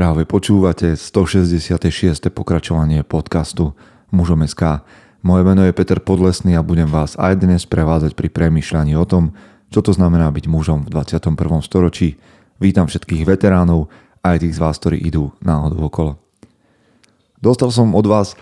Práve 0.00 0.24
počúvate 0.24 0.96
166. 0.96 2.32
pokračovanie 2.32 3.04
podcastu 3.04 3.76
Mužom 4.08 4.40
SK. 4.48 4.80
Moje 5.20 5.44
meno 5.44 5.60
je 5.60 5.76
Peter 5.76 6.00
Podlesný 6.00 6.56
a 6.56 6.64
budem 6.64 6.88
vás 6.88 7.20
aj 7.20 7.44
dnes 7.44 7.68
prevádzať 7.68 8.16
pri 8.16 8.32
premýšľaní 8.32 8.96
o 8.96 9.04
tom, 9.04 9.36
čo 9.68 9.84
to 9.84 9.92
znamená 9.92 10.32
byť 10.32 10.48
mužom 10.48 10.88
v 10.88 10.96
21. 10.96 11.36
storočí. 11.60 12.16
Vítam 12.56 12.88
všetkých 12.88 13.28
veteránov 13.28 13.92
aj 14.24 14.40
tých 14.40 14.56
z 14.56 14.62
vás, 14.64 14.80
ktorí 14.80 15.04
idú 15.04 15.36
náhodou 15.44 15.92
okolo. 15.92 16.16
Dostal 17.36 17.68
som 17.68 17.92
od 17.92 18.08
vás 18.08 18.40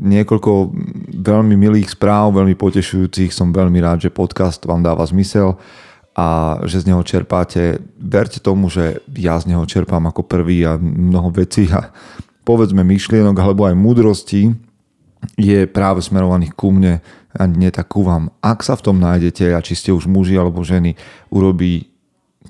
niekoľko 0.00 0.72
veľmi 1.12 1.60
milých 1.60 1.92
správ, 1.92 2.32
veľmi 2.32 2.56
potešujúcich. 2.56 3.36
Som 3.36 3.52
veľmi 3.52 3.84
rád, 3.84 4.08
že 4.08 4.16
podcast 4.16 4.64
vám 4.64 4.80
dáva 4.80 5.04
zmysel 5.04 5.60
a 6.16 6.58
že 6.66 6.82
z 6.82 6.90
neho 6.90 7.02
čerpáte. 7.06 7.78
Verte 7.96 8.42
tomu, 8.42 8.66
že 8.68 9.00
ja 9.14 9.38
z 9.38 9.54
neho 9.54 9.64
čerpám 9.64 10.02
ako 10.10 10.26
prvý 10.26 10.66
a 10.66 10.76
mnoho 10.80 11.30
vecí 11.30 11.70
a 11.70 11.94
povedzme 12.42 12.82
myšlienok 12.82 13.36
alebo 13.38 13.68
aj 13.68 13.78
múdrosti, 13.78 14.50
je 15.36 15.68
práve 15.68 16.00
smerovaných 16.00 16.56
ku 16.56 16.72
mne 16.72 17.04
a 17.36 17.42
nie 17.46 17.70
tak 17.70 17.92
ku 17.92 18.02
vám. 18.02 18.32
Ak 18.40 18.64
sa 18.64 18.74
v 18.74 18.84
tom 18.90 18.96
nájdete 18.98 19.52
a 19.54 19.60
či 19.62 19.76
ste 19.76 19.90
už 19.92 20.08
muži 20.10 20.34
alebo 20.34 20.64
ženy, 20.64 20.96
urobí 21.30 21.92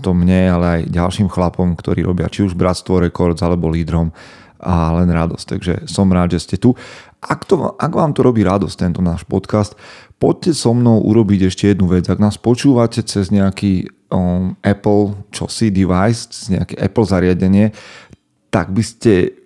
to 0.00 0.14
mne, 0.14 0.48
ale 0.48 0.66
aj 0.80 0.80
ďalším 0.88 1.28
chlapom, 1.28 1.74
ktorí 1.74 2.06
robia 2.06 2.30
či 2.30 2.46
už 2.46 2.54
Bratstvo 2.56 3.02
Records 3.02 3.42
alebo 3.42 3.68
lídrom 3.68 4.14
a 4.60 4.94
len 5.02 5.10
radosť. 5.10 5.46
Takže 5.56 5.74
som 5.90 6.08
rád, 6.12 6.36
že 6.36 6.40
ste 6.46 6.56
tu. 6.56 6.76
Ak, 7.20 7.44
to, 7.44 7.76
ak 7.76 7.92
vám 7.92 8.16
to 8.16 8.24
robí 8.24 8.40
radosť, 8.40 8.76
tento 8.80 9.04
náš 9.04 9.28
podcast, 9.28 9.76
poďte 10.16 10.56
so 10.56 10.72
mnou 10.72 11.04
urobiť 11.04 11.52
ešte 11.52 11.68
jednu 11.68 11.92
vec. 11.92 12.08
Ak 12.08 12.16
nás 12.16 12.40
počúvate 12.40 13.04
cez 13.04 13.28
nejaký 13.28 13.92
um, 14.08 14.56
Apple 14.64 15.28
čosi 15.28 15.68
device, 15.68 16.32
cez 16.32 16.48
nejaké 16.48 16.80
Apple 16.80 17.04
zariadenie, 17.04 17.76
tak 18.48 18.72
by 18.72 18.82
ste 18.82 19.40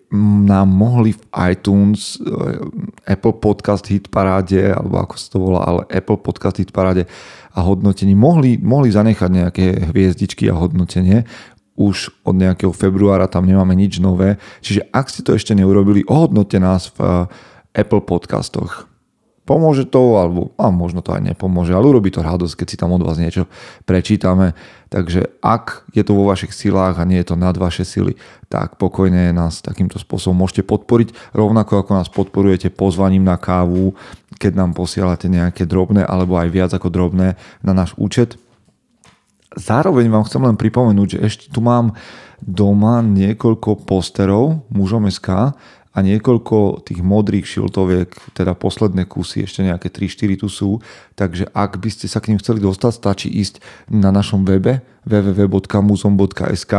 nám 0.47 0.71
mohli 0.71 1.13
v 1.13 1.23
iTunes, 1.51 2.23
eh, 2.23 3.11
Apple 3.11 3.43
Podcast 3.43 3.91
Hit 3.91 4.09
paráde, 4.15 4.71
alebo 4.71 5.03
ako 5.03 5.15
sa 5.19 5.27
to 5.27 5.39
volá, 5.43 5.61
ale 5.67 5.83
Apple 5.91 6.23
Podcast 6.23 6.63
Hit 6.63 6.71
paráde 6.71 7.11
a 7.51 7.59
hodnotení, 7.63 8.15
mohli, 8.15 8.55
mohli 8.63 8.95
zanechať 8.95 9.31
nejaké 9.31 9.67
hviezdičky 9.91 10.47
a 10.51 10.55
hodnotenie. 10.55 11.27
Už 11.75 12.15
od 12.23 12.39
nejakého 12.39 12.71
februára 12.71 13.27
tam 13.27 13.51
nemáme 13.51 13.75
nič 13.75 13.99
nové. 13.99 14.39
Čiže 14.63 14.87
ak 14.95 15.11
ste 15.11 15.27
to 15.27 15.35
ešte 15.35 15.59
neurobili, 15.59 16.07
ohodnote 16.07 16.63
nás 16.63 16.95
v 16.95 17.27
Apple 17.75 18.07
podcastoch 18.07 18.95
pomôže 19.45 19.85
to, 19.85 20.17
alebo 20.17 20.57
a 20.57 20.73
možno 20.73 21.05
to 21.05 21.13
aj 21.13 21.21
nepomôže, 21.21 21.77
ale 21.77 21.85
urobí 21.85 22.09
to 22.09 22.25
radosť, 22.25 22.65
keď 22.65 22.67
si 22.67 22.81
tam 22.81 22.97
od 22.97 23.05
vás 23.05 23.21
niečo 23.21 23.45
prečítame. 23.85 24.57
Takže 24.89 25.41
ak 25.45 25.89
je 25.93 26.01
to 26.01 26.17
vo 26.17 26.25
vašich 26.25 26.57
silách 26.57 26.97
a 26.97 27.05
nie 27.05 27.21
je 27.21 27.33
to 27.33 27.37
nad 27.37 27.53
vaše 27.61 27.85
sily, 27.85 28.17
tak 28.49 28.81
pokojne 28.81 29.37
nás 29.37 29.61
takýmto 29.61 30.01
spôsobom 30.01 30.45
môžete 30.45 30.65
podporiť, 30.65 31.37
rovnako 31.37 31.85
ako 31.85 31.91
nás 31.93 32.09
podporujete 32.09 32.73
pozvaním 32.73 33.29
na 33.29 33.37
kávu, 33.37 33.93
keď 34.41 34.53
nám 34.57 34.71
posielate 34.73 35.29
nejaké 35.29 35.69
drobné 35.69 36.03
alebo 36.03 36.41
aj 36.41 36.49
viac 36.49 36.71
ako 36.73 36.89
drobné 36.89 37.37
na 37.61 37.73
náš 37.77 37.93
účet. 38.01 38.41
Zároveň 39.55 40.11
vám 40.11 40.27
chcem 40.27 40.43
len 40.43 40.59
pripomenúť, 40.59 41.09
že 41.15 41.23
ešte 41.23 41.45
tu 41.53 41.63
mám 41.63 41.95
doma 42.43 43.05
niekoľko 43.05 43.87
posterov 43.87 44.67
mužom 44.73 45.07
SK 45.07 45.55
a 45.95 46.03
niekoľko 46.03 46.83
tých 46.83 47.01
modrých 47.07 47.47
šiltoviek, 47.47 48.11
teda 48.35 48.59
posledné 48.59 49.07
kusy, 49.07 49.47
ešte 49.47 49.63
nejaké 49.63 49.95
3-4 49.95 50.43
tu 50.43 50.51
sú, 50.51 50.83
takže 51.15 51.47
ak 51.55 51.79
by 51.79 51.89
ste 51.89 52.11
sa 52.11 52.19
k 52.19 52.35
ním 52.35 52.43
chceli 52.43 52.59
dostať, 52.59 52.93
stačí 52.99 53.29
ísť 53.31 53.63
na 53.95 54.11
našom 54.11 54.43
webe 54.43 54.83
www.muzom.sk 55.07 56.75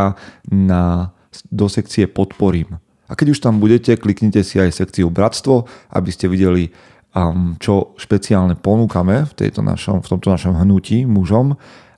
na, 0.52 1.16
do 1.48 1.66
sekcie 1.72 2.12
Podporím. 2.12 2.76
A 3.08 3.16
keď 3.16 3.38
už 3.38 3.40
tam 3.40 3.64
budete, 3.64 3.96
kliknite 3.96 4.44
si 4.44 4.60
aj 4.60 4.76
sekciu 4.76 5.08
Bratstvo, 5.08 5.64
aby 5.96 6.10
ste 6.12 6.28
videli, 6.28 6.76
um, 7.16 7.56
čo 7.56 7.96
špeciálne 7.96 8.60
ponúkame 8.60 9.24
v, 9.24 9.32
tejto 9.32 9.64
našom, 9.64 10.04
v 10.04 10.08
tomto 10.12 10.28
našom 10.28 10.60
hnutí 10.60 11.08
mužom 11.08 11.56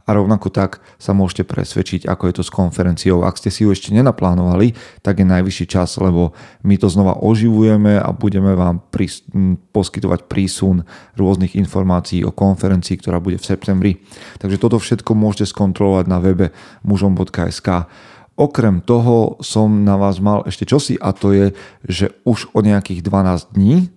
a 0.07 0.16
rovnako 0.16 0.47
tak 0.47 0.79
sa 0.95 1.12
môžete 1.12 1.44
presvedčiť, 1.44 2.07
ako 2.07 2.23
je 2.31 2.34
to 2.40 2.44
s 2.47 2.51
konferenciou. 2.56 3.28
Ak 3.28 3.35
ste 3.35 3.51
si 3.51 3.68
ju 3.68 3.75
ešte 3.75 3.91
nenaplánovali, 3.91 4.72
tak 5.03 5.19
je 5.19 5.28
najvyšší 5.28 5.66
čas, 5.68 6.00
lebo 6.00 6.31
my 6.63 6.79
to 6.79 6.88
znova 6.88 7.19
oživujeme 7.19 8.00
a 8.00 8.16
budeme 8.16 8.56
vám 8.56 8.79
prís- 8.88 9.28
poskytovať 9.75 10.31
prísun 10.31 10.88
rôznych 11.19 11.59
informácií 11.59 12.23
o 12.23 12.31
konferencii, 12.31 13.03
ktorá 13.03 13.19
bude 13.19 13.35
v 13.35 13.47
septembri. 13.51 13.91
Takže 14.40 14.57
toto 14.57 14.79
všetko 14.79 15.12
môžete 15.12 15.51
skontrolovať 15.51 16.06
na 16.07 16.24
webe 16.24 16.56
mužom.sk. 16.88 17.91
Okrem 18.38 18.85
toho 18.85 19.35
som 19.44 19.84
na 19.84 20.00
vás 20.00 20.24
mal 20.24 20.45
ešte 20.47 20.63
čosi 20.63 20.95
a 21.01 21.12
to 21.12 21.34
je, 21.34 21.45
že 21.84 22.13
už 22.22 22.53
o 22.56 22.63
nejakých 22.63 23.03
12 23.03 23.57
dní 23.57 23.96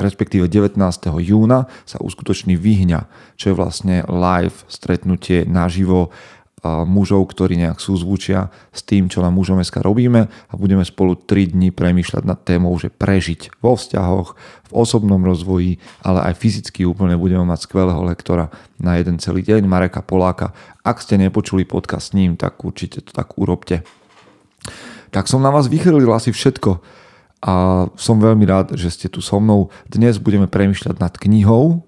respektíve 0.00 0.48
19. 0.48 0.80
júna 1.20 1.68
sa 1.84 2.00
uskutoční 2.00 2.56
Vyhňa, 2.56 3.04
čo 3.36 3.52
je 3.52 3.54
vlastne 3.54 3.96
live 4.08 4.56
stretnutie 4.66 5.44
naživo 5.44 6.08
mužov, 6.64 7.24
ktorí 7.32 7.56
nejak 7.56 7.80
súzvučia 7.80 8.52
s 8.68 8.84
tým, 8.84 9.08
čo 9.08 9.24
na 9.24 9.32
mužom 9.32 9.56
robíme 9.80 10.28
a 10.28 10.52
budeme 10.60 10.84
spolu 10.84 11.16
3 11.16 11.56
dní 11.56 11.72
premýšľať 11.72 12.22
nad 12.28 12.36
témou, 12.44 12.76
že 12.76 12.92
prežiť 12.92 13.64
vo 13.64 13.80
vzťahoch, 13.80 14.36
v 14.68 14.72
osobnom 14.76 15.24
rozvoji, 15.24 15.80
ale 16.04 16.20
aj 16.28 16.36
fyzicky 16.36 16.84
úplne 16.84 17.16
budeme 17.16 17.48
mať 17.48 17.64
skvelého 17.64 18.04
lektora 18.04 18.52
na 18.76 19.00
jeden 19.00 19.16
celý 19.16 19.40
deň, 19.40 19.64
Mareka 19.64 20.04
Poláka. 20.04 20.52
Ak 20.84 21.00
ste 21.00 21.16
nepočuli 21.16 21.64
podcast 21.64 22.12
s 22.12 22.16
ním, 22.16 22.36
tak 22.36 22.60
určite 22.60 23.08
to 23.08 23.16
tak 23.16 23.40
urobte. 23.40 23.80
Tak 25.10 25.32
som 25.32 25.40
na 25.40 25.48
vás 25.48 25.64
vychrlil 25.64 26.12
asi 26.12 26.28
všetko 26.28 26.99
a 27.40 27.88
som 27.96 28.20
veľmi 28.20 28.44
rád, 28.44 28.76
že 28.76 28.92
ste 28.92 29.08
tu 29.08 29.24
so 29.24 29.40
mnou. 29.40 29.72
Dnes 29.88 30.20
budeme 30.20 30.44
premyšľať 30.44 30.96
nad 31.00 31.14
knihou, 31.16 31.80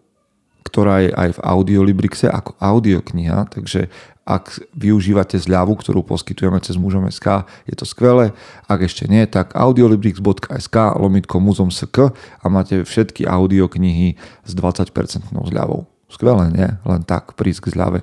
ktorá 0.65 1.05
je 1.05 1.13
aj 1.13 1.37
v 1.37 1.43
Audiolibrixe 1.45 2.33
ako 2.33 2.57
audiokniha, 2.57 3.53
takže 3.53 3.93
ak 4.23 4.73
využívate 4.73 5.35
zľavu, 5.37 5.75
ktorú 5.77 6.07
poskytujeme 6.07 6.57
cez 6.63 6.79
mužom 6.79 7.11
SK, 7.11 7.45
je 7.67 7.75
to 7.75 7.83
skvelé. 7.83 8.31
Ak 8.71 8.81
ešte 8.81 9.11
nie, 9.11 9.27
tak 9.27 9.53
audiolibrix.sk 9.53 10.77
lomitko 10.97 11.43
muzom.sk 11.43 12.15
a 12.15 12.45
máte 12.47 12.87
všetky 12.87 13.27
audioknihy 13.27 14.15
s 14.47 14.53
20% 14.55 14.95
zľavou. 15.29 15.91
Skvelé, 16.07 16.45
nie? 16.55 16.69
Len 16.87 17.03
tak 17.03 17.35
prísť 17.35 17.69
k 17.69 17.73
zľave. 17.75 18.01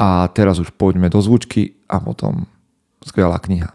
A 0.00 0.30
teraz 0.32 0.58
už 0.58 0.72
poďme 0.74 1.12
do 1.12 1.20
zvučky 1.20 1.76
a 1.90 2.00
potom 2.00 2.48
skvelá 3.04 3.36
kniha. 3.36 3.74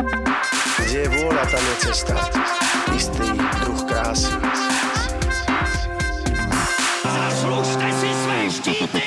Kde 0.91 1.07
je 1.07 1.11
vôľa, 1.23 1.47
tam 1.47 1.63
je 1.63 1.75
cesta. 1.87 2.15
Istý 2.91 3.27
druh 3.63 3.81
krásy. 3.87 4.35
Zaslužte 7.07 7.87
si 7.95 8.09
své 8.11 8.39
štíty! 8.51 9.03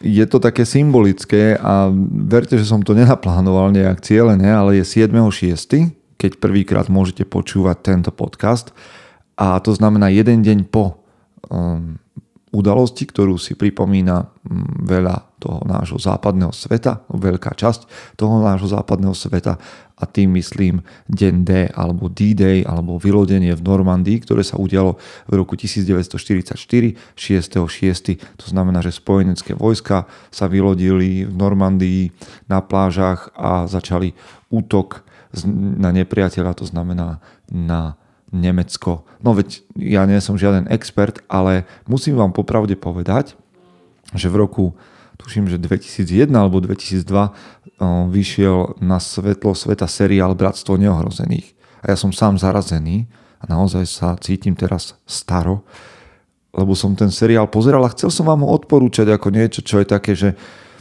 Je 0.00 0.24
to 0.24 0.40
také 0.40 0.64
symbolické 0.64 1.60
a 1.60 1.92
verte, 2.24 2.56
že 2.56 2.64
som 2.64 2.80
to 2.80 2.96
nenaplánoval 2.96 3.76
nejak 3.76 4.00
cieľene, 4.00 4.48
ale 4.48 4.80
je 4.80 5.04
7.6., 5.04 6.16
keď 6.16 6.40
prvýkrát 6.40 6.88
môžete 6.88 7.28
počúvať 7.28 7.76
tento 7.84 8.08
podcast 8.08 8.72
a 9.36 9.60
to 9.60 9.76
znamená 9.76 10.08
jeden 10.08 10.40
deň 10.40 10.64
po 10.72 11.04
um, 11.52 12.00
udalosti, 12.56 13.04
ktorú 13.04 13.36
si 13.36 13.52
pripomína 13.52 14.24
mm, 14.24 14.88
veľa 14.88 15.16
toho 15.36 15.60
nášho 15.68 16.00
západného 16.00 16.48
sveta, 16.48 17.04
veľká 17.12 17.52
časť 17.52 17.84
toho 18.16 18.40
nášho 18.40 18.72
západného 18.72 19.12
sveta 19.12 19.60
a 19.96 20.04
tým 20.08 20.32
myslím 20.40 20.80
deň 21.12 21.34
D 21.44 21.50
alebo 21.72 22.08
D-Day 22.08 22.64
alebo 22.64 22.96
vylodenie 22.96 23.52
v 23.52 23.62
Normandii, 23.64 24.24
ktoré 24.24 24.40
sa 24.40 24.56
udialo 24.56 24.96
v 25.28 25.32
roku 25.36 25.56
1944, 25.56 26.56
6.6. 26.56 28.40
To 28.40 28.46
znamená, 28.48 28.80
že 28.80 28.96
spojenecké 28.96 29.52
vojska 29.52 30.08
sa 30.32 30.48
vylodili 30.48 31.28
v 31.28 31.34
Normandii 31.36 32.12
na 32.48 32.64
plážach 32.64 33.32
a 33.36 33.68
začali 33.68 34.16
útok 34.48 35.04
na 35.76 35.92
nepriateľa, 35.92 36.56
to 36.56 36.64
znamená 36.64 37.20
na 37.52 38.00
Nemecko. 38.34 39.06
No 39.22 39.32
veď 39.32 39.62
ja 39.78 40.02
nie 40.04 40.18
som 40.18 40.34
žiaden 40.38 40.66
expert, 40.70 41.22
ale 41.30 41.64
musím 41.86 42.18
vám 42.18 42.34
popravde 42.34 42.74
povedať, 42.74 43.38
že 44.14 44.26
v 44.30 44.46
roku 44.46 44.64
tuším, 45.16 45.48
že 45.48 45.58
2001 45.58 46.28
alebo 46.30 46.60
2002 46.60 47.06
vyšiel 48.12 48.78
na 48.84 49.00
svetlo 49.00 49.56
sveta 49.56 49.88
seriál 49.88 50.36
Bratstvo 50.36 50.76
neohrozených. 50.76 51.56
A 51.82 51.94
ja 51.94 51.96
som 51.96 52.12
sám 52.12 52.36
zarazený 52.36 53.08
a 53.40 53.44
naozaj 53.48 53.84
sa 53.88 54.08
cítim 54.20 54.56
teraz 54.56 54.96
staro, 55.04 55.64
lebo 56.56 56.72
som 56.72 56.96
ten 56.96 57.12
seriál 57.12 57.48
pozeral 57.48 57.84
a 57.84 57.92
chcel 57.92 58.08
som 58.08 58.28
vám 58.28 58.44
ho 58.44 58.48
odporúčať 58.52 59.12
ako 59.12 59.28
niečo, 59.28 59.60
čo 59.60 59.80
je 59.80 59.86
také, 59.86 60.16
že 60.16 60.34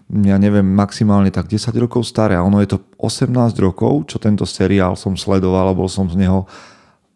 ja 0.06 0.38
neviem, 0.38 0.64
maximálne 0.64 1.34
tak 1.34 1.50
10 1.50 1.74
rokov 1.82 2.06
staré 2.06 2.38
a 2.38 2.46
ono 2.46 2.62
je 2.62 2.78
to 2.78 2.80
18 3.02 3.34
rokov, 3.58 4.06
čo 4.06 4.22
tento 4.22 4.46
seriál 4.46 4.94
som 4.94 5.18
sledoval 5.18 5.74
a 5.74 5.78
bol 5.78 5.90
som 5.90 6.06
z 6.06 6.16
neho 6.22 6.46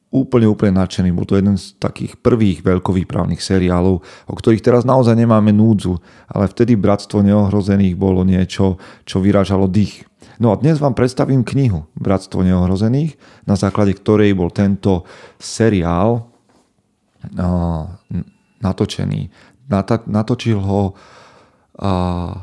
úplne, 0.10 0.50
úplne 0.50 0.82
nadšený. 0.82 1.14
Bol 1.14 1.30
to 1.30 1.38
jeden 1.38 1.54
z 1.54 1.78
takých 1.78 2.18
prvých 2.18 2.66
veľkovýpravných 2.66 3.38
seriálov, 3.38 4.02
o 4.02 4.34
ktorých 4.34 4.66
teraz 4.66 4.82
naozaj 4.82 5.14
nemáme 5.14 5.54
núdzu, 5.54 6.02
ale 6.26 6.50
vtedy 6.50 6.74
Bratstvo 6.74 7.22
neohrozených 7.22 7.94
bolo 7.94 8.26
niečo, 8.26 8.82
čo 9.06 9.22
vyrážalo 9.22 9.70
dých. 9.70 10.10
No 10.42 10.50
a 10.50 10.58
dnes 10.58 10.82
vám 10.82 10.98
predstavím 10.98 11.46
knihu 11.46 11.86
Bratstvo 11.94 12.42
neohrozených, 12.42 13.20
na 13.46 13.54
základe 13.54 13.94
ktorej 13.94 14.34
bol 14.34 14.50
tento 14.50 15.06
seriál 15.38 16.26
natočený. 18.64 19.22
Natočil 20.10 20.58
ho 20.58 20.98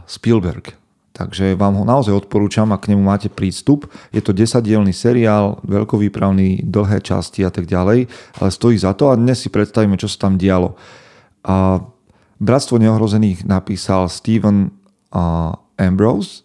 Spielberg. 0.07 0.86
Takže 1.17 1.57
vám 1.57 1.81
ho 1.81 1.85
naozaj 1.89 2.13
odporúčam, 2.13 2.69
ak 2.77 2.85
k 2.85 2.93
nemu 2.93 3.01
máte 3.01 3.33
prístup. 3.33 3.89
Je 4.13 4.21
to 4.21 4.37
desadielný 4.37 4.93
seriál, 4.93 5.65
veľkovýpravný, 5.65 6.69
dlhé 6.69 7.01
časti 7.01 7.41
a 7.41 7.49
tak 7.49 7.65
ďalej, 7.65 8.05
ale 8.37 8.49
stojí 8.53 8.77
za 8.77 8.93
to 8.93 9.09
a 9.09 9.17
dnes 9.17 9.41
si 9.41 9.49
predstavíme, 9.49 9.97
čo 9.97 10.13
sa 10.13 10.29
tam 10.29 10.37
dialo. 10.37 10.77
A 11.49 11.81
Bratstvo 12.37 12.77
neohrozených 12.77 13.49
napísal 13.49 14.13
Steven 14.13 14.77
Ambrose 15.81 16.45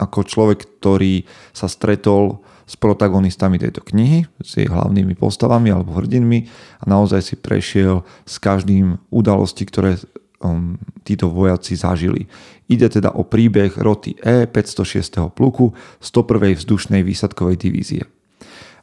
ako 0.00 0.24
človek, 0.24 0.80
ktorý 0.80 1.28
sa 1.52 1.68
stretol 1.68 2.40
s 2.64 2.72
protagonistami 2.80 3.60
tejto 3.60 3.84
knihy, 3.84 4.24
s 4.40 4.56
jej 4.56 4.64
hlavnými 4.64 5.12
postavami 5.12 5.68
alebo 5.68 5.92
hrdinmi 5.92 6.48
a 6.80 6.84
naozaj 6.88 7.20
si 7.20 7.34
prešiel 7.36 8.00
s 8.24 8.40
každým 8.40 8.96
udalosti, 9.12 9.68
ktoré 9.68 10.00
um, 10.40 10.76
títo 11.04 11.28
vojaci 11.30 11.76
zažili. 11.76 12.26
Ide 12.70 13.00
teda 13.00 13.12
o 13.14 13.26
príbeh 13.26 13.76
roty 13.76 14.16
E 14.20 14.46
506. 14.48 15.32
pluku 15.32 15.72
101. 16.00 16.60
vzdušnej 16.60 17.02
výsadkovej 17.04 17.56
divízie. 17.60 18.02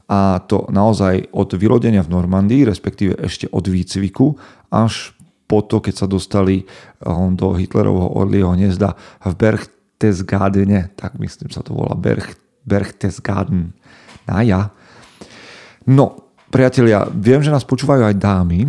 A 0.08 0.40
to 0.48 0.72
naozaj 0.72 1.28
od 1.36 1.52
vylodenia 1.60 2.00
v 2.00 2.14
Normandii, 2.16 2.64
respektíve 2.64 3.20
ešte 3.20 3.52
od 3.52 3.68
výcviku, 3.68 4.40
až 4.72 5.12
po 5.48 5.64
to, 5.64 5.80
keď 5.80 5.94
sa 5.96 6.08
dostali 6.08 6.64
um, 7.04 7.36
do 7.36 7.56
Hitlerovho 7.56 8.16
orlieho 8.16 8.52
hniezda 8.52 8.96
v 9.24 9.34
Berchtesgadene, 9.36 10.92
tak 10.96 11.16
myslím 11.20 11.52
sa 11.52 11.64
to 11.64 11.76
volá 11.76 11.96
Berch, 11.96 12.36
Berchtesgaden. 12.68 13.72
A 14.28 14.44
ja. 14.44 14.72
No, 15.88 16.36
priatelia, 16.52 17.08
viem, 17.08 17.40
že 17.40 17.52
nás 17.52 17.64
počúvajú 17.64 18.04
aj 18.12 18.16
dámy, 18.20 18.68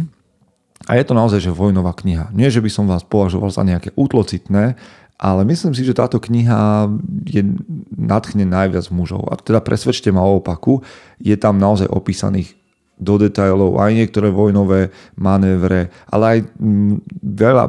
a 0.88 0.96
je 0.96 1.04
to 1.04 1.12
naozaj 1.12 1.44
že 1.44 1.52
vojnová 1.52 1.92
kniha. 1.92 2.32
Nie, 2.32 2.48
že 2.48 2.64
by 2.64 2.70
som 2.72 2.88
vás 2.88 3.04
považoval 3.04 3.52
za 3.52 3.60
nejaké 3.60 3.92
útlocitné, 3.92 4.80
ale 5.20 5.40
myslím 5.44 5.76
si, 5.76 5.84
že 5.84 5.98
táto 5.98 6.16
kniha 6.16 6.88
je 7.28 7.44
nadchne 7.92 8.48
najviac 8.48 8.88
mužov. 8.88 9.28
A 9.28 9.36
teda 9.36 9.60
presvedčte 9.60 10.08
ma 10.08 10.24
o 10.24 10.40
opaku, 10.40 10.80
je 11.20 11.36
tam 11.36 11.60
naozaj 11.60 11.90
opísaných 11.90 12.56
do 12.98 13.20
detailov 13.20 13.78
aj 13.78 13.94
niektoré 13.94 14.32
vojnové 14.32 14.90
manévre, 15.14 15.92
ale 16.10 16.24
aj 16.26 16.38
mm, 16.58 16.94
veľa 17.22 17.64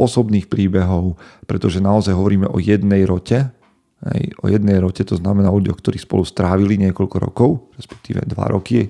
osobných 0.00 0.48
príbehov, 0.48 1.20
pretože 1.44 1.84
naozaj 1.84 2.16
hovoríme 2.16 2.48
o 2.48 2.56
jednej 2.56 3.04
rote, 3.04 3.52
aj 4.00 4.20
o 4.40 4.48
jednej 4.48 4.80
rote, 4.80 5.04
to 5.04 5.20
znamená 5.20 5.52
ľuďoch, 5.52 5.76
ktorí 5.76 6.00
spolu 6.00 6.24
strávili 6.24 6.80
niekoľko 6.80 7.16
rokov, 7.20 7.50
respektíve 7.76 8.24
dva 8.24 8.48
roky. 8.48 8.88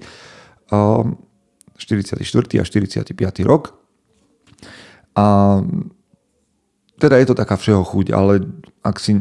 44. 1.81 2.21
a 2.61 2.65
45. 2.65 3.17
rok. 3.49 3.75
A 5.17 5.59
teda 7.01 7.17
je 7.17 7.27
to 7.33 7.35
taká 7.35 7.57
všeho 7.57 7.81
chuť, 7.81 8.13
ale 8.13 8.45
ak 8.85 9.01
si, 9.01 9.17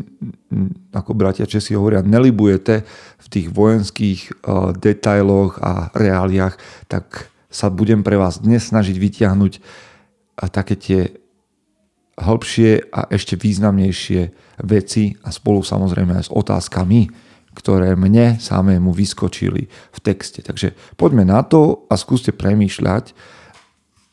ako 0.92 1.16
bratia 1.16 1.48
Česi 1.48 1.72
hovoria, 1.80 2.04
nelibujete 2.04 2.84
v 3.24 3.28
tých 3.32 3.48
vojenských 3.56 4.20
uh, 4.44 4.76
detailoch 4.76 5.64
a 5.64 5.88
reáliách, 5.96 6.60
tak 6.92 7.32
sa 7.48 7.72
budem 7.72 8.04
pre 8.04 8.20
vás 8.20 8.44
dnes 8.44 8.68
snažiť 8.68 9.00
vytiahnuť 9.00 9.54
uh, 9.56 9.64
také 10.52 10.76
tie 10.76 11.02
hĺbšie 12.20 12.92
a 12.92 13.08
ešte 13.16 13.40
významnejšie 13.40 14.22
veci 14.68 15.16
a 15.24 15.32
spolu 15.32 15.64
samozrejme 15.64 16.20
aj 16.20 16.28
s 16.28 16.36
otázkami, 16.36 17.08
ktoré 17.54 17.98
mne 17.98 18.38
samému 18.38 18.94
vyskočili 18.94 19.68
v 19.70 20.00
texte. 20.00 20.46
Takže 20.46 20.74
poďme 20.96 21.26
na 21.26 21.42
to 21.42 21.86
a 21.90 21.98
skúste 21.98 22.32
premýšľať 22.32 23.14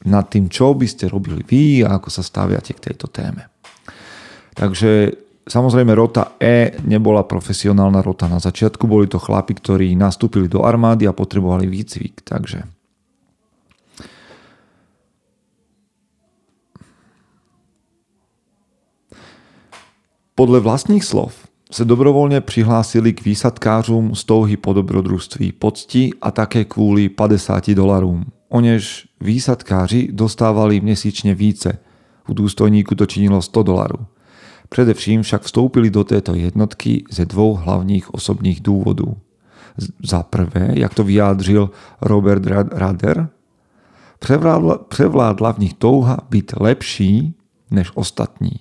nad 0.06 0.24
tým, 0.30 0.46
čo 0.46 0.72
by 0.72 0.86
ste 0.86 1.10
robili 1.10 1.42
vy 1.42 1.82
a 1.82 1.98
ako 1.98 2.08
sa 2.08 2.22
staviate 2.22 2.76
k 2.76 2.92
tejto 2.92 3.10
téme. 3.10 3.48
Takže 4.56 5.12
samozrejme 5.44 5.92
rota 5.92 6.36
E 6.40 6.78
nebola 6.86 7.26
profesionálna 7.28 8.00
rota 8.00 8.30
na 8.30 8.40
začiatku, 8.40 8.88
boli 8.88 9.10
to 9.10 9.20
chlapi, 9.20 9.56
ktorí 9.58 9.92
nastúpili 9.98 10.48
do 10.48 10.64
armády 10.64 11.04
a 11.04 11.16
potrebovali 11.16 11.68
výcvik. 11.68 12.22
Takže 12.24 12.76
podle 20.36 20.60
vlastních 20.60 21.04
slov 21.04 21.45
se 21.72 21.84
dobrovolně 21.84 22.40
přihlásili 22.40 23.12
k 23.12 23.24
výsadkářům 23.24 24.14
z 24.14 24.24
touhy 24.24 24.56
po 24.56 24.72
dobrodružství, 24.72 25.52
pocti 25.52 26.10
a 26.22 26.30
také 26.30 26.64
kvůli 26.64 27.08
50 27.08 27.70
dolarům. 27.70 28.24
Oněž 28.48 29.08
výsadkáři 29.20 30.08
dostávali 30.12 30.80
měsíčně 30.80 31.34
více. 31.34 31.78
U 32.28 32.34
důstojníku 32.34 32.94
to 32.94 33.06
činilo 33.06 33.42
100 33.42 33.62
dolarů. 33.62 34.06
Především 34.68 35.22
však 35.22 35.42
vstoupili 35.42 35.90
do 35.90 36.04
této 36.04 36.34
jednotky 36.34 37.04
ze 37.10 37.24
dvou 37.24 37.54
hlavních 37.54 38.14
osobních 38.14 38.60
důvodů. 38.60 39.16
Za 40.04 40.22
prvé, 40.22 40.72
jak 40.74 40.94
to 40.94 41.04
vyjádřil 41.04 41.70
Robert 42.00 42.46
Rader, 42.72 43.28
převládla, 44.18 44.78
převládla 44.78 45.52
v 45.52 45.58
nich 45.58 45.74
touha 45.74 46.18
být 46.30 46.52
lepší 46.60 47.34
než 47.70 47.90
ostatní. 47.94 48.52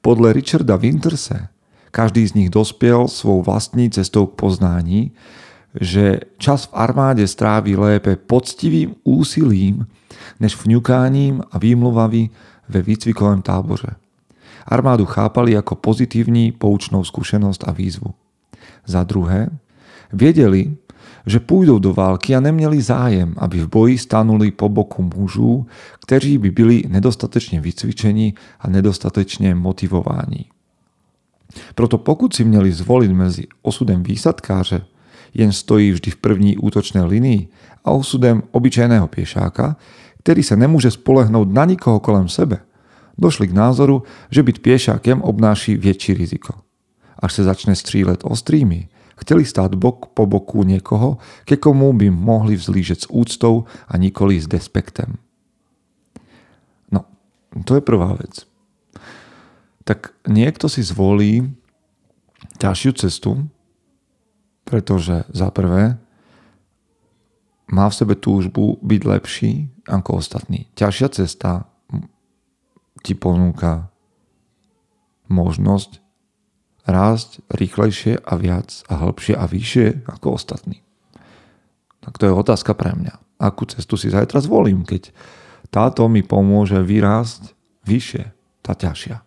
Podle 0.00 0.32
Richarda 0.32 0.76
Winterse 0.76 1.48
každý 1.94 2.26
z 2.26 2.34
nich 2.34 2.50
dospěl 2.50 3.08
svou 3.08 3.42
vlastní 3.42 3.90
cestou 3.90 4.26
k 4.26 4.34
poznání, 4.34 5.14
že 5.80 6.20
čas 6.42 6.66
v 6.66 6.74
armáde 6.74 7.22
stráví 7.22 7.76
lépe 7.78 8.16
poctivým 8.16 8.94
úsilím, 9.06 9.86
než 10.40 10.58
vňukáním 10.58 11.42
a 11.50 11.58
výmluvami 11.58 12.30
ve 12.68 12.82
výcvikovém 12.82 13.42
táboře. 13.42 13.94
Armádu 14.66 15.06
chápali 15.06 15.54
ako 15.54 15.74
pozitívní 15.78 16.52
poučnou 16.52 17.04
skúsenosť 17.04 17.62
a 17.68 17.70
výzvu. 17.70 18.10
Za 18.86 19.04
druhé, 19.04 19.52
vedeli, 20.10 20.74
že 21.26 21.40
pôjdou 21.40 21.78
do 21.78 21.94
války 21.94 22.34
a 22.34 22.40
neměli 22.40 22.82
zájem, 22.82 23.34
aby 23.38 23.60
v 23.60 23.68
boji 23.68 23.98
stanuli 23.98 24.50
po 24.50 24.68
boku 24.68 25.02
mužů, 25.14 25.66
kteří 26.02 26.38
by 26.38 26.50
byli 26.50 26.76
nedostatečne 26.88 27.60
vycvičení 27.60 28.34
a 28.60 28.66
nedostatečne 28.68 29.54
motivovaní. 29.54 30.53
Proto 31.74 31.98
pokud 31.98 32.34
si 32.34 32.44
měli 32.44 32.72
zvolit 32.72 33.12
mezi 33.12 33.46
osudem 33.62 34.02
výsadkáře, 34.02 34.86
jen 35.34 35.52
stojí 35.52 35.90
vždy 35.90 36.10
v 36.10 36.16
první 36.16 36.58
útočné 36.58 37.04
linii, 37.04 37.48
a 37.84 37.90
osudem 37.90 38.42
obyčajného 38.50 39.08
piešáka, 39.08 39.76
který 40.18 40.42
se 40.42 40.56
nemůže 40.56 40.90
spolehnout 40.90 41.52
na 41.52 41.64
nikoho 41.64 42.00
kolem 42.00 42.28
sebe, 42.28 42.58
došli 43.18 43.48
k 43.48 43.52
názoru, 43.52 44.02
že 44.30 44.42
byť 44.42 44.58
piešákem 44.58 45.22
obnáší 45.22 45.76
větší 45.76 46.14
riziko. 46.14 46.54
Až 47.18 47.32
se 47.32 47.44
začne 47.44 47.76
střílet 47.76 48.20
ostrými, 48.24 48.88
chceli 49.16 49.44
stát 49.44 49.74
bok 49.74 50.06
po 50.06 50.26
boku 50.26 50.62
niekoho, 50.62 51.18
ke 51.44 51.56
komu 51.56 51.92
by 51.92 52.10
mohli 52.10 52.56
vzlížet 52.56 53.00
s 53.00 53.06
úctou 53.10 53.64
a 53.88 53.96
nikoli 53.96 54.40
s 54.40 54.46
despektem. 54.46 55.14
No, 56.92 57.04
to 57.64 57.74
je 57.74 57.80
prvá 57.80 58.12
vec 58.12 58.53
tak 59.84 60.16
niekto 60.24 60.68
si 60.68 60.80
zvolí 60.80 61.48
ťažšiu 62.60 62.92
cestu, 62.96 63.48
pretože 64.64 65.28
za 65.28 65.52
prvé 65.52 66.00
má 67.68 67.88
v 67.88 67.96
sebe 67.96 68.14
túžbu 68.16 68.80
byť 68.80 69.02
lepší 69.04 69.52
ako 69.88 70.20
ostatní. 70.20 70.68
Ťažšia 70.76 71.08
cesta 71.12 71.68
ti 73.04 73.12
ponúka 73.12 73.92
možnosť 75.28 76.00
rásť 76.84 77.40
rýchlejšie 77.52 78.20
a 78.20 78.32
viac 78.36 78.84
a 78.88 79.00
hĺbšie 79.00 79.34
a 79.36 79.44
vyššie 79.48 79.86
ako 80.08 80.36
ostatní. 80.36 80.84
Tak 82.04 82.20
to 82.20 82.28
je 82.28 82.36
otázka 82.36 82.76
pre 82.76 82.92
mňa. 82.92 83.40
Akú 83.40 83.64
cestu 83.64 83.96
si 83.96 84.12
zajtra 84.12 84.44
zvolím, 84.44 84.84
keď 84.84 85.12
táto 85.72 86.04
mi 86.12 86.20
pomôže 86.20 86.76
vyrásť 86.84 87.56
vyššie, 87.88 88.24
tá 88.60 88.76
ťažšia. 88.76 89.24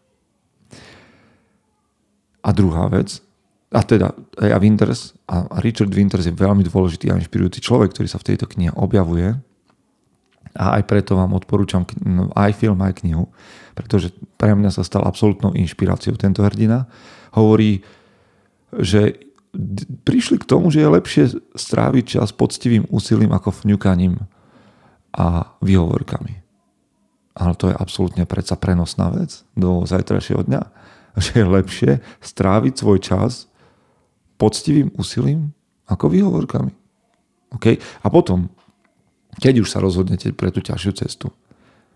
A 2.47 2.49
druhá 2.55 2.87
vec, 2.87 3.19
a 3.75 3.83
teda 3.83 4.15
a 4.39 4.57
Winters, 4.63 5.11
a 5.27 5.59
Richard 5.59 5.91
Winters 5.91 6.23
je 6.23 6.31
veľmi 6.31 6.63
dôležitý 6.63 7.11
a 7.11 7.19
inšpirujúci 7.19 7.59
človek, 7.59 7.91
ktorý 7.91 8.07
sa 8.07 8.23
v 8.23 8.27
tejto 8.31 8.47
knihe 8.47 8.71
objavuje. 8.79 9.35
A 10.55 10.79
aj 10.79 10.87
preto 10.87 11.19
vám 11.19 11.35
odporúčam 11.35 11.83
no, 12.01 12.31
aj 12.33 12.55
film, 12.55 12.79
aj 12.79 13.03
knihu, 13.03 13.27
pretože 13.75 14.15
pre 14.39 14.55
mňa 14.55 14.71
sa 14.71 14.87
stal 14.87 15.03
absolútnou 15.03 15.51
inšpiráciou 15.53 16.15
tento 16.15 16.41
hrdina. 16.41 16.87
Hovorí, 17.35 17.83
že 18.73 19.27
prišli 20.07 20.39
k 20.41 20.47
tomu, 20.47 20.71
že 20.71 20.81
je 20.81 20.95
lepšie 20.95 21.23
stráviť 21.53 22.17
čas 22.17 22.31
poctivým 22.31 22.87
úsilím 22.89 23.35
ako 23.35 23.53
vňukaním 23.67 24.17
a 25.13 25.53
výhovorkami. 25.59 26.33
Ale 27.37 27.53
to 27.53 27.69
je 27.69 27.75
absolútne 27.77 28.25
predsa 28.25 28.57
prenosná 28.57 29.13
vec 29.13 29.45
do 29.53 29.85
zajtrajšieho 29.85 30.41
dňa. 30.45 30.61
Že 31.17 31.31
je 31.33 31.45
lepšie 31.45 31.91
stráviť 32.21 32.73
svoj 32.77 32.99
čas 33.01 33.49
poctivým 34.37 34.93
úsilím 34.93 35.51
ako 35.89 36.13
výhovorkami. 36.13 36.73
Okay? 37.57 37.81
A 38.05 38.07
potom, 38.13 38.53
keď 39.41 39.65
už 39.65 39.71
sa 39.71 39.81
rozhodnete 39.81 40.29
pre 40.37 40.53
tú 40.53 40.61
ťažšiu 40.61 40.91
cestu, 40.93 41.33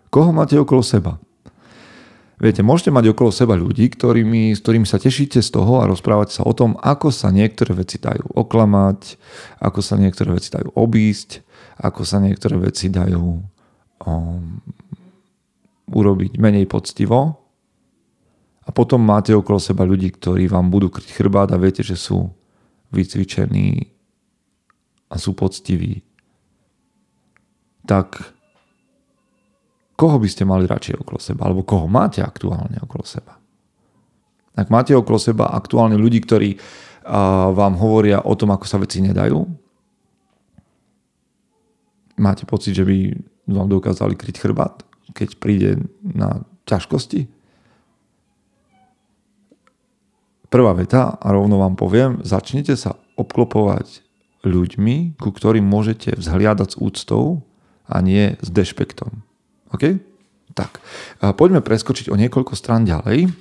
koho 0.10 0.34
máte 0.34 0.58
okolo 0.58 0.82
seba? 0.82 1.22
Viete, 2.42 2.66
môžete 2.66 2.90
mať 2.90 3.14
okolo 3.14 3.30
seba 3.30 3.54
ľudí, 3.54 3.86
ktorými, 3.94 4.58
s 4.58 4.66
ktorými 4.66 4.90
sa 4.90 4.98
tešíte 4.98 5.46
z 5.46 5.50
toho 5.54 5.78
a 5.78 5.86
rozprávate 5.86 6.34
sa 6.34 6.42
o 6.42 6.58
tom, 6.58 6.74
ako 6.82 7.14
sa 7.14 7.30
niektoré 7.30 7.78
veci 7.78 8.02
dajú 8.02 8.34
oklamať, 8.34 9.22
ako 9.62 9.80
sa 9.86 10.02
niektoré 10.02 10.34
veci 10.34 10.50
dajú 10.50 10.74
obísť, 10.74 11.46
ako 11.86 12.02
sa 12.02 12.18
niektoré 12.18 12.58
veci 12.58 12.90
dajú 12.90 13.46
um, 14.02 14.58
urobiť 15.94 16.42
menej 16.42 16.66
poctivo. 16.66 17.41
A 18.62 18.70
potom 18.70 19.02
máte 19.02 19.34
okolo 19.34 19.58
seba 19.58 19.82
ľudí, 19.82 20.14
ktorí 20.14 20.46
vám 20.46 20.70
budú 20.70 20.94
kryť 20.94 21.10
chrbát 21.18 21.50
a 21.50 21.58
viete, 21.58 21.82
že 21.82 21.98
sú 21.98 22.30
vycvičení 22.94 23.90
a 25.10 25.16
sú 25.18 25.34
poctiví. 25.34 26.06
Tak 27.90 28.22
koho 29.98 30.18
by 30.22 30.28
ste 30.30 30.46
mali 30.46 30.70
radšej 30.70 31.02
okolo 31.02 31.18
seba, 31.18 31.50
alebo 31.50 31.66
koho 31.66 31.90
máte 31.90 32.22
aktuálne 32.22 32.78
okolo 32.86 33.02
seba. 33.02 33.38
Ak 34.54 34.70
máte 34.70 34.94
okolo 34.94 35.18
seba 35.18 35.50
aktuálne 35.54 35.98
ľudí, 35.98 36.22
ktorí 36.22 36.58
vám 37.58 37.82
hovoria 37.82 38.22
o 38.22 38.38
tom, 38.38 38.54
ako 38.54 38.66
sa 38.70 38.78
veci 38.78 39.02
nedajú, 39.02 39.42
máte 42.22 42.46
pocit, 42.46 42.78
že 42.78 42.86
by 42.86 43.10
vám 43.50 43.74
dokázali 43.74 44.14
kryť 44.14 44.38
chrbát, 44.38 44.86
keď 45.18 45.30
príde 45.42 45.82
na 46.06 46.46
ťažkosti? 46.70 47.41
Prvá 50.52 50.76
veta, 50.76 51.16
a 51.16 51.32
rovno 51.32 51.64
vám 51.64 51.80
poviem, 51.80 52.20
začnite 52.28 52.76
sa 52.76 53.00
obklopovať 53.16 54.04
ľuďmi, 54.44 55.16
ku 55.16 55.32
ktorým 55.32 55.64
môžete 55.64 56.12
vzhliadať 56.20 56.76
s 56.76 56.80
úctou 56.82 57.48
a 57.88 58.04
nie 58.04 58.36
s 58.36 58.52
dešpektom. 58.52 59.24
OK? 59.72 60.04
Tak, 60.52 60.84
poďme 61.40 61.64
preskočiť 61.64 62.12
o 62.12 62.20
niekoľko 62.20 62.60
strán 62.60 62.84
ďalej. 62.84 63.32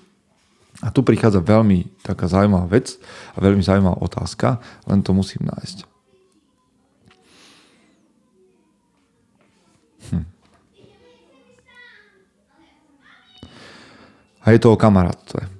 A 0.87 0.95
tu 0.95 1.03
prichádza 1.03 1.43
veľmi 1.43 2.07
taká 2.07 2.31
zaujímavá 2.31 2.71
vec 2.71 2.95
a 3.35 3.43
veľmi 3.43 3.61
zaujímavá 3.61 3.99
otázka, 3.99 4.63
len 4.87 5.03
to 5.03 5.11
musím 5.11 5.51
nájsť. 5.51 5.79
Hm. 10.15 10.25
A 14.47 14.47
je 14.55 14.59
to 14.63 14.71
o 14.71 14.79
kamarátstve. 14.79 15.60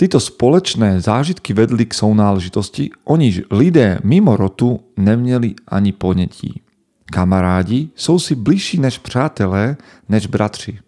Títo 0.00 0.20
společné 0.20 1.00
zážitky 1.00 1.52
vedli 1.52 1.86
k 1.86 1.94
sounáležitosti, 1.94 2.90
oni 3.04 3.42
lidé 3.50 3.98
mimo 4.04 4.36
rotu 4.36 4.80
neměli 4.96 5.54
ani 5.68 5.92
ponetí. 5.92 6.62
Kamarádi 7.04 7.88
jsou 7.94 8.18
si 8.18 8.34
bližší 8.34 8.80
než 8.80 8.98
přátelé, 8.98 9.76
než 10.08 10.26
bratři. 10.26 10.78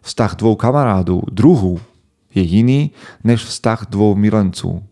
Vztah 0.00 0.36
dvou 0.36 0.54
kamarádů, 0.54 1.22
druhů, 1.32 1.80
je 2.34 2.42
jiný 2.42 2.90
než 3.24 3.44
vztah 3.44 3.86
dvou 3.90 4.14
milenců. 4.14 4.82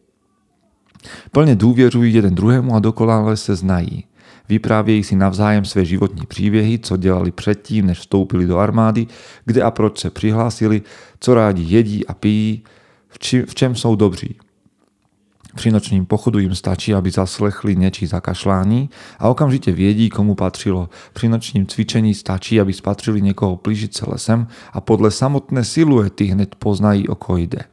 Plně 1.32 1.56
důvěřují 1.56 2.14
jeden 2.14 2.34
druhému 2.34 2.74
a 2.74 2.80
dokonale 2.80 3.36
se 3.36 3.56
znají. 3.56 4.04
Vyprávějí 4.48 5.02
si 5.04 5.16
navzájem 5.16 5.64
své 5.64 5.84
životní 5.84 6.26
příběhy, 6.26 6.78
co 6.78 6.96
dělali 6.96 7.30
předtím, 7.30 7.86
než 7.86 7.98
vstoupili 7.98 8.46
do 8.46 8.58
armády, 8.58 9.06
kde 9.44 9.62
a 9.62 9.70
proč 9.70 10.00
se 10.00 10.10
přihlásili, 10.10 10.82
co 11.20 11.34
rádi 11.34 11.62
jedí 11.62 12.06
a 12.06 12.14
pijí, 12.14 12.62
v, 13.14 13.18
či, 13.18 13.36
v 13.46 13.54
čem 13.54 13.72
jsou 13.78 13.94
dobří. 13.96 14.36
Pri 15.54 15.70
nočním 15.70 16.02
pochodu 16.02 16.42
im 16.42 16.50
stačí, 16.50 16.90
aby 16.90 17.14
zaslechli 17.14 17.78
niečí 17.78 18.10
zakašlání 18.10 18.90
a 19.22 19.30
okamžite 19.30 19.70
viedí, 19.70 20.10
komu 20.10 20.34
patrilo. 20.34 20.90
Pri 21.14 21.30
nočním 21.30 21.70
cvičení 21.70 22.10
stačí, 22.10 22.58
aby 22.58 22.74
spatrili 22.74 23.22
niekoho 23.22 23.54
plížiť 23.62 23.92
sa 23.94 24.04
lesem 24.10 24.50
a 24.50 24.82
podle 24.82 25.14
samotné 25.14 25.62
siluety 25.62 26.34
hneď 26.34 26.58
poznají, 26.58 27.06
o 27.06 27.14
ko 27.14 27.38
ide. 27.38 27.70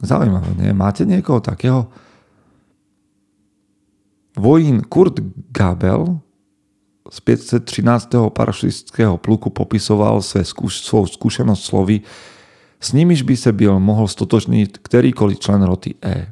Zaujímavé, 0.00 0.56
nie? 0.56 0.72
Máte 0.72 1.04
niekoho 1.04 1.44
takého? 1.44 1.92
Vojín 4.38 4.86
Kurt 4.88 5.20
Gabel 5.52 6.22
z 7.10 7.18
513. 7.20 8.30
parašlistického 8.30 9.16
pluku 9.18 9.50
popisoval 9.50 10.22
své 10.22 10.46
skúš- 10.48 10.86
skúsenosť 10.86 11.62
slovy 11.64 12.00
s 12.80 12.92
nimiž 12.92 13.22
by 13.22 13.36
se 13.36 13.52
byl 13.52 13.80
mohl 13.80 14.08
stotožnit 14.08 14.78
kterýkoliv 14.78 15.38
člen 15.38 15.62
roty 15.62 15.94
E. 16.02 16.26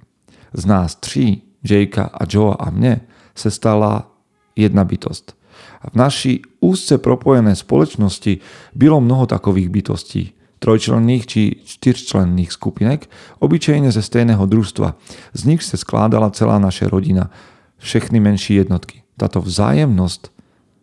Z 0.53 0.67
nás 0.67 0.95
tří, 0.95 1.43
Jakea 1.63 2.05
a 2.05 2.25
Joea 2.29 2.55
a 2.55 2.71
mne, 2.71 3.01
se 3.35 3.51
stala 3.51 4.11
jedna 4.57 4.85
bytost. 4.85 5.37
A 5.83 5.91
v 5.91 5.95
naší 5.95 6.43
úzce 6.61 6.99
propojené 6.99 7.57
společnosti 7.57 8.39
bylo 8.75 9.01
mnoho 9.01 9.27
takových 9.27 9.69
bytostí, 9.69 10.33
trojčlenných 10.59 11.27
či 11.27 11.43
čtyřčlenných 11.65 12.53
skupinek, 12.53 13.11
obyčejne 13.39 13.93
ze 13.93 14.03
stejného 14.03 14.47
družstva. 14.47 14.95
Z 15.35 15.45
nich 15.45 15.63
se 15.63 15.77
skládala 15.77 16.31
celá 16.31 16.59
naše 16.59 16.89
rodina, 16.89 17.31
všechny 17.79 18.21
menší 18.21 18.55
jednotky. 18.55 19.03
Tato 19.17 19.41
vzájemnosť 19.41 20.29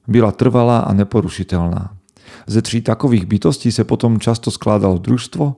byla 0.08 0.32
trvalá 0.32 0.80
a 0.86 0.94
neporušiteľná. 0.94 2.03
Ze 2.48 2.62
tří 2.62 2.82
takových 2.82 3.26
bytostí 3.26 3.72
se 3.72 3.84
potom 3.84 4.20
často 4.20 4.52
skládalo 4.52 4.98
družstvo, 4.98 5.56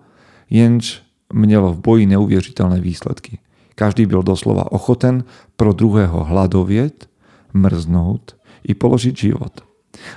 jenž 0.50 1.02
mělo 1.34 1.74
v 1.74 1.80
boji 1.80 2.06
neuvěřitelné 2.06 2.82
výsledky. 2.82 3.40
Každý 3.76 4.06
byl 4.06 4.24
doslova 4.24 4.72
ochoten 4.72 5.24
pro 5.56 5.74
druhého 5.74 6.24
hladovět, 6.24 7.10
mrznout 7.54 8.36
i 8.64 8.74
položiť 8.74 9.18
život. 9.18 9.62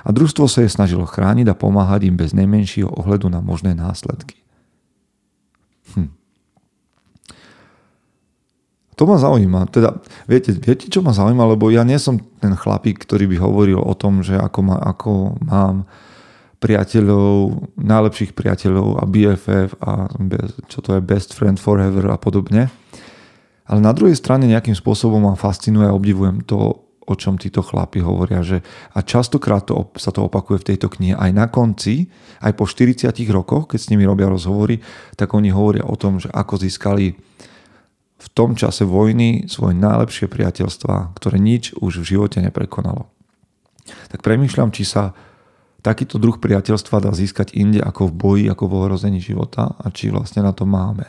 A 0.05 0.11
družstvo 0.11 0.51
sa 0.51 0.67
je 0.67 0.75
snažilo 0.75 1.07
chrániť 1.07 1.47
a 1.51 1.59
pomáhať 1.59 2.11
im 2.11 2.19
bez 2.19 2.35
najmenšieho 2.35 2.91
ohledu 2.91 3.31
na 3.31 3.39
možné 3.39 3.79
následky. 3.79 4.43
Hm. 5.95 6.11
To 8.99 9.07
ma 9.07 9.17
zaujíma. 9.23 9.71
Teda, 9.71 10.03
viete, 10.27 10.51
viete, 10.51 10.91
čo 10.91 10.99
ma 11.07 11.15
zaujíma? 11.15 11.55
Lebo 11.55 11.71
ja 11.71 11.87
nie 11.87 11.99
som 12.03 12.19
ten 12.43 12.59
chlapík, 12.59 12.99
ktorý 12.99 13.31
by 13.31 13.37
hovoril 13.39 13.79
o 13.79 13.95
tom, 13.95 14.27
že 14.27 14.35
ako, 14.35 14.61
ma, 14.67 14.77
ako 14.83 15.39
mám 15.47 15.87
priateľov, 16.59 17.71
najlepších 17.79 18.35
priateľov 18.35 18.99
a 18.99 19.05
BFF 19.07 19.79
a 19.79 20.11
čo 20.67 20.79
to 20.83 20.99
je 20.99 21.03
best 21.03 21.31
friend 21.35 21.63
forever 21.63 22.11
a 22.11 22.19
podobne. 22.19 22.67
Ale 23.69 23.81
na 23.85 23.95
druhej 23.95 24.17
strane 24.19 24.49
nejakým 24.51 24.75
spôsobom 24.75 25.23
ma 25.23 25.39
fascinuje 25.39 25.87
a 25.87 25.95
obdivujem 25.95 26.43
to, 26.43 26.89
o 27.09 27.15
čom 27.17 27.37
títo 27.37 27.61
chlapi 27.61 28.01
hovoria. 28.03 28.41
Že, 28.41 28.65
a 28.97 28.99
častokrát 29.05 29.65
to, 29.65 29.93
sa 29.97 30.11
to 30.11 30.25
opakuje 30.27 30.65
v 30.65 30.69
tejto 30.75 30.89
knihe. 30.93 31.15
Aj 31.15 31.31
na 31.33 31.47
konci, 31.53 32.09
aj 32.41 32.53
po 32.57 32.65
40 32.65 33.13
rokoch, 33.29 33.71
keď 33.71 33.79
s 33.79 33.91
nimi 33.93 34.09
robia 34.09 34.27
rozhovory, 34.29 34.81
tak 35.15 35.33
oni 35.37 35.53
hovoria 35.53 35.85
o 35.85 35.97
tom, 36.01 36.19
že 36.19 36.33
ako 36.33 36.59
získali 36.59 37.17
v 38.19 38.29
tom 38.35 38.59
čase 38.59 38.83
vojny 38.83 39.47
svoje 39.47 39.79
najlepšie 39.79 40.27
priateľstva, 40.27 41.15
ktoré 41.15 41.39
nič 41.39 41.77
už 41.79 42.03
v 42.03 42.19
živote 42.19 42.43
neprekonalo. 42.43 43.07
Tak 44.11 44.21
premýšľam, 44.21 44.75
či 44.75 44.85
sa 44.85 45.15
takýto 45.83 46.19
druh 46.19 46.37
priateľstva 46.37 47.05
dá 47.05 47.13
získať 47.15 47.55
inde 47.55 47.79
ako 47.79 48.11
v 48.11 48.15
boji, 48.15 48.45
ako 48.51 48.65
v 48.67 48.77
ohrození 48.83 49.21
života 49.23 49.75
a 49.79 49.87
či 49.95 50.11
vlastne 50.11 50.43
na 50.43 50.51
to 50.51 50.67
máme. 50.67 51.07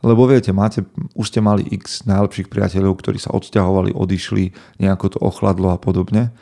Lebo 0.00 0.24
viete, 0.24 0.48
máte, 0.56 0.88
už 1.12 1.28
ste 1.28 1.44
mali 1.44 1.60
x 1.76 2.08
najlepších 2.08 2.48
priateľov, 2.48 2.96
ktorí 2.96 3.20
sa 3.20 3.36
odsťahovali, 3.36 3.92
odišli, 3.92 4.78
nejako 4.80 5.06
to 5.12 5.18
ochladlo 5.20 5.76
a 5.76 5.78
podobne. 5.78 6.32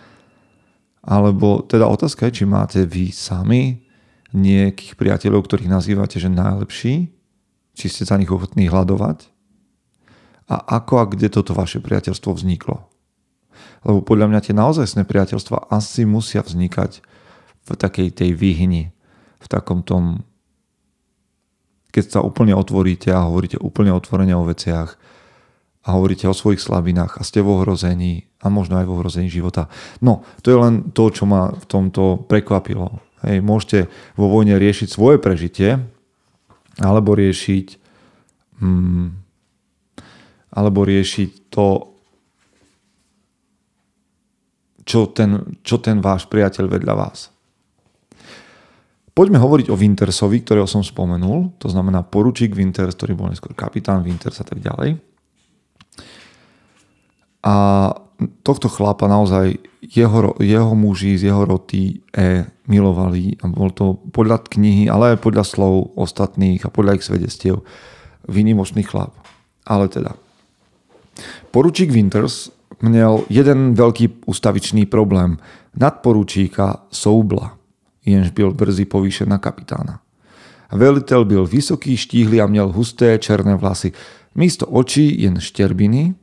Alebo 1.03 1.67
teda 1.67 1.91
otázka 1.91 2.31
je, 2.31 2.43
či 2.43 2.45
máte 2.47 2.87
vy 2.87 3.11
sami 3.11 3.83
nejakých 4.31 4.95
priateľov, 4.95 5.51
ktorých 5.51 5.75
nazývate, 5.75 6.23
že 6.23 6.31
najlepší, 6.31 7.11
či 7.75 7.87
ste 7.91 8.07
za 8.07 8.15
nich 8.15 8.31
ochotní 8.31 8.71
hľadovať 8.71 9.27
a 10.49 10.57
ako 10.81 10.95
a 11.03 11.05
kde 11.11 11.29
toto 11.29 11.53
vaše 11.53 11.83
priateľstvo 11.83 12.33
vzniklo. 12.33 12.89
Lebo 13.87 14.03
podľa 14.03 14.27
mňa 14.31 14.41
tie 14.45 14.55
naozajstné 14.55 15.03
priateľstva 15.07 15.71
asi 15.73 16.05
musia 16.09 16.43
vznikať 16.43 17.05
v 17.69 17.71
takej 17.77 18.09
tej 18.15 18.31
výhni, 18.33 18.91
v 19.39 19.47
takom 19.47 19.85
tom 19.85 20.25
keď 21.89 22.05
sa 22.05 22.21
úplne 22.21 22.53
otvoríte 22.53 23.09
a 23.11 23.27
hovoríte 23.27 23.57
úplne 23.59 23.91
otvorene 23.97 24.37
o 24.37 24.45
veciach 24.45 24.95
a 25.83 25.89
hovoríte 25.97 26.29
o 26.29 26.37
svojich 26.37 26.61
slabinách 26.61 27.17
a 27.17 27.25
ste 27.25 27.41
v 27.41 27.59
ohrození 27.59 28.29
a 28.45 28.53
možno 28.53 28.77
aj 28.77 28.87
v 28.87 28.95
ohrození 28.95 29.29
života. 29.33 29.73
No, 30.05 30.23
to 30.45 30.53
je 30.53 30.59
len 30.61 30.93
to, 30.93 31.09
čo 31.09 31.25
ma 31.25 31.49
v 31.49 31.65
tomto 31.65 32.29
prekvapilo. 32.29 33.01
Hej, 33.25 33.43
môžete 33.43 33.79
vo 34.15 34.31
vojne 34.31 34.61
riešiť 34.61 34.89
svoje 34.93 35.17
prežitie 35.19 35.81
alebo 36.79 37.17
riešiť 37.19 37.67
hmm, 38.63 39.07
alebo 40.55 40.81
riešiť 40.87 41.51
to, 41.51 41.88
čo 44.89 45.13
ten, 45.13 45.61
čo 45.61 45.77
ten 45.77 46.01
váš 46.01 46.25
priateľ 46.33 46.65
vedľa 46.65 46.95
vás. 46.97 47.29
Poďme 49.13 49.37
hovoriť 49.37 49.69
o 49.69 49.77
Wintersovi, 49.77 50.41
ktorého 50.41 50.65
som 50.65 50.81
spomenul, 50.81 51.53
to 51.61 51.69
znamená 51.69 52.07
poručík 52.07 52.57
Winters, 52.57 52.97
ktorý 52.97 53.19
bol 53.19 53.29
neskôr 53.29 53.53
kapitán 53.53 54.01
Winters 54.01 54.41
a 54.41 54.47
tak 54.47 54.63
ďalej. 54.63 54.97
A 57.43 57.55
tohto 58.47 58.71
chlapa 58.71 59.11
naozaj 59.11 59.59
jeho, 59.83 60.39
jeho 60.39 60.73
muži 60.75 61.19
z 61.19 61.31
jeho 61.31 61.43
roty 61.47 62.03
e, 62.15 62.47
milovali 62.67 63.39
a 63.43 63.51
bol 63.51 63.75
to 63.75 63.99
podľa 64.11 64.43
knihy, 64.55 64.87
ale 64.87 65.15
aj 65.15 65.23
podľa 65.23 65.45
slov 65.47 65.99
ostatných 65.99 66.63
a 66.67 66.73
podľa 66.73 66.99
ich 66.99 67.07
svedectiev 67.07 67.67
vynimočný 68.27 68.87
chlap. 68.87 69.15
Ale 69.67 69.91
teda. 69.91 70.15
Poručík 71.51 71.91
Winters 71.91 72.55
měl 72.83 73.25
jeden 73.29 73.75
veľký 73.75 74.09
ustavičný 74.27 74.87
problém. 74.87 75.37
Nadporučíka 75.77 76.87
Soubla 76.91 77.59
jenž 78.09 78.31
byl 78.31 78.55
brzy 78.55 78.85
povýšen 78.85 79.29
na 79.29 79.39
kapitána. 79.39 80.01
Velitel 80.73 81.25
byl 81.25 81.47
vysoký, 81.47 81.97
štíhly 81.97 82.41
a 82.41 82.47
měl 82.47 82.73
husté 82.73 83.19
černé 83.19 83.55
vlasy. 83.57 83.93
Místo 84.35 84.67
očí 84.67 85.23
jen 85.23 85.41
štěrbiny, 85.41 86.15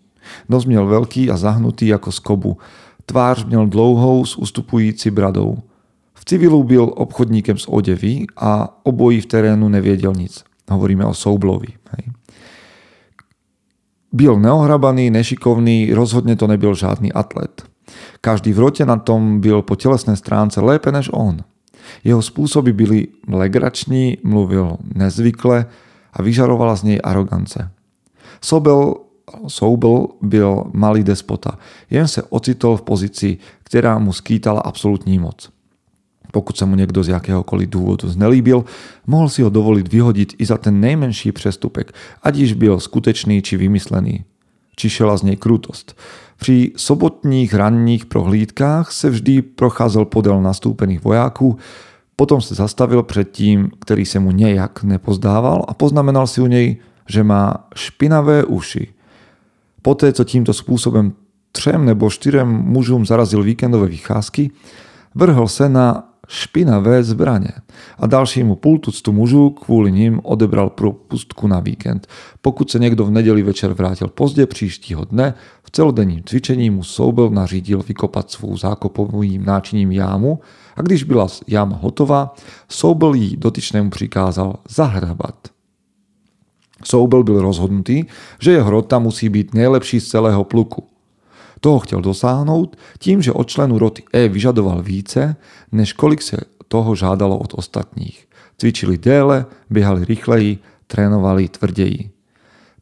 nos 0.49 0.65
měl 0.65 0.85
velký 0.85 1.31
a 1.31 1.37
zahnutý 1.37 1.87
jako 1.87 2.11
z 2.11 2.19
kobu. 2.19 2.57
Tvář 3.05 3.45
měl 3.45 3.67
dlouhou 3.67 4.25
s 4.25 4.37
ustupující 4.37 5.09
bradou. 5.09 5.57
V 6.13 6.25
civilu 6.25 6.63
byl 6.63 6.91
obchodníkem 6.95 7.57
z 7.57 7.67
odevy 7.67 8.25
a 8.37 8.79
obojí 8.83 9.21
v 9.21 9.25
terénu 9.25 9.69
nevěděl 9.69 10.13
nic. 10.13 10.43
Hovoríme 10.71 11.05
o 11.05 11.13
Soublovi. 11.13 11.67
Hej. 11.67 12.13
Byl 14.15 14.39
neohrabaný, 14.39 15.11
nešikovný, 15.11 15.91
rozhodne 15.91 16.39
to 16.39 16.47
nebyl 16.47 16.71
žádný 16.71 17.11
atlet. 17.11 17.67
Každý 18.23 18.55
v 18.55 18.59
rote 18.59 18.85
na 18.87 18.95
tom 18.95 19.43
byl 19.43 19.61
po 19.61 19.75
telesnej 19.75 20.15
stránce 20.15 20.61
lépe 20.63 20.91
než 20.91 21.11
on. 21.11 21.43
Jeho 21.99 22.23
spôsoby 22.23 22.71
byli 22.73 23.07
legrační, 23.27 24.17
mluvil 24.23 24.77
nezvykle 24.95 25.65
a 26.13 26.17
vyžarovala 26.23 26.75
z 26.75 26.83
nej 26.83 26.99
arogance. 27.03 27.71
Sobel, 28.41 28.95
Soubel 29.47 30.07
byl 30.21 30.63
malý 30.73 31.03
despota, 31.03 31.59
jen 31.89 32.07
se 32.07 32.23
ocitol 32.23 32.77
v 32.77 32.81
pozici, 32.81 33.37
která 33.63 33.99
mu 33.99 34.13
skýtala 34.13 34.61
absolútní 34.61 35.19
moc. 35.19 35.54
Pokud 36.35 36.51
sa 36.51 36.67
mu 36.67 36.75
niekto 36.75 36.99
z 36.99 37.15
jakéhokoliv 37.15 37.71
dôvodu 37.71 38.11
znelíbil, 38.11 38.67
mohol 39.07 39.31
si 39.31 39.39
ho 39.39 39.47
dovoliť 39.47 39.87
vyhodiť 39.87 40.29
i 40.35 40.43
za 40.43 40.59
ten 40.59 40.83
nejmenší 40.83 41.31
přestupek, 41.31 41.95
ať 42.19 42.33
již 42.35 42.51
byl 42.59 42.75
skutečný 42.83 43.39
či 43.39 43.55
vymyslený. 43.55 44.27
Či 44.75 44.89
šela 44.91 45.15
z 45.15 45.31
nej 45.31 45.39
krutosť. 45.39 45.95
Při 46.35 46.75
sobotních 46.75 47.53
ranních 47.55 48.05
prohlídkách 48.11 48.91
se 48.91 49.09
vždy 49.09 49.41
procházel 49.41 50.05
podél 50.05 50.43
nastúpených 50.43 50.99
vojáků, 50.99 51.55
potom 52.15 52.41
se 52.41 52.55
zastavil 52.55 53.03
před 53.03 53.31
tím, 53.31 53.71
který 53.79 54.05
se 54.05 54.19
mu 54.19 54.35
nejak 54.35 54.83
nepozdával 54.83 55.63
a 55.67 55.73
poznamenal 55.73 56.27
si 56.27 56.41
u 56.41 56.47
něj, 56.47 56.83
že 57.07 57.23
má 57.23 57.67
špinavé 57.75 58.43
uši. 58.43 58.91
Poté, 59.81 60.13
co 60.13 60.23
tímto 60.23 60.53
způsobem 60.53 61.13
třem 61.51 61.85
nebo 61.85 62.09
štyrem 62.09 62.47
mužům 62.47 63.05
zarazil 63.05 63.43
víkendové 63.43 63.87
vycházky, 63.87 64.51
vrhl 65.15 65.47
se 65.47 65.69
na 65.69 66.14
špinavé 66.27 67.03
zbraně 67.03 67.51
a 67.99 68.07
dalšímu 68.07 68.55
pultuctu 68.55 69.13
mužů 69.13 69.49
kvůli 69.49 69.91
ním 69.91 70.19
odebral 70.23 70.69
propustku 70.69 71.47
na 71.47 71.59
víkend. 71.59 72.07
Pokud 72.41 72.71
se 72.71 72.79
někdo 72.79 73.05
v 73.05 73.11
neděli 73.11 73.43
večer 73.43 73.73
vrátil 73.73 74.07
pozdě 74.07 74.45
příštího 74.45 75.05
dne, 75.05 75.33
v 75.63 75.71
celodenním 75.71 76.23
cvičení 76.25 76.69
mu 76.69 76.83
Soubel 76.83 77.29
nařídil 77.29 77.83
vykopat 77.87 78.31
svou 78.31 78.57
zákopovým 78.57 79.45
náčiním 79.45 79.91
jámu 79.91 80.39
a 80.75 80.81
když 80.81 81.03
byla 81.03 81.27
jáma 81.47 81.79
hotová, 81.81 82.35
Soubel 82.69 83.13
jí 83.13 83.37
dotyčnému 83.37 83.89
přikázal 83.89 84.55
zahrabat. 84.69 85.35
Soubel 86.83 87.23
byl 87.23 87.41
rozhodnutý, 87.41 88.03
že 88.39 88.51
jeho 88.51 88.69
rota 88.69 88.99
musí 88.99 89.29
být 89.29 89.53
nejlepší 89.53 89.99
z 89.99 90.07
celého 90.07 90.43
pluku. 90.43 90.94
Toho 91.65 91.79
chtěl 91.79 92.01
dosáhnout 92.01 92.75
tím, 92.99 93.21
že 93.21 93.31
od 93.31 93.49
členu 93.49 93.79
roty 93.79 94.03
E 94.13 94.27
vyžadoval 94.27 94.81
více, 94.81 95.35
než 95.71 95.93
kolik 95.93 96.21
se 96.21 96.37
toho 96.67 96.95
žádalo 96.95 97.37
od 97.37 97.53
ostatních. 97.53 98.27
Cvičili 98.57 98.97
déle, 98.97 99.45
běhali 99.69 100.05
rychleji, 100.05 100.57
trénovali 100.87 101.47
tvrději. 101.47 102.09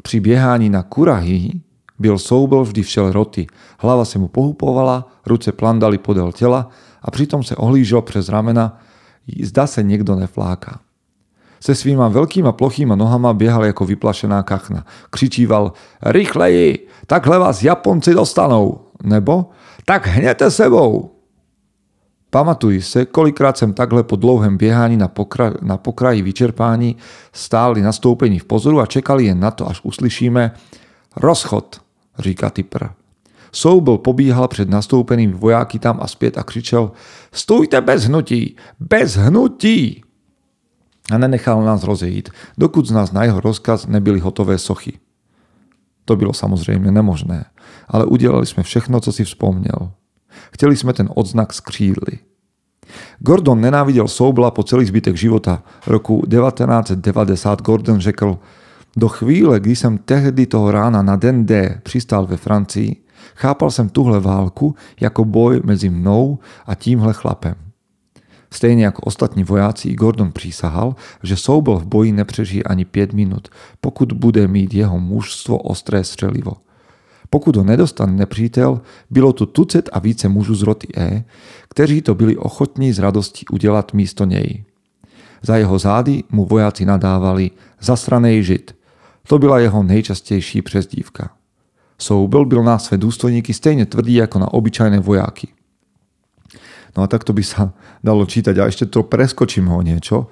Při 0.03 0.19
běhání 0.19 0.69
na 0.69 0.83
kurahy 0.83 1.51
byl 1.99 2.19
soubel 2.19 2.63
vždy 2.63 2.81
všel 2.81 3.11
roty. 3.11 3.47
Hlava 3.79 4.05
se 4.05 4.19
mu 4.19 4.27
pohupovala, 4.27 5.07
ruce 5.25 5.51
plandali 5.51 5.97
podél 5.97 6.31
tela 6.31 6.69
a 7.01 7.11
přitom 7.11 7.43
se 7.43 7.55
ohlížel 7.55 8.01
přes 8.01 8.29
ramena, 8.29 8.79
zda 9.43 9.67
se 9.67 9.83
někdo 9.83 10.15
nefláka. 10.15 10.79
Se 11.63 11.71
svýma 11.71 12.11
veľkýma 12.11 12.51
plochýma 12.59 12.99
nohama 12.99 13.31
biehal 13.31 13.63
ako 13.71 13.87
vyplašená 13.87 14.43
kachna. 14.43 14.83
Kričíval, 15.07 15.71
rýchleji, 16.03 16.91
takhle 17.07 17.39
vás 17.39 17.63
Japonci 17.63 18.11
dostanou. 18.11 18.91
Nebo, 19.03 19.55
tak 19.87 20.07
hněte 20.07 20.51
sebou. 20.51 21.15
Pamatuj 22.29 22.81
se, 22.81 23.05
kolikrát 23.05 23.57
jsem 23.57 23.73
takhle 23.73 24.03
po 24.03 24.15
dlouhém 24.15 24.57
běhání 24.57 24.97
na, 24.97 25.07
pokra- 25.07 25.55
na 25.61 25.77
pokraji 25.77 26.21
vyčerpání 26.21 26.97
stáli 27.33 27.81
nastoupení 27.81 28.39
v 28.39 28.45
pozoru 28.45 28.79
a 28.79 28.85
čekali 28.85 29.25
jen 29.25 29.39
na 29.39 29.51
to, 29.51 29.69
až 29.69 29.79
uslyšíme 29.83 30.51
rozchod, 31.15 31.81
říká 32.19 32.49
Tipper. 32.49 32.91
Soubel 33.51 33.97
pobíhal 33.97 34.47
před 34.47 34.69
nastoupeným 34.69 35.31
vojáky 35.31 35.79
tam 35.79 35.99
a 36.01 36.07
zpět 36.07 36.37
a 36.37 36.43
křičel 36.43 36.91
Stůjte 37.31 37.81
bez 37.81 38.03
hnutí! 38.03 38.55
Bez 38.79 39.15
hnutí! 39.15 40.02
A 41.11 41.17
nenechal 41.17 41.63
nás 41.63 41.83
rozejít, 41.83 42.29
dokud 42.57 42.85
z 42.85 42.91
nás 42.91 43.11
na 43.11 43.23
jeho 43.23 43.39
rozkaz 43.39 43.87
nebyli 43.87 44.19
hotové 44.19 44.57
sochy. 44.57 44.99
To 46.05 46.15
bylo 46.15 46.33
samozřejmě 46.33 46.91
nemožné, 46.91 47.45
ale 47.87 48.05
udělali 48.05 48.45
jsme 48.45 48.63
všechno, 48.63 48.99
co 48.99 49.11
si 49.11 49.23
vzpomněl. 49.23 49.91
Chtěli 50.51 50.77
jsme 50.77 50.93
ten 50.93 51.09
odznak 51.15 51.53
skřídli. 51.53 52.19
Gordon 53.19 53.61
nenáviděl 53.61 54.07
Soubla 54.07 54.51
po 54.51 54.63
celý 54.63 54.85
zbytek 54.85 55.17
života. 55.17 55.63
Roku 55.87 56.23
1990 56.29 57.61
Gordon 57.61 57.99
řekl, 57.99 58.39
do 58.97 59.09
chvíle, 59.09 59.59
kdy 59.59 59.75
jsem 59.75 59.97
tehdy 59.97 60.45
toho 60.45 60.71
rána 60.71 61.01
na 61.01 61.15
den 61.15 61.45
D 61.45 61.79
přistál 61.83 62.25
ve 62.25 62.37
Francii, 62.37 62.95
chápal 63.35 63.71
jsem 63.71 63.89
tuhle 63.89 64.19
válku 64.19 64.75
jako 64.99 65.25
boj 65.25 65.61
mezi 65.63 65.89
mnou 65.89 66.39
a 66.65 66.75
tímhle 66.75 67.13
chlapem. 67.13 67.55
Stejne 68.53 68.85
ako 68.85 69.09
ostatní 69.09 69.41
vojáci, 69.41 69.97
Gordon 69.97 70.29
prísahal, 70.29 70.93
že 71.25 71.33
soubol 71.33 71.81
v 71.81 71.89
boji 71.89 72.11
nepřežije 72.13 72.63
ani 72.63 72.85
5 72.85 73.13
minút, 73.13 73.49
pokud 73.81 74.13
bude 74.13 74.47
mít 74.47 74.73
jeho 74.73 74.99
mužstvo 74.99 75.57
ostré 75.57 76.03
střelivo. 76.05 76.61
Pokud 77.33 77.55
ho 77.55 77.63
nedostane 77.63 78.13
nepřítel, 78.13 78.81
bylo 79.09 79.33
tu 79.33 79.45
tucet 79.45 79.89
a 79.93 79.99
více 79.99 80.29
mužů 80.29 80.55
z 80.55 80.63
roty 80.63 80.87
E, 80.97 81.23
kteří 81.69 82.01
to 82.01 82.15
byli 82.15 82.37
ochotní 82.37 82.93
z 82.93 82.99
radosti 82.99 83.45
udělat 83.51 83.93
místo 83.93 84.25
něj. 84.25 84.63
Za 85.41 85.57
jeho 85.57 85.79
zády 85.79 86.23
mu 86.29 86.45
vojáci 86.45 86.85
nadávali 86.85 87.51
zasranej 87.81 88.43
žid. 88.43 88.75
To 89.27 89.39
byla 89.39 89.59
jeho 89.59 89.83
nejčastejší 89.83 90.61
přezdívka. 90.61 91.29
Soubel 91.97 92.45
byl 92.45 92.63
na 92.63 92.77
své 92.77 92.97
důstojníky 92.97 93.53
stejne 93.53 93.85
tvrdý 93.85 94.21
ako 94.21 94.39
na 94.39 94.53
obyčajné 94.53 94.99
vojáky. 94.99 95.47
No 96.93 97.03
a 97.03 97.07
takto 97.09 97.33
by 97.33 97.43
sa 97.43 97.73
dalo 98.05 98.25
čítať 98.25 98.53
a 98.61 98.69
ešte 98.69 98.85
to 98.85 99.01
preskočím 99.03 99.65
ho 99.73 99.81
niečo. 99.81 100.29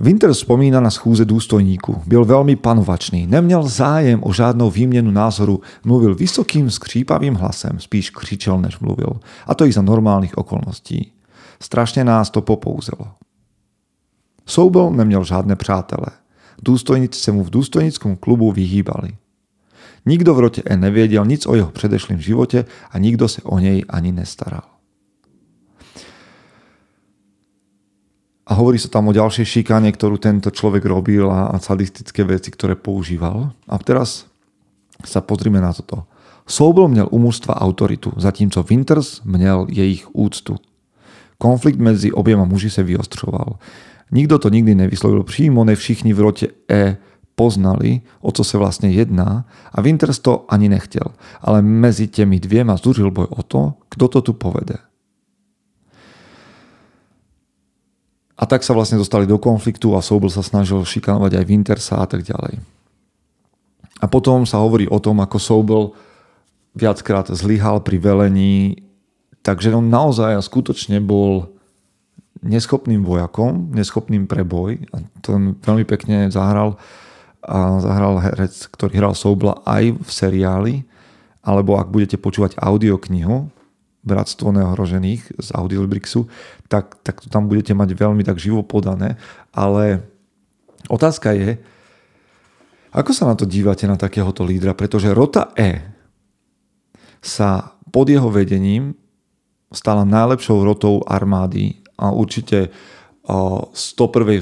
Winter 0.00 0.34
spomína 0.34 0.80
na 0.80 0.90
schůze 0.90 1.24
důstojníku. 1.24 2.02
Byl 2.06 2.24
velmi 2.24 2.56
panovačný, 2.56 3.26
neměl 3.26 3.62
zájem 3.68 4.20
o 4.22 4.32
žádnou 4.32 4.70
výměnu 4.70 5.10
názoru, 5.10 5.60
mluvil 5.84 6.14
vysokým 6.14 6.70
skřípavým 6.70 7.34
hlasem, 7.34 7.78
spíš 7.78 8.10
křičel, 8.10 8.58
než 8.60 8.78
mluvil. 8.78 9.20
A 9.46 9.54
to 9.54 9.66
i 9.66 9.72
za 9.72 9.82
normálnych 9.82 10.38
okolností. 10.38 11.12
Strašne 11.60 12.04
nás 12.04 12.30
to 12.30 12.42
popouzelo. 12.42 13.14
Soubel 14.46 14.90
neměl 14.90 15.24
žádné 15.24 15.56
přátele. 15.56 16.06
Důstojníci 16.62 17.20
se 17.20 17.32
mu 17.32 17.44
v 17.44 17.50
důstojnickom 17.50 18.16
klubu 18.16 18.52
vyhýbali. 18.52 19.14
Nikto 20.06 20.34
v 20.34 20.38
rote 20.38 20.62
E 20.66 20.76
nevěděl 20.76 21.26
nic 21.26 21.46
o 21.46 21.54
jeho 21.54 21.70
předešlým 21.70 22.18
živote 22.18 22.64
a 22.90 22.98
nikto 22.98 23.28
sa 23.28 23.42
o 23.44 23.62
nej 23.62 23.86
ani 23.88 24.12
nestaral. 24.12 24.71
A 28.42 28.58
hovorí 28.58 28.78
sa 28.78 28.90
tam 28.90 29.08
o 29.08 29.14
ďalšej 29.14 29.46
šikane, 29.46 29.86
ktorú 29.94 30.18
tento 30.18 30.50
človek 30.50 30.82
robil 30.82 31.30
a, 31.30 31.54
a 31.54 31.56
sadistické 31.62 32.26
veci, 32.26 32.50
ktoré 32.50 32.74
používal. 32.74 33.54
A 33.70 33.74
teraz 33.78 34.26
sa 35.06 35.22
pozrime 35.22 35.62
na 35.62 35.70
toto. 35.70 36.06
Sobel 36.46 36.88
měl 36.88 37.08
u 37.10 37.18
mužstva 37.18 37.54
autoritu, 37.54 38.12
zatímco 38.16 38.62
Winters 38.62 39.22
měl 39.24 39.66
jejich 39.70 40.14
úctu. 40.14 40.56
Konflikt 41.38 41.78
medzi 41.78 42.12
oběma 42.12 42.44
muži 42.44 42.70
se 42.70 42.82
vyostřoval. 42.82 43.58
Nikto 44.12 44.38
to 44.38 44.48
nikdy 44.48 44.74
nevyslovil 44.74 45.22
přímo, 45.22 45.64
ne 45.64 45.76
všichni 45.76 46.12
v 46.12 46.20
rote 46.20 46.46
E 46.70 46.96
poznali, 47.34 48.00
o 48.20 48.32
co 48.32 48.44
se 48.44 48.58
vlastne 48.58 48.92
jedná 48.92 49.48
a 49.72 49.80
Winters 49.80 50.18
to 50.18 50.44
ani 50.48 50.68
nechtěl. 50.68 51.06
Ale 51.40 51.62
medzi 51.62 52.06
tými 52.06 52.40
dviema 52.40 52.76
združil 52.76 53.10
boj 53.10 53.26
o 53.30 53.42
to, 53.42 53.72
kto 53.88 54.08
to 54.08 54.20
tu 54.22 54.32
povede. 54.32 54.91
A 58.36 58.48
tak 58.48 58.64
sa 58.64 58.72
vlastne 58.72 58.96
dostali 58.96 59.28
do 59.28 59.36
konfliktu 59.36 59.92
a 59.92 60.00
Sobel 60.00 60.32
sa 60.32 60.40
snažil 60.40 60.80
šikanovať 60.82 61.36
aj 61.36 61.48
Wintersa 61.48 62.00
a 62.00 62.06
tak 62.08 62.24
ďalej. 62.24 62.58
A 64.02 64.10
potom 64.10 64.42
sa 64.48 64.58
hovorí 64.58 64.90
o 64.90 64.98
tom, 64.98 65.22
ako 65.22 65.38
Sobel 65.38 65.82
viackrát 66.74 67.28
zlyhal 67.30 67.84
pri 67.84 68.00
velení, 68.00 68.82
takže 69.44 69.70
on 69.76 69.92
naozaj 69.92 70.34
a 70.34 70.42
skutočne 70.42 70.98
bol 70.98 71.52
neschopným 72.42 73.06
vojakom, 73.06 73.70
neschopným 73.70 74.26
pre 74.26 74.42
boj. 74.42 74.82
A 74.90 75.04
to 75.22 75.38
veľmi 75.62 75.86
pekne 75.86 76.26
zahral 76.32 76.80
a 77.42 77.82
zahral 77.82 78.22
herec, 78.22 78.54
ktorý 78.70 78.92
hral 79.02 79.14
Sobla 79.18 79.62
aj 79.66 79.98
v 79.98 80.10
seriáli, 80.10 80.74
alebo 81.42 81.74
ak 81.74 81.90
budete 81.90 82.14
počúvať 82.18 82.54
audioknihu 82.54 83.50
Bratstvo 84.02 84.50
neohrožených 84.50 85.38
z 85.38 85.48
Audiolibrixu, 85.54 86.26
tak, 86.66 86.98
tak 87.06 87.22
to 87.22 87.30
tam 87.30 87.46
budete 87.46 87.70
mať 87.70 87.94
veľmi 87.94 88.26
tak 88.26 88.42
živo 88.42 88.66
podané. 88.66 89.14
Ale 89.54 90.02
otázka 90.90 91.30
je, 91.38 91.62
ako 92.92 93.10
sa 93.14 93.24
na 93.30 93.38
to 93.38 93.48
dívate 93.48 93.88
na 93.88 93.96
takéhoto 93.96 94.44
lídra? 94.44 94.76
Pretože 94.76 95.14
Rota 95.16 95.54
E 95.56 95.80
sa 97.22 97.78
pod 97.88 98.10
jeho 98.10 98.28
vedením 98.28 98.98
stala 99.72 100.04
najlepšou 100.04 100.60
rotou 100.60 101.00
armády 101.08 101.80
a 101.96 102.12
určite 102.12 102.68
101. 103.22 103.72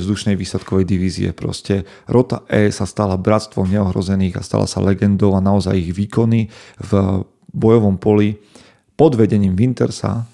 vzdušnej 0.00 0.34
výsadkovej 0.40 0.88
divízie. 0.88 1.28
Proste 1.36 1.84
Rota 2.08 2.42
E 2.48 2.72
sa 2.72 2.88
stala 2.88 3.20
bratstvom 3.20 3.68
neohrozených 3.68 4.40
a 4.40 4.46
stala 4.46 4.64
sa 4.64 4.80
legendou 4.80 5.36
a 5.36 5.44
naozaj 5.44 5.76
ich 5.76 5.92
výkony 5.92 6.48
v 6.80 6.90
bojovom 7.52 8.00
poli 8.00 8.40
pod 9.00 9.16
vedením 9.16 9.56
Wintersa 9.56 10.28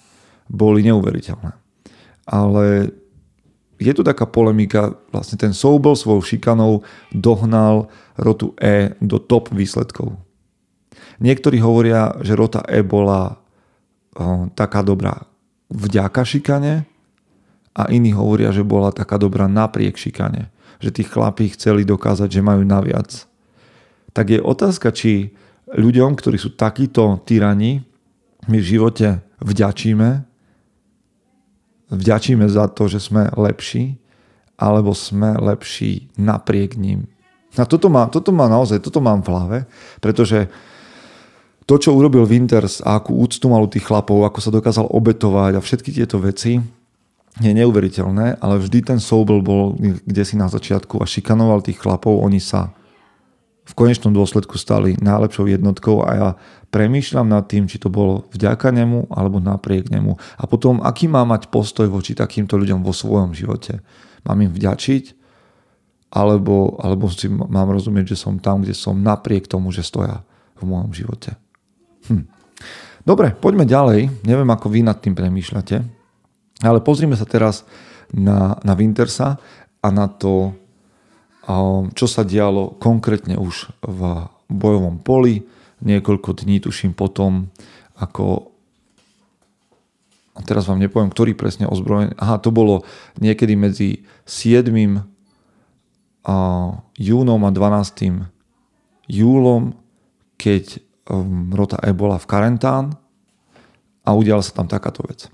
boli 0.51 0.83
neuveriteľné. 0.83 1.55
Ale 2.27 2.91
je 3.79 3.93
tu 3.95 4.03
taká 4.03 4.27
polemika, 4.27 4.99
vlastne 5.15 5.39
ten 5.39 5.55
Soubel 5.55 5.95
svojou 5.95 6.27
šikanou 6.27 6.83
dohnal 7.15 7.87
rotu 8.19 8.59
E 8.59 8.99
do 8.99 9.23
top 9.23 9.55
výsledkov. 9.55 10.19
Niektorí 11.23 11.63
hovoria, 11.63 12.19
že 12.27 12.35
rota 12.35 12.67
E 12.67 12.83
bola 12.83 13.39
taká 14.59 14.83
dobrá 14.83 15.31
vďaka 15.71 16.27
šikane, 16.27 16.83
a 17.77 17.93
iní 17.93 18.17
hovoria, 18.17 18.57
že 18.57 18.65
bola 18.65 18.89
taká 18.89 19.21
dobrá 19.21 19.45
napriek 19.45 20.01
šikane. 20.01 20.49
Že 20.81 20.91
tí 20.97 21.03
chlapí 21.05 21.53
chceli 21.53 21.85
dokázať, 21.85 22.33
že 22.33 22.41
majú 22.41 22.65
naviac. 22.65 23.29
Tak 24.17 24.33
je 24.33 24.41
otázka, 24.41 24.97
či 24.97 25.37
ľuďom, 25.77 26.17
ktorí 26.17 26.41
sú 26.41 26.57
takíto 26.57 27.21
tyrani, 27.29 27.85
my 28.47 28.59
v 28.63 28.67
živote 28.77 29.21
vďačíme, 29.43 30.25
vďačíme 31.91 32.47
za 32.47 32.67
to, 32.71 32.89
že 32.91 33.03
sme 33.03 33.31
lepší, 33.35 33.99
alebo 34.57 34.97
sme 34.97 35.37
lepší 35.37 36.09
napriek 36.17 36.81
ním. 36.81 37.07
A 37.57 37.65
toto, 37.65 37.89
má, 37.89 38.09
toto 38.13 38.33
má 38.37 38.49
naozaj, 38.49 38.85
toto 38.85 39.01
mám 39.01 39.25
v 39.25 39.31
hlave, 39.33 39.59
pretože 40.01 40.49
to, 41.67 41.81
čo 41.81 41.97
urobil 41.97 42.29
Winters 42.29 42.79
a 42.85 43.01
akú 43.01 43.17
úctu 43.17 43.49
mal 43.51 43.65
u 43.65 43.71
tých 43.71 43.89
chlapov, 43.89 44.23
ako 44.23 44.39
sa 44.39 44.55
dokázal 44.55 44.87
obetovať 44.87 45.53
a 45.59 45.65
všetky 45.65 45.91
tieto 45.91 46.21
veci, 46.23 46.63
je 47.37 47.53
neuveriteľné, 47.53 48.41
ale 48.41 48.57
vždy 48.57 48.79
ten 48.81 48.99
Sobel 49.01 49.45
bol 49.45 49.77
kde 49.77 50.25
si 50.25 50.41
na 50.41 50.49
začiatku 50.49 51.01
a 51.01 51.05
šikanoval 51.05 51.61
tých 51.61 51.77
chlapov, 51.77 52.17
oni 52.25 52.41
sa 52.41 52.73
v 53.67 53.73
konečnom 53.75 54.15
dôsledku 54.15 54.55
stali 54.57 54.95
najlepšou 55.03 55.51
jednotkou 55.51 56.07
a 56.07 56.11
ja 56.15 56.29
premýšľam 56.71 57.27
nad 57.27 57.51
tým, 57.51 57.67
či 57.67 57.83
to 57.83 57.91
bolo 57.91 58.31
vďaka 58.31 58.71
nemu 58.71 59.11
alebo 59.11 59.43
napriek 59.43 59.91
nemu. 59.91 60.15
A 60.39 60.47
potom, 60.47 60.79
aký 60.87 61.11
má 61.11 61.27
mať 61.27 61.51
postoj 61.51 61.91
voči 61.91 62.15
takýmto 62.15 62.55
ľuďom 62.55 62.87
vo 62.87 62.95
svojom 62.95 63.35
živote. 63.35 63.83
Mám 64.23 64.47
im 64.47 64.53
vďačiť, 64.55 65.05
alebo, 66.15 66.79
alebo 66.79 67.11
si 67.11 67.27
mám 67.27 67.75
rozumieť, 67.75 68.15
že 68.15 68.23
som 68.23 68.39
tam, 68.39 68.63
kde 68.63 68.73
som 68.73 68.95
napriek 68.95 69.51
tomu, 69.51 69.75
že 69.75 69.83
stoja 69.83 70.23
v 70.57 70.63
mojom 70.63 70.95
živote. 70.95 71.35
Hm. 72.07 72.31
Dobre, 73.03 73.35
poďme 73.35 73.67
ďalej. 73.67 74.27
Neviem, 74.27 74.51
ako 74.51 74.71
vy 74.71 74.87
nad 74.87 74.99
tým 74.99 75.15
premýšľate. 75.15 75.77
Ale 76.63 76.79
pozrime 76.81 77.19
sa 77.19 77.27
teraz 77.27 77.67
na, 78.15 78.59
na 78.63 78.73
Wintersa 78.79 79.39
a 79.83 79.89
na 79.91 80.07
to, 80.07 80.55
čo 81.95 82.07
sa 82.11 82.27
dialo 82.27 82.75
konkrétne 82.83 83.39
už 83.39 83.71
v 83.87 84.27
bojovom 84.51 84.99
poli. 84.99 85.47
Niekoľko 85.79 86.43
dní, 86.43 86.59
tuším 86.59 86.97
potom, 86.97 87.53
ako 87.95 88.51
teraz 90.43 90.67
vám 90.67 90.83
nepoviem, 90.83 91.09
ktorý 91.09 91.33
presne 91.39 91.71
ozbrojený. 91.71 92.19
Aha, 92.19 92.43
to 92.43 92.51
bolo 92.51 92.83
niekedy 93.23 93.55
medzi 93.55 94.05
7. 94.27 94.69
júnom 96.99 97.41
a 97.47 97.51
12. 97.55 98.27
júlom, 99.07 99.63
keď 100.37 100.83
um, 101.09 101.49
rota 101.55 101.79
E 101.81 101.95
bola 101.95 102.19
v 102.19 102.27
karentán 102.27 102.99
a 104.03 104.11
udiala 104.13 104.43
sa 104.43 104.53
tam 104.53 104.67
takáto 104.69 105.07
vec. 105.07 105.31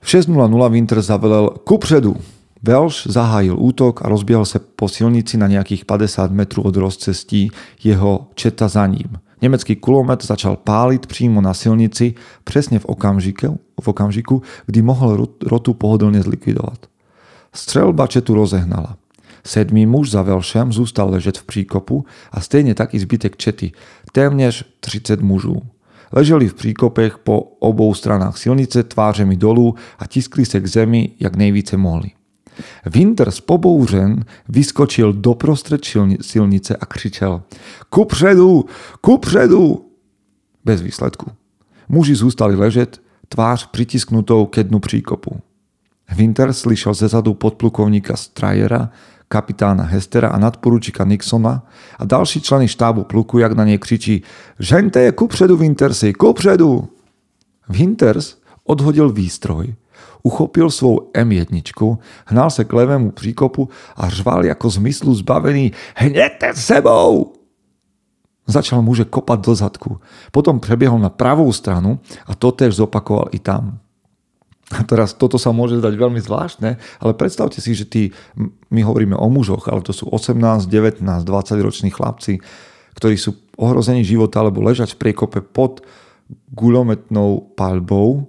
V 0.00 0.06
6.00 0.08 0.40
Winter 0.72 0.98
zavelel 1.04 1.60
kupředu. 1.68 2.16
Welsh 2.62 3.06
zahájil 3.06 3.54
útok 3.54 4.02
a 4.02 4.10
rozbiehal 4.10 4.42
sa 4.42 4.58
po 4.58 4.90
silnici 4.90 5.38
na 5.38 5.46
nejakých 5.46 5.86
50 5.86 6.34
metrů 6.34 6.66
od 6.66 6.74
rozcestí 6.76 7.50
jeho 7.78 8.34
četa 8.34 8.68
za 8.68 8.86
ním. 8.86 9.22
Nemecký 9.42 9.78
kulomet 9.78 10.24
začal 10.24 10.58
páliť 10.58 11.06
přímo 11.06 11.38
na 11.40 11.54
silnici 11.54 12.18
presne 12.42 12.82
v 12.82 12.86
okamžiku, 12.90 13.54
v 13.80 13.86
okamžiku 13.88 14.42
kdy 14.66 14.82
mohol 14.82 15.30
rotu 15.46 15.78
pohodlne 15.78 16.18
zlikvidovať. 16.18 16.90
Strelba 17.54 18.10
četu 18.10 18.34
rozehnala. 18.34 18.98
Sedmý 19.46 19.86
muž 19.86 20.10
za 20.10 20.22
Velšem 20.22 20.72
zůstal 20.72 21.10
ležet 21.10 21.38
v 21.38 21.44
příkopu 21.44 22.04
a 22.32 22.40
stejne 22.40 22.74
taký 22.74 22.98
zbytek 22.98 23.36
čety, 23.36 23.72
téměř 24.12 24.64
30 24.80 25.22
mužů. 25.22 25.62
Leželi 26.12 26.48
v 26.48 26.54
příkopech 26.54 27.18
po 27.18 27.40
obou 27.40 27.94
stranách 27.94 28.38
silnice 28.38 28.82
tvářemi 28.82 29.36
dolů 29.36 29.74
a 29.98 30.06
tiskli 30.06 30.46
se 30.46 30.60
k 30.60 30.66
zemi, 30.66 31.10
jak 31.20 31.36
nejvíce 31.36 31.76
mohli. 31.76 32.17
Winters 32.86 33.40
pobouřen 33.40 34.24
vyskočil 34.48 35.12
doprostred 35.12 35.80
silnice 36.20 36.76
a 36.76 36.86
křičel 36.86 37.42
Kupředu! 37.90 38.64
Kupředu! 39.00 39.84
Bez 40.64 40.82
výsledku. 40.82 41.30
Muži 41.88 42.14
zůstali 42.14 42.56
ležet, 42.56 43.00
tvář 43.28 43.66
pritisknutou 43.66 44.46
ke 44.46 44.64
dnu 44.64 44.78
příkopu. 44.78 45.40
Winter 46.16 46.52
slyšel 46.52 46.94
ze 46.94 47.08
zadu 47.08 47.34
podplukovníka 47.34 48.16
Strajera, 48.16 48.90
kapitána 49.28 49.84
Hestera 49.84 50.28
a 50.28 50.38
nadporučíka 50.38 51.04
Nixona 51.04 51.66
a 51.98 52.04
další 52.04 52.40
členy 52.40 52.68
štábu 52.68 53.04
pluku, 53.04 53.38
jak 53.38 53.52
na 53.52 53.64
nie 53.64 53.78
kričí 53.78 54.22
Žente 54.58 55.00
je 55.00 55.12
kupředu, 55.12 55.56
Wintersy, 55.56 56.12
kupředu! 56.12 56.88
Winters 57.68 58.36
odhodil 58.64 59.12
výstroj, 59.12 59.74
uchopil 60.22 60.70
svou 60.70 61.10
M1, 61.14 61.98
hnal 62.26 62.50
se 62.50 62.64
k 62.64 62.72
levému 62.72 63.10
příkopu 63.10 63.68
a 63.96 64.08
řval 64.08 64.44
jako 64.44 64.70
zmyslu 64.70 65.14
zbavený 65.14 65.72
Hněte 65.94 66.54
sebou! 66.54 67.32
Začal 68.48 68.80
muže 68.80 69.04
kopať 69.04 69.38
do 69.44 69.52
zadku. 69.52 69.90
Potom 70.32 70.56
prebiehol 70.56 70.96
na 70.96 71.12
pravú 71.12 71.52
stranu 71.52 72.00
a 72.24 72.32
to 72.32 72.48
tež 72.48 72.80
zopakoval 72.80 73.28
i 73.36 73.38
tam. 73.44 73.76
A 74.72 74.84
teraz 74.88 75.12
toto 75.12 75.36
sa 75.36 75.52
môže 75.52 75.80
zdať 75.80 75.92
veľmi 75.96 76.20
zvláštne, 76.20 76.76
ale 76.76 77.12
predstavte 77.12 77.60
si, 77.60 77.76
že 77.76 77.84
tí, 77.84 78.12
my 78.72 78.80
hovoríme 78.84 79.16
o 79.16 79.28
mužoch, 79.28 79.68
ale 79.68 79.84
to 79.84 79.92
sú 79.92 80.08
18, 80.08 80.64
19, 80.64 81.04
20 81.04 81.60
roční 81.60 81.92
chlapci, 81.92 82.40
ktorí 82.96 83.20
sú 83.20 83.36
ohrození 83.56 84.04
života 84.04 84.40
alebo 84.40 84.64
ležať 84.64 84.96
v 84.96 85.00
priekope 85.08 85.40
pod 85.40 85.84
guľometnou 86.52 87.56
palbou, 87.56 88.28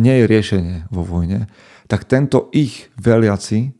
nie 0.00 0.22
je 0.22 0.24
riešenie 0.28 0.76
vo 0.92 1.02
vojne, 1.02 1.48
tak 1.86 2.04
tento 2.04 2.48
ich 2.52 2.92
veliaci 3.00 3.72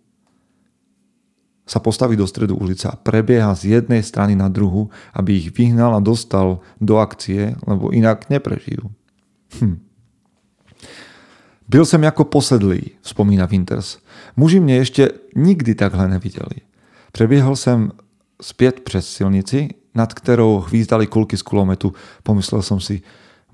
sa 1.67 1.83
postaví 1.83 2.15
do 2.15 2.27
stredu 2.31 2.55
ulice 2.55 2.87
a 2.87 2.95
prebieha 2.95 3.51
z 3.59 3.79
jednej 3.79 4.07
strany 4.07 4.39
na 4.39 4.47
druhu, 4.47 4.87
aby 5.13 5.35
ich 5.35 5.51
vyhnal 5.51 5.99
a 5.99 6.05
dostal 6.05 6.63
do 6.79 7.03
akcie, 7.03 7.59
lebo 7.67 7.91
inak 7.91 8.31
neprežijú. 8.31 8.87
Hm. 9.59 9.83
Byl 11.69 11.85
jsem 11.87 12.03
jako 12.03 12.25
posedlý, 12.25 12.91
vzpomíná 13.01 13.47
Winters. 13.47 13.99
Muži 14.37 14.61
mě 14.61 14.77
ještě 14.77 15.11
nikdy 15.37 15.75
takhle 15.75 16.09
neviděli. 16.09 16.63
Přeběhl 17.13 17.57
jsem 17.57 17.93
zpět 18.43 18.81
přes 18.81 19.09
silnici, 19.09 19.69
nad 19.95 20.15
kterou 20.15 20.61
hvízdali 20.61 21.07
kulky 21.07 21.37
z 21.37 21.43
kulometu. 21.43 21.93
Pomyslel 22.23 22.63
som 22.63 22.81
si, 22.81 23.03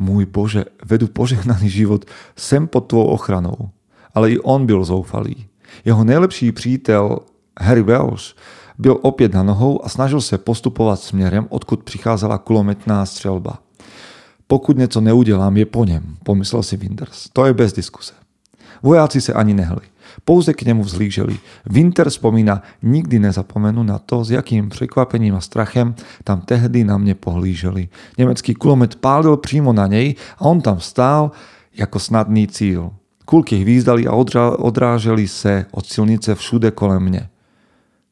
môj 0.03 0.27
Bože, 0.27 0.65
vedu 0.83 1.07
požehnaný 1.07 1.71
život 1.71 2.05
sem 2.35 2.67
pod 2.67 2.91
tvou 2.91 3.07
ochranou. 3.15 3.71
Ale 4.15 4.35
i 4.35 4.39
on 4.43 4.67
byl 4.67 4.85
zoufalý. 4.85 5.47
Jeho 5.85 6.05
nejlepší 6.05 6.53
přítel 6.53 7.19
Harry 7.61 7.83
Welsh 7.83 8.35
byl 8.79 8.99
opět 9.03 9.35
na 9.35 9.43
nohou 9.43 9.85
a 9.85 9.89
snažil 9.89 10.21
se 10.21 10.39
postupovat 10.39 11.01
směrem, 11.01 11.47
odkud 11.49 11.83
přicházela 11.83 12.39
kulometná 12.39 13.07
střelba. 13.07 13.59
Pokud 14.47 14.77
něco 14.77 15.01
neudělám, 15.01 15.57
je 15.57 15.67
po 15.67 15.85
něm, 15.85 16.17
pomyslel 16.25 16.63
si 16.63 16.77
Winters. 16.77 17.29
To 17.33 17.47
je 17.47 17.55
bez 17.55 17.73
diskuse. 17.73 18.13
Vojáci 18.83 19.21
se 19.21 19.33
ani 19.33 19.55
nehli. 19.55 19.81
Pouze 20.25 20.55
k 20.55 20.63
nemu 20.63 20.83
vzlíželi. 20.83 21.39
Winter 21.67 22.11
spomína, 22.11 22.63
nikdy 22.83 23.19
nezapomenu 23.19 23.83
na 23.83 23.99
to, 23.99 24.25
s 24.25 24.31
jakým 24.31 24.69
překvapením 24.69 25.35
a 25.35 25.41
strachem 25.41 25.95
tam 26.25 26.41
tehdy 26.41 26.85
na 26.85 26.99
mě 26.99 27.15
pohlíželi. 27.15 27.89
Německý 28.19 28.55
kulomet 28.55 28.95
pálil 28.95 29.37
přímo 29.37 29.73
na 29.73 29.87
něj 29.87 30.15
a 30.39 30.41
on 30.41 30.61
tam 30.61 30.81
stál 30.81 31.31
jako 31.75 31.99
snadný 31.99 32.49
cíl. 32.49 32.91
Kulky 33.25 33.57
hvízdali 33.57 34.07
a 34.07 34.13
odráželi 34.59 35.29
se 35.29 35.67
od 35.71 35.87
silnice 35.87 36.35
všude 36.35 36.71
kolem 36.71 37.03
mě. 37.03 37.29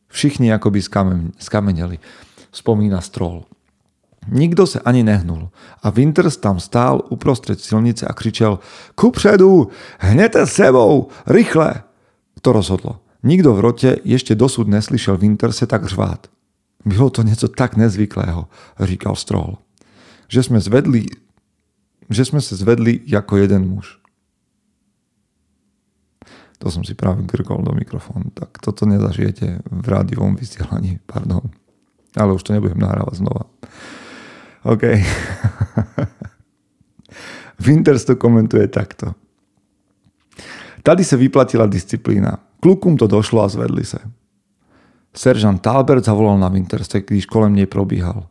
Všichni 0.09 0.53
akoby 0.53 0.83
skameneli, 1.39 1.99
spomína 2.53 3.01
Stroll. 3.01 3.45
Nikdo 4.29 4.67
se 4.67 4.81
ani 4.81 5.03
nehnul 5.03 5.49
a 5.83 5.91
Winters 5.91 6.37
tam 6.37 6.61
stál 6.61 7.03
uprostřed 7.09 7.61
silnice 7.61 8.07
a 8.07 8.13
křičel 8.13 8.59
Kupředu, 8.95 9.69
hněte 9.99 10.47
sebou, 10.47 11.09
rychle! 11.27 11.83
To 12.41 12.53
rozhodlo. 12.53 13.01
Nikdo 13.23 13.55
v 13.55 13.61
rote 13.61 13.91
ešte 14.01 14.35
dosud 14.35 14.69
neslyšel 14.69 15.17
Winterse 15.17 15.67
tak 15.67 15.85
řvát. 15.85 16.27
Bylo 16.85 17.11
to 17.11 17.23
něco 17.23 17.49
tak 17.49 17.77
nezvyklého, 17.77 18.49
říkal 18.81 19.17
Stroll. 19.17 19.59
Že 20.29 20.43
jsme 20.43 20.61
zvedli, 20.61 21.07
že 22.11 22.25
jsme 22.25 22.41
se 22.41 22.57
zvedli 22.57 23.01
jako 23.07 23.37
jeden 23.37 23.69
muž. 23.69 24.01
To 26.61 26.69
som 26.69 26.85
si 26.85 26.93
práve 26.93 27.25
grkol 27.25 27.65
do 27.65 27.73
mikrofónu. 27.73 28.37
Tak 28.37 28.61
toto 28.61 28.85
nezažijete 28.85 29.65
v 29.65 29.87
rádiovom 29.89 30.37
vysielaní. 30.37 31.01
Pardon. 31.09 31.41
Ale 32.13 32.37
už 32.37 32.45
to 32.45 32.53
nebudem 32.53 32.77
nahrávať 32.77 33.17
znova. 33.17 33.49
OK. 34.69 34.85
Winters 37.65 38.05
to 38.05 38.21
komentuje 38.21 38.69
takto. 38.69 39.17
Tady 40.83 41.05
se 41.05 41.17
vyplatila 41.17 41.67
disciplína. 41.67 42.39
Klukum 42.61 42.97
to 42.97 43.07
došlo 43.07 43.43
a 43.43 43.49
zvedli 43.49 43.85
se. 43.85 43.99
Seržant 45.17 45.63
Talbert 45.63 46.05
zavolal 46.05 46.39
na 46.39 46.49
Winterse, 46.49 47.01
když 47.01 47.27
kolem 47.27 47.55
nej 47.55 47.67
probíhal. 47.67 48.31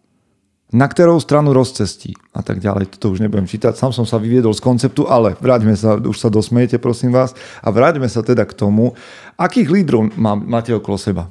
Na 0.70 0.86
ktorou 0.86 1.18
stranu 1.18 1.50
rozcestí 1.50 2.14
a 2.30 2.46
tak 2.46 2.62
ďalej. 2.62 2.94
Toto 2.94 3.10
už 3.10 3.26
nebudem 3.26 3.50
čítať, 3.50 3.74
sám 3.74 3.90
som 3.90 4.06
sa 4.06 4.22
vyviedol 4.22 4.54
z 4.54 4.62
konceptu, 4.62 5.10
ale 5.10 5.34
vráťme 5.42 5.74
sa, 5.74 5.98
už 5.98 6.14
sa 6.14 6.30
dosmejete, 6.30 6.78
prosím 6.78 7.10
vás, 7.10 7.34
a 7.66 7.74
vráťme 7.74 8.06
sa 8.06 8.22
teda 8.22 8.46
k 8.46 8.54
tomu, 8.54 8.94
akých 9.34 9.66
lídrov 9.66 10.14
má, 10.14 10.38
máte 10.38 10.70
okolo 10.70 11.02
seba. 11.02 11.26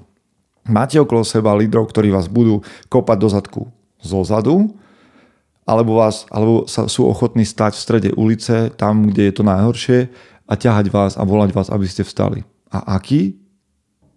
Máte 0.66 0.98
okolo 0.98 1.22
seba 1.22 1.54
lídrov, 1.54 1.86
ktorí 1.86 2.10
vás 2.10 2.26
budú 2.26 2.66
kopať 2.90 3.18
do 3.22 3.28
zadku 3.30 3.62
zo 4.02 4.26
zadu, 4.26 4.74
alebo, 5.70 6.02
vás, 6.02 6.26
alebo 6.34 6.66
sa, 6.66 6.90
sú 6.90 7.06
ochotní 7.06 7.46
stať 7.46 7.78
v 7.78 7.84
strede 7.86 8.10
ulice, 8.18 8.74
tam, 8.74 9.06
kde 9.06 9.30
je 9.30 9.34
to 9.38 9.46
najhoršie 9.46 9.98
a 10.48 10.56
ťahať 10.56 10.88
vás 10.88 11.12
a 11.20 11.22
volať 11.28 11.52
vás, 11.52 11.68
aby 11.68 11.84
ste 11.84 12.02
vstali. 12.02 12.42
A 12.72 12.96
aký? 12.96 13.36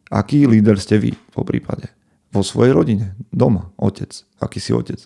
Aký 0.08 0.48
líder 0.48 0.80
ste 0.80 0.98
vy 0.98 1.12
po 1.36 1.44
prípade? 1.44 1.92
Vo 2.32 2.48
svojej 2.48 2.72
rodine, 2.72 3.20
doma, 3.36 3.76
otec. 3.76 4.12
Aký 4.40 4.64
si 4.64 4.72
otec? 4.72 5.04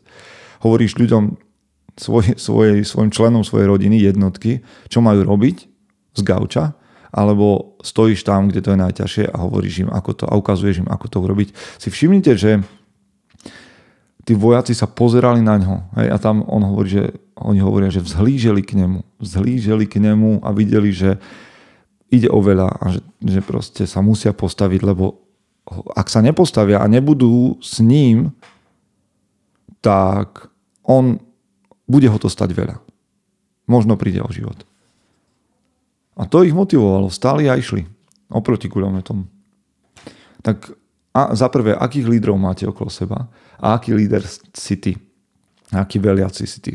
Hovoríš 0.62 0.98
ľuďom, 1.02 1.42
svoj, 1.98 2.38
svoj, 2.38 2.86
svojim 2.86 3.10
členom 3.10 3.42
svojej 3.42 3.66
rodiny, 3.66 3.98
jednotky, 3.98 4.62
čo 4.90 5.02
majú 5.02 5.26
robiť 5.26 5.58
z 6.16 6.22
gauča, 6.22 6.78
alebo 7.10 7.80
stojíš 7.82 8.28
tam, 8.28 8.52
kde 8.52 8.62
to 8.62 8.70
je 8.76 8.82
najťažšie 8.82 9.26
a 9.32 9.38
hovoríš 9.42 9.88
im, 9.88 9.90
ako 9.90 10.12
to, 10.14 10.24
a 10.30 10.38
ukazuješ 10.38 10.86
im, 10.86 10.90
ako 10.92 11.06
to 11.10 11.18
urobiť. 11.24 11.50
Si 11.82 11.90
všimnite, 11.90 12.36
že 12.38 12.62
tí 14.26 14.34
vojaci 14.34 14.74
sa 14.74 14.90
pozerali 14.90 15.40
na 15.40 15.62
ňo. 15.62 15.76
Hej, 16.02 16.08
a 16.10 16.18
tam 16.18 16.42
on 16.50 16.66
hovorí, 16.66 16.90
že 16.90 17.04
oni 17.38 17.62
hovoria, 17.62 17.94
že 17.94 18.02
vzhlíželi 18.02 18.66
k 18.66 18.74
nemu. 18.82 19.06
Vzhlíželi 19.22 19.86
k 19.86 20.02
nemu 20.02 20.42
a 20.42 20.50
videli, 20.50 20.90
že 20.90 21.22
ide 22.10 22.28
o 22.34 22.42
veľa 22.42 22.68
a 22.68 22.86
že, 22.90 23.06
že 23.22 23.40
proste 23.46 23.86
sa 23.86 24.02
musia 24.02 24.34
postaviť, 24.34 24.82
lebo 24.82 25.22
ak 25.94 26.10
sa 26.10 26.26
nepostavia 26.26 26.82
a 26.82 26.90
nebudú 26.90 27.58
s 27.62 27.82
ním, 27.82 28.34
tak 29.82 30.50
on 30.86 31.22
bude 31.86 32.10
ho 32.10 32.18
to 32.18 32.30
stať 32.30 32.54
veľa. 32.54 32.82
Možno 33.70 33.98
príde 33.98 34.22
o 34.22 34.30
život. 34.30 34.66
A 36.18 36.26
to 36.26 36.46
ich 36.46 36.54
motivovalo. 36.54 37.10
Stáli 37.14 37.50
a 37.50 37.58
išli 37.58 37.86
oproti 38.30 38.70
kulometom. 38.70 39.26
Tak 40.42 40.74
a 41.16 41.34
za 41.34 41.48
prvé, 41.50 41.74
akých 41.74 42.10
lídrov 42.10 42.38
máte 42.38 42.68
okolo 42.68 42.90
seba 42.90 43.30
a 43.60 43.76
aký 43.76 43.96
líder 43.96 44.24
si 44.54 44.76
ty. 44.78 44.94
Aký 45.74 46.00
veliaci 46.00 46.46
si 46.48 46.60
ty. 46.62 46.74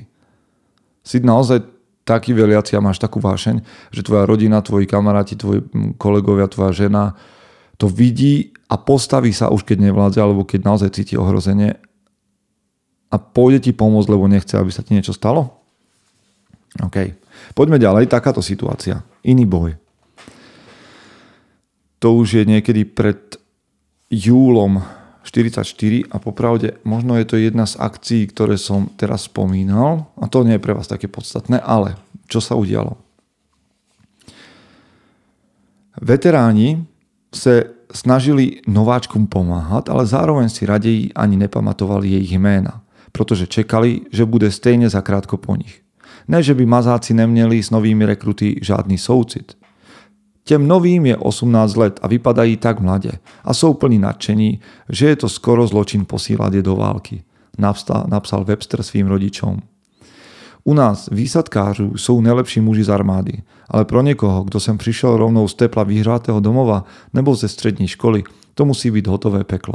Si 1.00 1.20
naozaj 1.20 1.62
taký 2.04 2.34
veliaci 2.34 2.74
a 2.74 2.84
máš 2.84 2.98
takú 2.98 3.22
vášeň, 3.22 3.62
že 3.94 4.02
tvoja 4.02 4.26
rodina, 4.26 4.64
tvoji 4.64 4.88
kamaráti, 4.88 5.38
tvoji 5.38 5.62
kolegovia, 6.00 6.50
tvoja 6.50 6.74
žena 6.74 7.14
to 7.80 7.88
vidí 7.88 8.52
a 8.68 8.76
postaví 8.76 9.32
sa 9.32 9.48
už 9.48 9.64
keď 9.64 9.88
nevládze 9.88 10.20
alebo 10.20 10.44
keď 10.44 10.60
naozaj 10.68 10.92
cíti 10.92 11.16
ohrozenie 11.16 11.80
a 13.08 13.16
pôjde 13.16 13.64
ti 13.64 13.72
pomôcť, 13.72 14.10
lebo 14.12 14.28
nechce, 14.28 14.52
aby 14.60 14.68
sa 14.68 14.84
ti 14.84 14.92
niečo 14.92 15.16
stalo? 15.16 15.64
OK. 16.76 17.16
Poďme 17.56 17.80
ďalej. 17.80 18.06
Takáto 18.06 18.44
situácia. 18.44 19.00
Iný 19.24 19.48
boj. 19.48 19.80
To 22.04 22.20
už 22.20 22.36
je 22.36 22.44
niekedy 22.44 22.84
pred 22.84 23.40
júlom 24.12 24.84
44 25.22 26.08
a 26.10 26.16
popravde 26.18 26.80
možno 26.84 27.16
je 27.20 27.26
to 27.28 27.36
jedna 27.36 27.68
z 27.68 27.76
akcií, 27.76 28.26
ktoré 28.32 28.56
som 28.56 28.88
teraz 28.96 29.28
spomínal 29.28 30.08
a 30.16 30.26
to 30.26 30.42
nie 30.42 30.56
je 30.56 30.64
pre 30.64 30.72
vás 30.72 30.88
také 30.88 31.06
podstatné, 31.06 31.60
ale 31.60 32.00
čo 32.30 32.40
sa 32.40 32.56
udialo? 32.56 32.96
Veteráni 36.00 36.88
sa 37.28 37.68
snažili 37.92 38.62
nováčkom 38.64 39.26
pomáhať, 39.26 39.92
ale 39.92 40.08
zároveň 40.08 40.48
si 40.48 40.64
radeji 40.64 41.12
ani 41.12 41.36
nepamatovali 41.36 42.08
jej 42.08 42.38
jména, 42.38 42.80
protože 43.12 43.46
čekali, 43.46 44.08
že 44.14 44.24
bude 44.24 44.48
stejne 44.50 44.88
zakrátko 44.88 45.36
po 45.36 45.58
nich. 45.58 45.82
Ne, 46.30 46.42
že 46.42 46.54
by 46.54 46.66
mazáci 46.66 47.14
neměli 47.14 47.62
s 47.62 47.70
novými 47.70 48.06
rekruty 48.06 48.62
žádný 48.62 48.98
soucit. 48.98 49.59
Těm 50.44 50.68
novým 50.68 51.06
je 51.06 51.16
18 51.16 51.76
let 51.76 52.00
a 52.02 52.08
vypadají 52.08 52.56
tak 52.56 52.80
mladě 52.80 53.10
a 53.44 53.54
jsou 53.54 53.74
plní 53.74 53.98
nadšení, 53.98 54.60
že 54.88 55.06
je 55.08 55.16
to 55.16 55.28
skoro 55.28 55.66
zločin 55.66 56.04
posílať 56.04 56.52
je 56.52 56.62
do 56.62 56.76
války, 56.76 57.22
napsal 58.06 58.44
Webster 58.44 58.82
svým 58.82 59.06
rodičom. 59.06 59.58
U 60.64 60.74
nás 60.74 61.08
výsadkářů 61.12 61.96
jsou 61.96 62.20
nejlepší 62.20 62.60
muži 62.60 62.84
z 62.84 62.90
armády, 62.90 63.42
ale 63.68 63.84
pro 63.84 64.02
někoho, 64.02 64.42
kdo 64.42 64.60
sem 64.60 64.78
přišel 64.78 65.16
rovnou 65.16 65.48
z 65.48 65.54
tepla 65.54 65.82
vyhřátého 65.82 66.40
domova 66.40 66.84
nebo 67.14 67.34
ze 67.34 67.48
střední 67.48 67.88
školy, 67.88 68.24
to 68.54 68.64
musí 68.64 68.90
byť 68.90 69.06
hotové 69.06 69.44
peklo. 69.44 69.74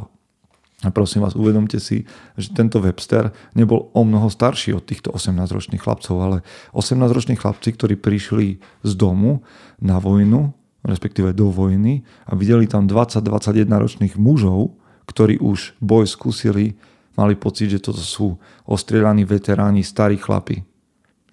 A 0.85 0.93
prosím 0.93 1.25
vás, 1.25 1.33
uvedomte 1.33 1.81
si, 1.81 2.05
že 2.37 2.53
tento 2.53 2.77
Webster 2.77 3.33
nebol 3.57 3.89
o 3.89 4.05
mnoho 4.05 4.29
starší 4.29 4.77
od 4.77 4.85
týchto 4.85 5.09
18-ročných 5.17 5.81
chlapcov, 5.81 6.15
ale 6.21 6.37
18-roční 6.77 7.41
chlapci, 7.41 7.73
ktorí 7.73 7.97
prišli 7.97 8.61
z 8.85 8.91
domu 8.93 9.41
na 9.81 9.97
vojnu, 9.97 10.53
respektíve 10.85 11.33
do 11.33 11.49
vojny 11.49 12.05
a 12.29 12.37
videli 12.37 12.69
tam 12.69 12.85
20-21 12.85 13.65
ročných 13.65 14.13
mužov, 14.21 14.77
ktorí 15.09 15.41
už 15.41 15.73
boj 15.81 16.05
skúsili, 16.05 16.77
mali 17.17 17.33
pocit, 17.33 17.73
že 17.73 17.81
toto 17.81 18.05
sú 18.05 18.37
ostrieľaní 18.69 19.25
veteráni, 19.25 19.81
starí 19.81 20.21
chlapi. 20.21 20.61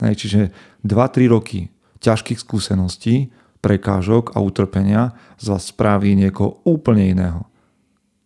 Čiže 0.01 0.49
2-3 0.81 1.29
roky 1.29 1.69
ťažkých 2.01 2.41
skúseností, 2.41 3.29
prekážok 3.63 4.35
a 4.35 4.43
utrpenia 4.43 5.15
z 5.39 5.53
vás 5.53 5.71
spraví 5.71 6.17
niekoho 6.19 6.59
úplne 6.67 7.07
iného. 7.13 7.52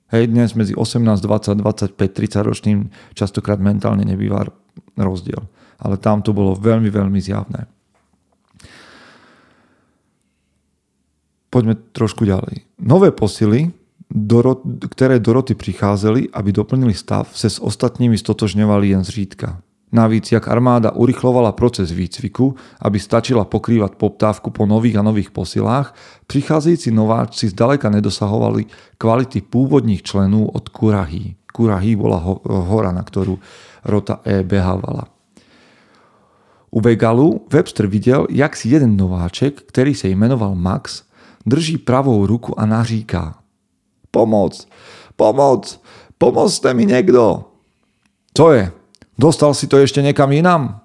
Hej, 0.06 0.30
dnes 0.30 0.54
medzi 0.54 0.70
18, 0.70 1.18
20, 1.18 1.58
25, 1.58 1.98
30 1.98 2.46
ročným 2.46 2.78
častokrát 3.18 3.58
mentálne 3.58 4.06
nebýva 4.06 4.46
rozdiel. 4.94 5.42
Ale 5.82 5.98
tam 5.98 6.22
to 6.22 6.30
bolo 6.30 6.54
veľmi, 6.54 6.86
veľmi 6.86 7.18
zjavné. 7.18 7.66
Poďme 11.50 11.74
trošku 11.90 12.22
ďalej. 12.22 12.62
Nové 12.78 13.10
posily, 13.10 13.74
ktoré 14.94 15.18
do 15.18 15.34
roty 15.34 15.58
pricházeli, 15.58 16.30
aby 16.30 16.54
doplnili 16.54 16.94
stav, 16.94 17.26
se 17.34 17.50
s 17.50 17.58
ostatními 17.58 18.14
stotožňovali 18.18 18.94
jen 18.94 19.02
zřídka. 19.04 19.58
Navíc, 19.86 20.34
jak 20.34 20.50
armáda 20.50 20.98
urychlovala 20.98 21.54
proces 21.54 21.94
výcviku, 21.94 22.58
aby 22.82 22.98
stačila 22.98 23.46
pokrývať 23.46 23.94
poptávku 23.94 24.50
po 24.50 24.66
nových 24.66 24.98
a 24.98 25.06
nových 25.06 25.30
posilách, 25.30 25.94
prichádzajúci 26.26 26.90
nováčci 26.90 27.54
zdaleka 27.54 27.86
nedosahovali 27.94 28.66
kvality 28.98 29.46
pôvodných 29.46 30.02
členov 30.02 30.58
od 30.58 30.74
Kurahy. 30.74 31.38
Kurahy 31.46 31.94
bola 31.94 32.18
hora, 32.44 32.90
na 32.90 33.06
ktorú 33.06 33.38
rota 33.86 34.18
E 34.26 34.42
behávala. 34.42 35.06
U 36.74 36.82
Vegalu 36.82 37.46
Webster 37.46 37.86
videl, 37.86 38.26
jak 38.28 38.58
si 38.58 38.74
jeden 38.74 38.98
nováček, 38.98 39.70
ktorý 39.70 39.94
sa 39.94 40.10
imenoval 40.10 40.58
Max, 40.58 41.06
drží 41.46 41.78
pravou 41.78 42.26
ruku 42.26 42.52
a 42.58 42.66
naříká. 42.66 43.38
Pomoc, 44.10 44.66
pomoc, 45.14 45.78
pomozte 46.18 46.74
mi 46.74 46.84
niekto. 46.90 47.48
Co 48.34 48.46
je? 48.52 48.68
Dostal 49.18 49.56
si 49.56 49.64
to 49.66 49.80
ešte 49.80 50.04
niekam 50.04 50.32
inám? 50.32 50.80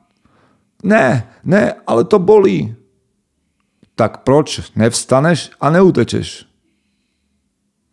Ne, 0.83 1.27
ne, 1.43 1.75
ale 1.85 2.07
to 2.07 2.17
bolí. 2.19 2.75
Tak 3.95 4.23
proč 4.23 4.71
nevstaneš 4.75 5.51
a 5.59 5.69
neutečeš? 5.69 6.47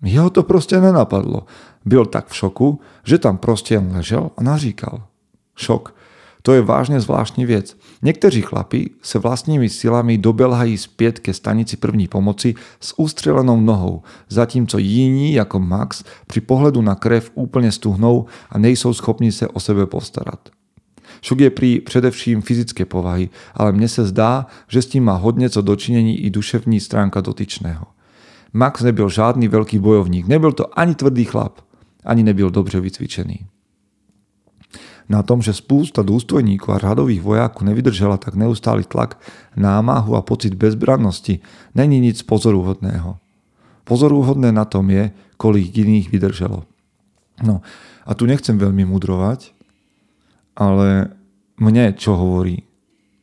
Jeho 0.03 0.31
to 0.31 0.47
proste 0.47 0.81
nenapadlo. 0.81 1.47
Byl 1.85 2.07
tak 2.07 2.31
v 2.31 2.35
šoku, 2.35 2.81
že 3.05 3.19
tam 3.19 3.39
proste 3.39 3.75
jen 3.75 3.91
ležel 3.93 4.31
a 4.37 4.43
naříkal. 4.43 5.03
Šok. 5.57 5.95
To 6.49 6.57
je 6.57 6.65
vážne 6.65 7.01
zvláštní 7.01 7.47
věc. 7.47 7.77
Někteří 8.03 8.43
chlapi 8.43 8.91
se 9.03 9.19
vlastními 9.19 9.69
silami 9.69 10.19
dobelhají 10.19 10.79
zpět 10.79 11.19
ke 11.19 11.35
stanici 11.35 11.77
první 11.77 12.09
pomoci 12.09 12.55
s 12.81 12.99
ústřelenou 12.99 13.61
nohou, 13.61 14.03
zatímco 14.29 14.79
jiní, 14.79 15.33
jako 15.33 15.61
Max, 15.61 16.05
při 16.27 16.41
pohledu 16.41 16.83
na 16.83 16.95
krev 16.95 17.31
úplně 17.35 17.73
stuhnou 17.73 18.27
a 18.51 18.59
nejsou 18.59 18.95
schopni 18.95 19.33
se 19.33 19.49
o 19.49 19.61
sebe 19.61 19.87
postarat. 19.87 20.49
Šok 21.21 21.41
je 21.41 21.51
pri 21.51 21.81
především 21.81 22.41
fyzické 22.41 22.85
povahy, 22.85 23.29
ale 23.55 23.73
mne 23.73 23.89
se 23.89 24.09
zdá, 24.09 24.47
že 24.69 24.83
s 24.83 24.87
tím 24.87 25.05
má 25.05 25.21
hodně 25.21 25.51
co 25.51 25.63
dočinení 25.63 26.25
i 26.25 26.31
duševní 26.31 26.81
stránka 26.81 27.21
dotyčného. 27.21 27.87
Max 28.53 28.81
nebyl 28.81 29.09
žádný 29.09 29.53
veľký 29.53 29.77
bojovník, 29.79 30.25
nebyl 30.25 30.53
to 30.53 30.65
ani 30.79 30.95
tvrdý 30.95 31.25
chlap, 31.25 31.61
ani 32.05 32.23
nebyl 32.23 32.51
dobře 32.51 32.81
vycvičený 32.81 33.58
na 35.09 35.25
tom, 35.25 35.41
že 35.41 35.57
spústa 35.57 36.05
dôstojníkov 36.05 36.77
a 36.77 36.85
radových 36.93 37.25
vojákov 37.25 37.65
nevydržala 37.65 38.21
tak 38.21 38.37
neustály 38.37 38.85
tlak, 38.85 39.17
námahu 39.57 40.13
a 40.15 40.23
pocit 40.23 40.53
bezbrannosti, 40.53 41.41
není 41.73 41.97
nic 41.99 42.21
pozorúhodného. 42.29 43.17
Pozorúhodné 43.89 44.53
na 44.53 44.69
tom 44.69 44.93
je, 44.93 45.09
kolik 45.41 45.73
iných 45.73 46.13
vydržalo. 46.13 46.69
No 47.41 47.65
a 48.05 48.11
tu 48.13 48.29
nechcem 48.29 48.61
veľmi 48.61 48.85
mudrovať, 48.85 49.57
ale 50.53 51.17
mne 51.57 51.97
čo 51.97 52.13
hovorí. 52.13 52.69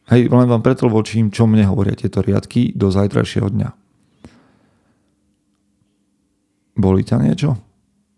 Hej, 0.10 0.30
len 0.30 0.50
vám 0.50 0.66
preto 0.66 0.90
vočím, 0.90 1.30
čo 1.30 1.46
mne 1.46 1.70
hovoria 1.70 1.98
tieto 1.98 2.22
riadky 2.22 2.74
do 2.74 2.90
zajtrajšieho 2.90 3.50
dňa. 3.50 3.70
Boli 6.76 7.02
ťa 7.06 7.18
niečo? 7.22 7.58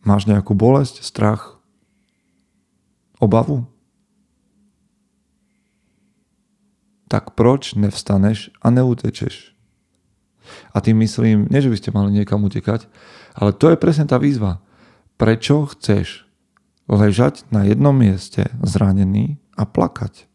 Máš 0.08 0.27
nejakú 0.27 0.56
bolesť, 0.56 1.03
strach, 1.03 1.57
obavu? 3.17 3.65
Tak 7.08 7.39
proč 7.39 7.73
nevstaneš 7.80 8.51
a 8.60 8.67
neutečeš? 8.67 9.56
A 10.71 10.80
tým 10.80 10.99
myslím, 11.03 11.47
nie 11.51 11.60
že 11.60 11.71
by 11.71 11.77
ste 11.80 11.95
mali 11.95 12.12
niekam 12.15 12.43
utekať, 12.43 12.88
ale 13.36 13.51
to 13.56 13.71
je 13.71 13.77
presne 13.80 14.08
tá 14.08 14.19
výzva. 14.19 14.63
Prečo 15.19 15.67
chceš 15.71 16.27
ležať 16.88 17.43
na 17.51 17.67
jednom 17.67 17.95
mieste 17.95 18.47
zranený 18.63 19.39
a 19.60 19.67
plakať? 19.67 20.27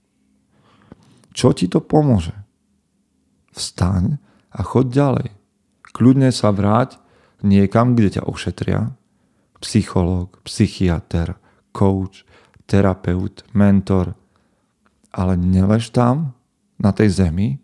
Čo 1.32 1.56
ti 1.56 1.68
to 1.68 1.80
pomôže? 1.80 2.36
Vstaň 3.56 4.20
a 4.52 4.60
choď 4.60 4.86
ďalej. 4.92 5.28
Kľudne 5.92 6.32
sa 6.32 6.52
vráť 6.52 7.00
niekam, 7.44 7.96
kde 7.96 8.20
ťa 8.20 8.22
ošetria. 8.28 8.96
Psychológ, 9.60 10.40
psychiatr, 10.44 11.36
coach, 11.72 12.24
terapeut, 12.72 13.44
mentor, 13.52 14.16
ale 15.12 15.36
nelež 15.36 15.92
tam 15.92 16.32
na 16.80 16.88
tej 16.96 17.12
zemi 17.12 17.60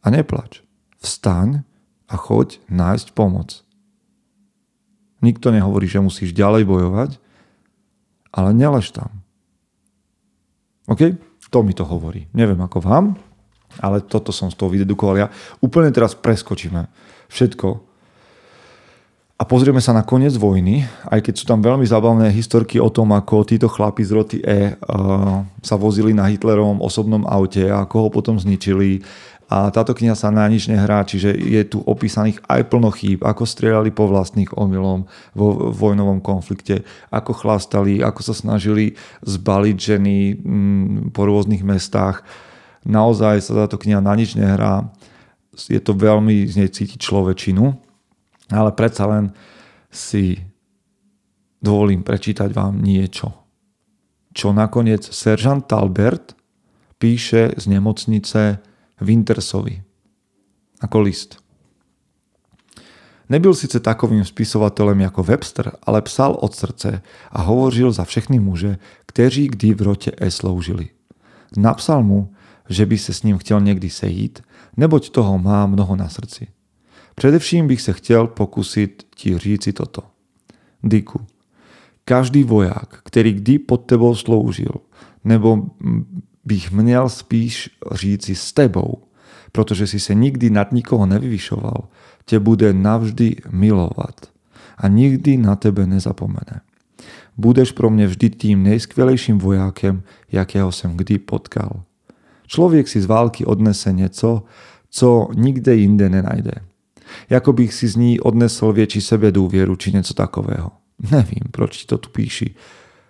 a 0.00 0.08
neplač. 0.08 0.64
Vstaň 1.04 1.60
a 2.08 2.14
choď 2.16 2.64
nájsť 2.72 3.12
pomoc. 3.12 3.60
Nikto 5.20 5.52
nehovorí, 5.52 5.84
že 5.84 6.00
musíš 6.00 6.32
ďalej 6.32 6.64
bojovať, 6.64 7.20
ale 8.32 8.56
nelež 8.56 8.96
tam. 8.96 9.20
OK? 10.88 11.20
To 11.52 11.62
mi 11.62 11.76
to 11.76 11.86
hovorí. 11.86 12.26
Neviem 12.34 12.58
ako 12.64 12.82
vám, 12.82 13.14
ale 13.78 14.02
toto 14.02 14.34
som 14.34 14.50
z 14.50 14.58
toho 14.58 14.72
vydedukoval 14.72 15.16
ja. 15.20 15.28
Úplne 15.62 15.94
teraz 15.94 16.18
preskočíme 16.18 16.90
všetko, 17.30 17.93
a 19.34 19.42
pozrieme 19.42 19.82
sa 19.82 19.90
na 19.90 20.06
koniec 20.06 20.38
vojny, 20.38 20.86
aj 21.10 21.18
keď 21.26 21.34
sú 21.34 21.44
tam 21.50 21.58
veľmi 21.58 21.82
zábavné 21.82 22.30
historky 22.30 22.78
o 22.78 22.86
tom, 22.86 23.10
ako 23.10 23.42
títo 23.42 23.66
chlapi 23.66 24.06
z 24.06 24.10
roty 24.14 24.38
E 24.38 24.78
uh, 24.78 25.42
sa 25.58 25.74
vozili 25.74 26.14
na 26.14 26.30
Hitlerovom 26.30 26.78
osobnom 26.78 27.26
aute 27.26 27.66
a 27.66 27.82
ako 27.82 27.96
ho 28.06 28.08
potom 28.14 28.38
zničili. 28.38 29.02
A 29.50 29.74
táto 29.74 29.90
kniha 29.90 30.14
sa 30.14 30.30
na 30.30 30.46
nič 30.46 30.70
nehrá, 30.70 31.02
čiže 31.02 31.34
je 31.34 31.62
tu 31.66 31.82
opísaných 31.82 32.40
aj 32.46 32.62
plno 32.70 32.94
chýb, 32.94 33.26
ako 33.26 33.42
strieľali 33.44 33.90
po 33.90 34.06
vlastných 34.06 34.54
omylom 34.54 35.04
vo 35.34 35.46
vojnovom 35.68 36.22
konflikte, 36.22 36.86
ako 37.10 37.34
chlastali, 37.34 38.00
ako 38.00 38.20
sa 38.22 38.32
snažili 38.38 38.94
zbaliť 39.26 39.76
ženy 39.76 40.16
mm, 40.38 41.10
po 41.10 41.26
rôznych 41.26 41.66
mestách. 41.66 42.22
Naozaj 42.86 43.50
sa 43.50 43.66
táto 43.66 43.82
kniha 43.82 43.98
na 43.98 44.14
nič 44.14 44.38
nehrá. 44.38 44.88
Je 45.58 45.82
to 45.82 45.92
veľmi 45.92 46.46
z 46.46 46.64
nej 46.64 46.70
cítiť 46.70 47.02
človečinu 47.02 47.83
ale 48.50 48.72
predsa 48.72 49.06
len 49.06 49.32
si 49.90 50.40
dovolím 51.62 52.02
prečítať 52.02 52.52
vám 52.52 52.82
niečo, 52.82 53.32
čo 54.34 54.52
nakoniec 54.52 55.06
seržant 55.06 55.64
Talbert 55.64 56.36
píše 56.98 57.56
z 57.56 57.64
nemocnice 57.66 58.58
Wintersovi 59.00 59.82
ako 60.80 61.00
list. 61.00 61.40
Nebyl 63.28 63.54
sice 63.54 63.80
takovým 63.80 64.24
spisovatelem 64.24 65.00
jako 65.00 65.22
Webster, 65.22 65.72
ale 65.82 66.02
psal 66.02 66.36
od 66.40 66.54
srdce 66.54 67.02
a 67.30 67.42
hovořil 67.42 67.92
za 67.92 68.04
všechny 68.04 68.38
muže, 68.40 68.78
kteří 69.06 69.48
kdy 69.48 69.74
v 69.74 69.82
rote 69.82 70.10
E 70.20 70.30
sloužili. 70.30 70.88
Napsal 71.56 72.02
mu, 72.02 72.32
že 72.68 72.86
by 72.86 72.98
se 72.98 73.12
s 73.12 73.22
ním 73.22 73.38
chtěl 73.38 73.60
někdy 73.60 73.90
sejít, 73.90 74.42
neboť 74.76 75.10
toho 75.10 75.38
má 75.38 75.66
mnoho 75.66 75.96
na 75.96 76.08
srdci. 76.08 76.46
Především 77.14 77.66
bych 77.66 77.80
se 77.80 77.92
chtěl 77.92 78.26
pokusit 78.26 79.06
ti 79.14 79.38
říci 79.38 79.72
toto. 79.72 80.02
Diku, 80.82 81.20
každý 82.04 82.44
voják, 82.44 83.00
který 83.04 83.32
kdy 83.32 83.58
pod 83.58 83.76
tebou 83.76 84.14
sloužil, 84.14 84.72
nebo 85.24 85.62
bych 86.44 86.72
měl 86.72 87.08
spíš 87.08 87.70
říci 87.92 88.34
s 88.34 88.52
tebou, 88.52 89.02
protože 89.52 89.86
si 89.86 90.00
se 90.00 90.14
nikdy 90.14 90.50
nad 90.50 90.72
nikoho 90.72 91.06
nevyvyšoval, 91.06 91.88
tě 92.24 92.38
bude 92.38 92.72
navždy 92.72 93.36
milovat 93.50 94.32
a 94.78 94.88
nikdy 94.88 95.36
na 95.36 95.56
tebe 95.56 95.86
nezapomene. 95.86 96.60
Budeš 97.36 97.72
pro 97.72 97.90
mě 97.90 98.06
vždy 98.06 98.30
tým 98.30 98.62
nejskvělejším 98.62 99.38
vojákem, 99.38 100.02
jakého 100.32 100.72
jsem 100.72 100.96
kdy 100.96 101.18
potkal. 101.18 101.82
Člověk 102.46 102.88
si 102.88 103.00
z 103.00 103.06
války 103.06 103.44
odnese 103.44 103.92
něco, 103.92 104.42
co 104.90 105.28
nikde 105.34 105.74
jinde 105.74 106.10
nenajde 106.10 106.52
ako 107.30 107.52
bych 107.52 107.74
si 107.74 107.88
z 107.88 107.96
ní 107.96 108.20
odnesol 108.20 108.72
větší 108.72 109.00
sebedůvěru 109.00 109.76
či 109.76 109.92
něco 109.92 110.14
takového. 110.14 110.70
Nevím, 111.10 111.42
proč 111.50 111.76
ti 111.76 111.86
to 111.86 111.98
tu 111.98 112.10
píši. 112.10 112.54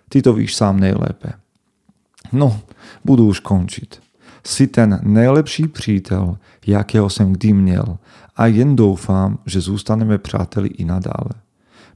Ty 0.09 0.21
to 0.21 0.33
víš 0.33 0.55
sám 0.55 0.79
nejlépe. 0.79 1.33
No, 2.31 2.59
budu 3.05 3.27
už 3.27 3.39
končit. 3.39 4.01
Si 4.43 4.67
ten 4.67 4.99
nejlepší 5.03 5.67
přítel, 5.67 6.37
jakého 6.67 7.09
jsem 7.09 7.33
kdy 7.33 7.53
měl 7.53 7.97
a 8.35 8.45
jen 8.45 8.75
doufám, 8.75 9.39
že 9.45 9.61
zůstaneme 9.61 10.17
přáteli 10.17 10.69
i 10.69 10.85
nadále. 10.85 11.31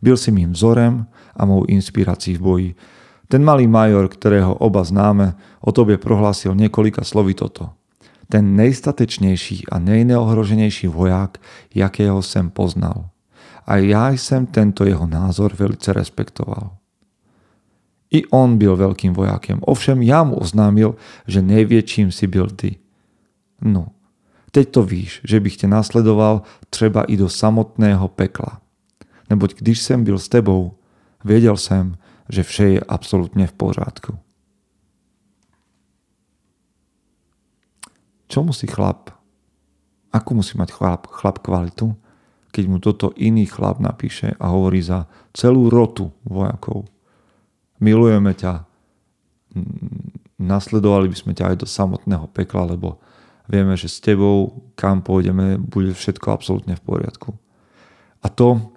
Byl 0.02 0.18
si 0.18 0.32
mým 0.32 0.52
vzorem 0.52 1.06
a 1.36 1.46
mou 1.46 1.66
inspirací 1.66 2.36
v 2.36 2.41
boji. 2.41 2.76
Ten 3.28 3.43
malý 3.43 3.68
major, 3.68 4.08
ktorého 4.08 4.56
oba 4.56 4.84
známe, 4.84 5.36
o 5.62 5.72
tobě 5.72 5.98
prohlásil 5.98 6.56
několika 6.56 7.04
slovy 7.04 7.34
toto 7.34 7.70
ten 8.32 8.56
nejstatečnější 8.56 9.68
a 9.72 9.80
nejneohroženější 9.80 10.88
voják, 10.88 11.38
jakého 11.76 12.22
jsem 12.22 12.50
poznal. 12.50 13.10
A 13.66 13.78
já 13.78 14.10
jsem 14.10 14.46
tento 14.46 14.86
jeho 14.86 15.08
názor 15.08 15.54
velice 15.56 15.94
respektoval. 15.94 16.72
I 18.12 18.26
on 18.26 18.58
byl 18.58 18.78
veľkým 18.78 19.14
vojákem, 19.14 19.60
ovšem 19.62 20.02
já 20.02 20.24
mu 20.24 20.36
oznámil, 20.36 20.96
že 21.28 21.42
největším 21.42 22.12
si 22.12 22.28
byl 22.28 22.50
ty. 22.50 22.76
No, 23.62 23.88
teď 24.52 24.70
to 24.70 24.84
víš, 24.84 25.22
že 25.24 25.40
bych 25.40 25.58
tě 25.58 25.68
nasledoval 25.68 26.42
třeba 26.70 27.04
i 27.04 27.18
do 27.18 27.30
samotného 27.30 28.08
pekla. 28.08 28.62
Neboť 29.30 29.56
když 29.56 29.82
jsem 29.82 30.04
byl 30.04 30.20
s 30.20 30.30
tebou, 30.30 30.74
věděl 31.26 31.58
jsem, 31.58 31.96
že 32.30 32.44
vše 32.44 32.64
je 32.64 32.80
absolutně 32.80 33.48
v 33.48 33.54
pořádku. 33.54 34.18
Čo 38.30 38.46
musí 38.46 38.70
chlap, 38.70 39.10
akú 40.14 40.38
musí 40.38 40.56
mať 40.56 40.70
chlap, 40.72 41.10
chlap 41.10 41.42
kvalitu, 41.42 41.98
keď 42.50 42.64
mu 42.66 42.78
toto 42.82 43.14
iný 43.18 43.46
chlap 43.46 43.82
napíše 43.82 44.34
a 44.38 44.54
hovorí 44.54 44.82
za 44.82 45.06
celú 45.34 45.70
rotu 45.70 46.10
vojakov. 46.26 46.86
Milujeme 47.82 48.34
ťa, 48.34 48.66
nasledovali 50.38 51.10
by 51.10 51.18
sme 51.18 51.34
ťa 51.34 51.54
aj 51.54 51.56
do 51.62 51.68
samotného 51.70 52.26
pekla, 52.34 52.74
lebo 52.74 52.98
vieme, 53.50 53.74
že 53.78 53.90
s 53.90 54.02
tebou, 54.02 54.66
kam 54.78 55.02
pôjdeme, 55.02 55.58
bude 55.58 55.94
všetko 55.94 56.28
absolútne 56.30 56.78
v 56.78 56.86
poriadku. 56.86 57.34
A 58.22 58.28
to, 58.30 58.74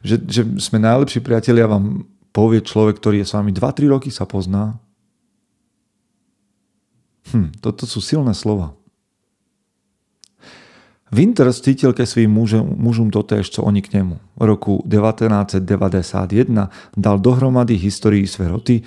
že, 0.00 0.22
že 0.24 0.42
sme 0.62 0.78
najlepší 0.80 1.20
priatelia, 1.20 1.68
vám 1.68 2.06
povie 2.30 2.60
človek, 2.60 3.00
ktorý 3.00 3.24
je 3.24 3.28
s 3.28 3.34
vami 3.36 3.50
2-3 3.52 3.92
roky 3.92 4.12
sa 4.12 4.28
pozná. 4.28 4.76
Hm, 7.32 7.58
toto 7.60 7.86
sú 7.86 8.00
silné 8.00 8.34
slova. 8.34 8.74
Winter 11.12 11.46
cítil 11.54 11.94
ke 11.94 12.02
svým 12.02 12.30
mužom, 12.34 12.66
mužom 12.76 13.14
totéž, 13.14 13.50
čo 13.50 13.62
oni 13.62 13.78
k 13.78 14.02
nemu. 14.02 14.18
V 14.36 14.42
roku 14.42 14.82
1991 14.90 16.70
dal 16.96 17.16
dohromady 17.18 17.78
historii 17.78 18.26
své 18.26 18.48
roty, 18.48 18.82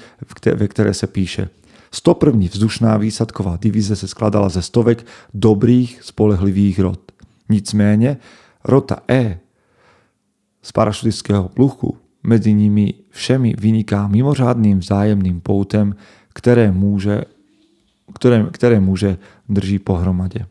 ve 0.56 0.68
které 0.68 0.94
se 0.94 1.08
píše 1.08 1.50
101. 1.92 2.48
vzdušná 2.52 2.98
výsadková 2.98 3.58
divize 3.62 3.96
se 3.96 4.08
skladala 4.08 4.50
ze 4.50 4.62
stovek 4.62 5.06
dobrých, 5.34 6.00
spolehlivých 6.04 6.80
rot. 6.80 7.12
Nicméně 7.50 8.18
rota 8.64 8.98
E 9.08 9.40
z 10.62 10.72
parašutického 10.72 11.50
pluchu 11.50 11.98
mezi 12.24 12.54
nimi 12.54 12.94
všemi 13.10 13.54
vyniká 13.60 14.08
mimořádným 14.08 14.80
vzájemným 14.80 15.42
poutem, 15.42 15.96
které, 16.34 16.72
může, 16.72 17.22
které, 18.14 18.46
které 18.52 18.80
muže 18.80 19.18
drží 19.50 19.80
pohromadě. 19.80 20.46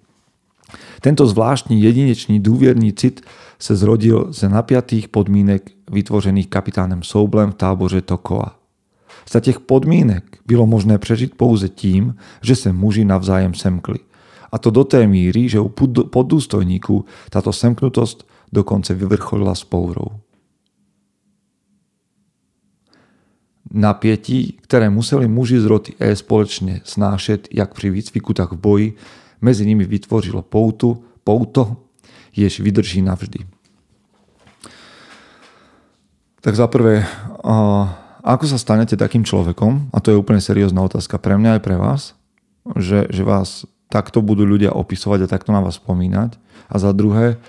Tento 1.00 1.26
zvláštní 1.26 1.82
jedinečný 1.82 2.40
důvěrný 2.40 2.92
cit 2.92 3.20
se 3.58 3.76
zrodil 3.76 4.26
ze 4.32 4.48
napjatých 4.48 5.08
podmínek 5.08 5.70
vytvořených 5.90 6.48
kapitánem 6.48 7.02
Soublem 7.02 7.50
v 7.50 7.54
táboře 7.54 8.00
Tokoa. 8.00 8.58
Za 9.30 9.40
těch 9.40 9.60
podmínek 9.60 10.38
bylo 10.46 10.66
možné 10.66 10.98
přežít 10.98 11.34
pouze 11.34 11.68
tím, 11.68 12.14
že 12.42 12.56
se 12.56 12.72
muži 12.72 13.04
navzájem 13.04 13.54
semkli. 13.54 13.98
A 14.52 14.58
to 14.58 14.70
do 14.70 14.84
té 14.84 15.06
míry, 15.06 15.48
že 15.48 15.60
u 15.60 15.68
poddůstojníků 16.10 17.04
tato 17.30 17.52
semknutost 17.52 18.28
dokonce 18.52 18.94
vyvrcholila 18.94 19.54
spourou. 19.54 20.08
Napietí, 23.68 24.56
které 24.60 24.90
museli 24.90 25.28
muži 25.28 25.60
z 25.60 25.64
roty 25.64 25.92
E 26.00 26.16
společně 26.16 26.80
snášet 26.84 27.48
jak 27.52 27.74
při 27.74 27.90
výcviku, 27.90 28.34
tak 28.34 28.52
v 28.52 28.56
boji, 28.56 28.88
mezi 29.40 29.66
nimi 29.66 29.84
vytvořilo 29.84 30.42
poutu, 30.42 31.04
pouto, 31.24 31.76
jež 32.36 32.60
vydrží 32.60 33.02
navždy. 33.02 33.38
Tak 36.40 36.54
za 36.54 36.70
prvé, 36.70 37.02
ako 38.24 38.44
sa 38.46 38.58
stanete 38.62 38.94
takým 38.94 39.26
človekom, 39.26 39.90
a 39.90 39.98
to 39.98 40.14
je 40.14 40.20
úplne 40.20 40.38
seriózna 40.38 40.86
otázka 40.86 41.18
pre 41.18 41.34
mňa 41.34 41.58
aj 41.58 41.62
pre 41.66 41.76
vás, 41.76 42.14
že, 42.78 43.10
že 43.10 43.26
vás 43.26 43.66
takto 43.90 44.22
budú 44.22 44.46
ľudia 44.46 44.70
opisovať 44.70 45.26
a 45.26 45.30
takto 45.30 45.50
na 45.50 45.58
vás 45.58 45.82
spomínať. 45.82 46.38
A 46.70 46.76
za 46.78 46.94
druhé, 46.94 47.42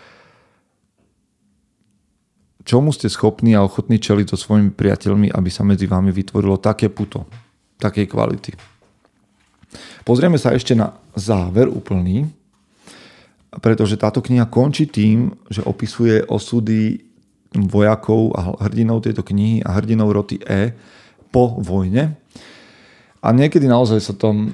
čomu 2.64 2.92
ste 2.92 3.08
schopní 3.08 3.56
a 3.56 3.64
ochotní 3.64 4.00
čeliť 4.00 4.34
so 4.34 4.38
svojimi 4.38 4.72
priateľmi, 4.76 5.32
aby 5.32 5.50
sa 5.52 5.64
medzi 5.64 5.88
vami 5.88 6.12
vytvorilo 6.12 6.60
také 6.60 6.92
puto, 6.92 7.26
takej 7.80 8.06
kvality. 8.10 8.52
Pozrieme 10.04 10.42
sa 10.42 10.56
ešte 10.56 10.74
na 10.74 10.98
záver 11.14 11.70
úplný, 11.70 12.26
pretože 13.62 13.98
táto 13.98 14.22
kniha 14.22 14.50
končí 14.50 14.90
tým, 14.90 15.34
že 15.50 15.66
opisuje 15.66 16.26
osudy 16.26 17.02
vojakov 17.54 18.34
a 18.38 18.54
hrdinov 18.70 19.02
tejto 19.06 19.26
knihy 19.26 19.66
a 19.66 19.74
hrdinov 19.74 20.14
roty 20.14 20.38
E 20.46 20.74
po 21.34 21.58
vojne. 21.58 22.18
A 23.20 23.36
niekedy 23.36 23.68
naozaj 23.68 24.00
sa 24.00 24.14
tam, 24.16 24.48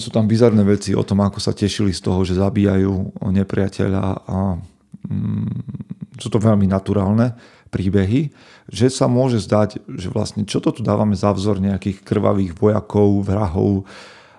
sú 0.00 0.08
tam 0.08 0.24
bizarné 0.24 0.62
veci 0.64 0.96
o 0.96 1.04
tom, 1.04 1.20
ako 1.20 1.36
sa 1.42 1.52
tešili 1.52 1.92
z 1.92 2.00
toho, 2.00 2.24
že 2.24 2.38
zabíjajú 2.38 3.20
nepriateľa 3.20 4.06
a 4.24 4.56
mm, 5.04 5.76
sú 6.16 6.28
to 6.32 6.40
veľmi 6.40 6.68
naturálne 6.68 7.36
príbehy, 7.70 8.32
že 8.70 8.88
sa 8.88 9.06
môže 9.06 9.42
zdať, 9.42 9.84
že 9.84 10.08
vlastne 10.08 10.48
čo 10.48 10.62
to 10.62 10.72
tu 10.72 10.80
dávame 10.80 11.14
za 11.18 11.34
vzor 11.34 11.60
nejakých 11.60 12.02
krvavých 12.02 12.56
vojakov, 12.56 13.22
vrahov, 13.26 13.84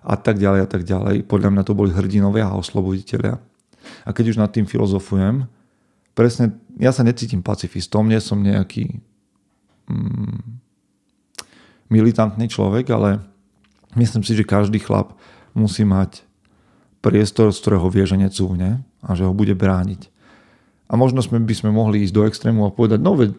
a 0.07 0.15
tak 0.15 0.39
ďalej 0.39 0.61
a 0.63 0.67
tak 0.71 0.87
ďalej. 0.87 1.27
Podľa 1.27 1.51
mňa 1.51 1.63
to 1.67 1.75
boli 1.75 1.91
hrdinovia 1.91 2.47
a 2.47 2.55
osloboditeľia. 2.55 3.43
A 4.07 4.09
keď 4.15 4.31
už 4.31 4.39
nad 4.39 4.47
tým 4.47 4.63
filozofujem, 4.63 5.43
presne, 6.15 6.55
ja 6.79 6.95
sa 6.95 7.03
necítim 7.03 7.43
pacifistom, 7.43 8.07
nie 8.07 8.23
som 8.23 8.39
nejaký 8.39 9.03
mm, 9.91 10.63
militantný 11.91 12.47
človek, 12.47 12.87
ale 12.95 13.19
myslím 13.99 14.23
si, 14.23 14.31
že 14.31 14.47
každý 14.47 14.79
chlap 14.79 15.11
musí 15.51 15.83
mať 15.83 16.23
priestor, 17.03 17.51
z 17.51 17.59
ktorého 17.59 17.91
vie, 17.91 18.07
že 18.07 18.15
necúvne 18.15 18.87
a 19.03 19.11
že 19.11 19.27
ho 19.27 19.35
bude 19.35 19.59
brániť. 19.59 20.07
A 20.87 20.93
možno 20.95 21.19
sme, 21.19 21.43
by 21.43 21.55
sme 21.55 21.69
mohli 21.75 22.07
ísť 22.07 22.15
do 22.15 22.23
extrému 22.23 22.63
a 22.63 22.71
povedať, 22.71 23.03
no 23.03 23.15
veď 23.19 23.35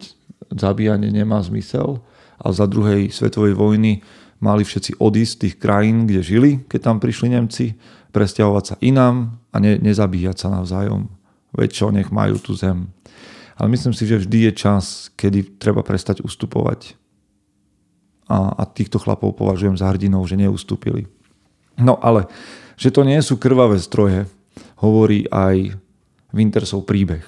zabíjanie 0.53 1.09
nemá 1.09 1.41
zmysel, 1.41 2.05
a 2.39 2.55
za 2.55 2.71
druhej 2.71 3.11
svetovej 3.11 3.59
vojny 3.59 4.01
mali 4.39 4.63
všetci 4.63 5.03
odísť 5.03 5.33
z 5.35 5.41
tých 5.43 5.55
krajín, 5.59 6.07
kde 6.07 6.23
žili, 6.23 6.51
keď 6.71 6.81
tam 6.81 6.97
prišli 7.03 7.35
Nemci, 7.35 7.75
presťahovať 8.15 8.65
sa 8.65 8.75
inám 8.79 9.35
a 9.51 9.57
ne, 9.59 9.75
nezabíjať 9.83 10.47
sa 10.47 10.49
navzájom. 10.55 11.11
Veď 11.51 11.71
čo, 11.75 11.87
nech 11.91 12.15
majú 12.15 12.39
tú 12.39 12.55
zem. 12.55 12.95
Ale 13.59 13.67
myslím 13.75 13.91
si, 13.91 14.07
že 14.07 14.23
vždy 14.23 14.39
je 14.49 14.53
čas, 14.55 15.11
kedy 15.19 15.59
treba 15.59 15.83
prestať 15.83 16.23
ustupovať. 16.23 16.95
A, 18.31 18.55
a 18.55 18.63
týchto 18.69 19.03
chlapov 19.03 19.35
považujem 19.35 19.75
za 19.75 19.91
hrdinov, 19.91 20.31
že 20.31 20.39
neustúpili. 20.39 21.11
No 21.75 21.99
ale, 21.99 22.31
že 22.79 22.95
to 22.95 23.03
nie 23.03 23.19
sú 23.19 23.35
krvavé 23.35 23.83
stroje, 23.83 24.31
hovorí 24.79 25.27
aj 25.35 25.75
Wintersov 26.31 26.87
príbeh. 26.87 27.25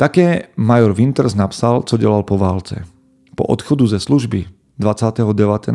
Také 0.00 0.42
major 0.56 0.92
Winters 0.92 1.34
napsal, 1.34 1.82
co 1.82 1.96
dělal 1.96 2.22
po 2.22 2.38
válce. 2.38 2.84
Po 3.34 3.44
odchodu 3.44 3.86
ze 3.86 4.00
služby 4.00 4.44
29. 4.78 5.68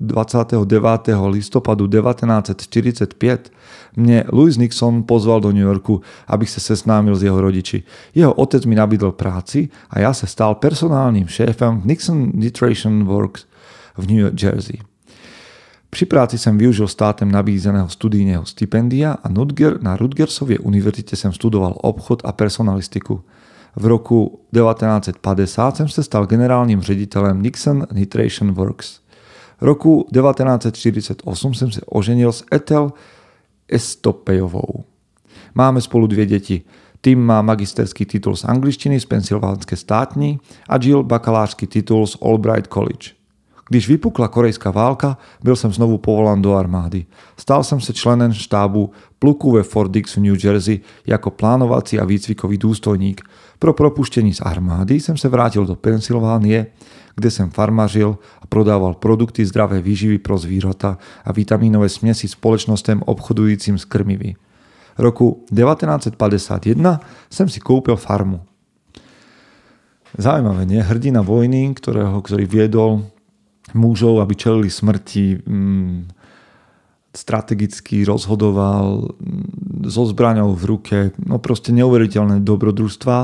29. 0.00 1.00
listopadu 1.26 1.86
1945 1.86 3.52
mě 3.96 4.24
Louis 4.32 4.56
Nixon 4.56 5.02
pozval 5.02 5.40
do 5.40 5.52
New 5.52 5.62
Yorku, 5.62 6.00
abych 6.26 6.50
se 6.50 6.60
seznámil 6.60 7.16
s 7.16 7.22
jeho 7.22 7.40
rodiči. 7.40 7.82
Jeho 8.14 8.34
otec 8.34 8.64
mi 8.64 8.74
nabídl 8.74 9.12
práci 9.12 9.68
a 9.90 10.00
já 10.00 10.14
se 10.14 10.26
stal 10.26 10.54
personálním 10.54 11.26
šéfem 11.26 11.82
Nixon 11.84 12.30
Nutrition 12.34 13.04
Works 13.04 13.46
v 13.96 14.12
New 14.12 14.42
Jersey. 14.42 14.78
Při 15.90 16.06
práci 16.06 16.38
jsem 16.38 16.58
využil 16.58 16.88
státem 16.88 17.32
nabízeného 17.32 17.88
studijného 17.88 18.46
stipendia 18.46 19.12
a 19.12 19.28
na 19.80 19.96
Rutgersově 19.96 20.58
univerzitě 20.58 21.16
jsem 21.16 21.32
studoval 21.32 21.74
obchod 21.76 22.22
a 22.24 22.32
personalistiku– 22.32 23.20
v 23.78 23.86
roku 23.86 24.40
1950 24.54 25.76
jsem 25.76 25.88
se 25.88 26.02
stal 26.02 26.26
generálním 26.26 26.80
ředitelem 26.80 27.42
Nixon 27.42 27.86
Nitration 27.92 28.52
Works. 28.52 29.00
V 29.60 29.62
roku 29.62 30.06
1948 30.12 31.54
jsem 31.54 31.70
se 31.70 31.80
oženil 31.86 32.32
s 32.32 32.44
Ethel 32.54 32.92
Estopejovou. 33.68 34.84
Máme 35.54 35.80
spolu 35.80 36.06
dvě 36.06 36.26
děti. 36.26 36.62
Tim 37.00 37.20
má 37.20 37.42
magisterský 37.42 38.04
titul 38.04 38.36
z 38.36 38.44
angličtiny 38.44 39.00
z 39.00 39.04
Pensylvánské 39.04 39.76
státní 39.76 40.40
a 40.68 40.76
Jill 40.82 41.02
bakalářský 41.02 41.66
titul 41.66 42.06
z 42.06 42.16
Albright 42.22 42.72
College. 42.72 43.17
Když 43.68 43.88
vypukla 43.88 44.28
korejská 44.28 44.70
válka, 44.70 45.18
byl 45.44 45.56
jsem 45.56 45.72
znovu 45.72 45.98
povolán 45.98 46.42
do 46.42 46.54
armády. 46.54 47.06
Stal 47.36 47.64
jsem 47.64 47.80
se 47.80 47.92
členem 47.92 48.32
štábu 48.32 48.90
pluku 49.18 49.52
ve 49.52 49.62
Fort 49.62 49.90
Dix 49.90 50.16
v 50.16 50.20
New 50.20 50.44
Jersey 50.44 50.80
jako 51.06 51.30
plánovací 51.30 52.00
a 52.00 52.04
výcvikový 52.04 52.58
důstojník. 52.58 53.22
Pro 53.58 53.72
propuštění 53.72 54.34
z 54.34 54.40
armády 54.40 55.00
jsem 55.00 55.16
se 55.16 55.28
vrátil 55.28 55.66
do 55.66 55.74
Pensylvánie, 55.74 56.66
kde 57.14 57.30
jsem 57.30 57.50
farmařil 57.50 58.18
a 58.42 58.46
prodával 58.46 58.94
produkty 58.94 59.46
zdravé 59.46 59.82
výživy 59.82 60.18
pro 60.18 60.38
zvířata 60.38 60.98
a 61.24 61.32
vitamínové 61.32 61.88
směsi 61.88 62.28
společnostem 62.28 63.02
obchodujícím 63.06 63.78
s 63.78 63.84
krmivy. 63.84 64.34
Roku 64.98 65.44
1951 65.54 67.00
jsem 67.30 67.48
si 67.48 67.60
koupil 67.60 67.96
farmu. 67.96 68.40
Zaujímavé, 70.18 70.64
nie? 70.64 70.80
Hrdina 70.80 71.20
vojny, 71.20 71.76
ktorého, 71.76 72.24
ktorý 72.24 72.48
viedol 72.48 73.04
mužov, 73.74 74.20
aby 74.24 74.34
čelili 74.36 74.68
smrti, 74.70 75.44
mm, 75.44 75.98
strategicky 77.12 78.04
rozhodoval 78.04 79.16
mm, 79.16 79.88
so 79.90 80.06
zbraňou 80.06 80.54
v 80.54 80.64
ruke, 80.64 80.98
no 81.24 81.40
proste 81.40 81.72
neuveriteľné 81.74 82.44
dobrodružstva, 82.44 83.18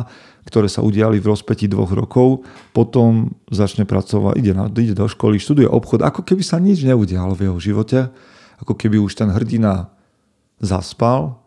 ktoré 0.44 0.68
sa 0.68 0.84
udiali 0.84 1.20
v 1.20 1.28
rozpeti 1.30 1.68
dvoch 1.70 1.92
rokov, 1.92 2.44
potom 2.76 3.32
začne 3.48 3.88
pracovať, 3.88 4.34
ide, 4.36 4.52
na, 4.52 4.68
ide 4.68 4.92
do 4.92 5.08
školy, 5.08 5.40
študuje 5.40 5.68
obchod, 5.68 6.04
ako 6.04 6.20
keby 6.20 6.42
sa 6.44 6.60
nič 6.60 6.84
neudialo 6.84 7.32
v 7.32 7.48
jeho 7.48 7.58
živote, 7.60 8.12
ako 8.60 8.76
keby 8.76 9.00
už 9.00 9.16
ten 9.16 9.32
hrdina 9.32 9.92
zaspal 10.60 11.40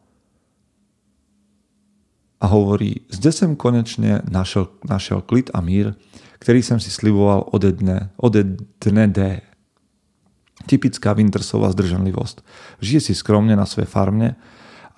a 2.37 2.45
hovorí, 2.45 3.05
zde 3.09 3.33
som 3.33 3.57
konečne 3.57 4.21
našiel, 4.29 4.69
našiel 4.85 5.25
klid 5.25 5.49
a 5.53 5.61
mír, 5.61 5.97
ktorý 6.39 6.61
som 6.65 6.77
si 6.77 6.89
sliboval 6.93 7.49
ode 7.53 7.73
dne, 7.73 8.13
ode 8.17 8.57
dne 8.81 9.05
D. 9.09 9.19
Typická 10.67 11.13
Wintersová 11.13 11.71
zdržanlivosť. 11.71 12.41
Žije 12.81 13.01
si 13.09 13.13
skromne 13.13 13.53
na 13.55 13.63
svojej 13.63 13.88
farmne 13.88 14.35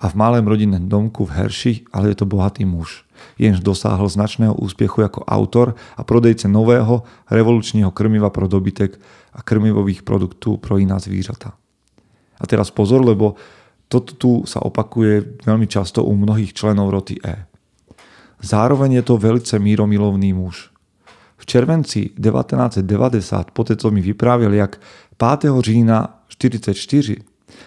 a 0.00 0.08
v 0.08 0.16
malém 0.16 0.44
rodinnom 0.48 0.88
domku 0.88 1.28
v 1.28 1.36
Herši, 1.36 1.72
ale 1.92 2.10
je 2.10 2.24
to 2.24 2.26
bohatý 2.26 2.64
muž. 2.64 3.04
Jenž 3.36 3.60
dosáhol 3.60 4.08
značného 4.08 4.56
úspiechu 4.56 5.04
ako 5.04 5.28
autor 5.28 5.76
a 5.96 6.00
prodejce 6.00 6.48
nového 6.48 7.04
revolučného 7.28 7.92
krmiva 7.92 8.32
pro 8.32 8.48
dobytek 8.48 8.96
a 9.36 9.44
krmivových 9.44 10.00
produktov 10.00 10.64
pro 10.64 10.80
iná 10.80 10.96
zvířata. 10.96 11.52
A 12.40 12.44
teraz 12.48 12.72
pozor, 12.72 13.04
lebo 13.04 13.36
toto 13.92 14.16
tu 14.16 14.30
sa 14.48 14.64
opakuje 14.64 15.44
veľmi 15.44 15.68
často 15.68 16.00
u 16.06 16.16
mnohých 16.16 16.56
členov 16.56 16.88
roty 16.94 17.20
E. 17.20 17.44
Zároveň 18.40 19.02
je 19.02 19.04
to 19.04 19.20
velice 19.20 19.52
míromilovný 19.58 20.32
muž. 20.32 20.69
V 21.40 21.44
červenci 21.46 22.12
1990, 22.20 23.50
poté 23.50 23.76
co 23.76 23.90
mi 23.90 24.00
vyprávěl, 24.00 24.52
jak 24.52 24.80
5. 25.40 25.50
října 25.60 26.20
1944 26.28 27.16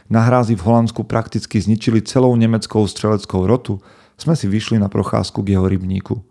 na 0.09 0.21
hrázi 0.21 0.55
v 0.55 0.63
Holandsku 0.63 1.03
prakticky 1.03 1.61
zničili 1.61 2.01
celou 2.01 2.36
nemeckou 2.36 2.88
střeleckou 2.88 3.47
rotu, 3.47 3.82
sme 4.17 4.38
si 4.38 4.47
vyšli 4.47 4.80
na 4.80 4.88
procházku 4.88 5.43
k 5.43 5.57
jeho 5.57 5.65
rybníku. 5.67 6.21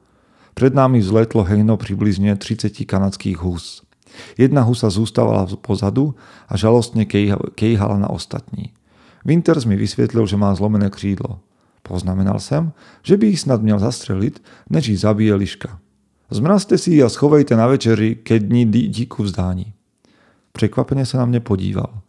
Pred 0.54 0.72
nami 0.72 1.00
vzletlo 1.00 1.42
hejno 1.44 1.76
približne 1.76 2.36
30 2.36 2.84
kanadských 2.84 3.40
hús. 3.40 3.82
Jedna 4.36 4.62
husa 4.62 4.92
zústavala 4.92 5.48
pozadu 5.64 6.14
a 6.46 6.54
žalostne 6.56 7.08
kejhala 7.56 7.96
na 7.96 8.12
ostatní. 8.12 8.70
Winters 9.24 9.64
mi 9.64 9.76
vysvietlil, 9.76 10.28
že 10.28 10.36
má 10.36 10.52
zlomené 10.54 10.92
křídlo. 10.92 11.40
Poznamenal 11.82 12.38
som, 12.38 12.76
že 13.02 13.16
by 13.16 13.34
ich 13.34 13.40
snad 13.40 13.62
měl 13.62 13.78
zastreliť, 13.78 14.38
než 14.70 14.88
ich 14.88 15.00
zabije 15.00 15.34
liška. 15.34 15.80
Zmrazte 16.32 16.78
si 16.80 17.02
a 17.02 17.12
schovejte 17.12 17.56
na 17.56 17.66
večeri, 17.68 18.16
keď 18.24 18.42
dní 18.42 18.64
díku 18.88 19.22
vzdání. 19.22 19.72
Překvapene 20.52 21.04
sa 21.04 21.20
na 21.20 21.28
mne 21.28 21.40
podíval. 21.40 22.00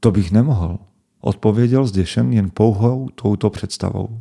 To 0.00 0.10
bych 0.10 0.32
nemohl, 0.32 0.78
odpověděl 1.20 1.86
zdešen 1.86 2.32
jen 2.32 2.50
pouhou 2.54 3.08
touto 3.14 3.50
představou. 3.50 4.20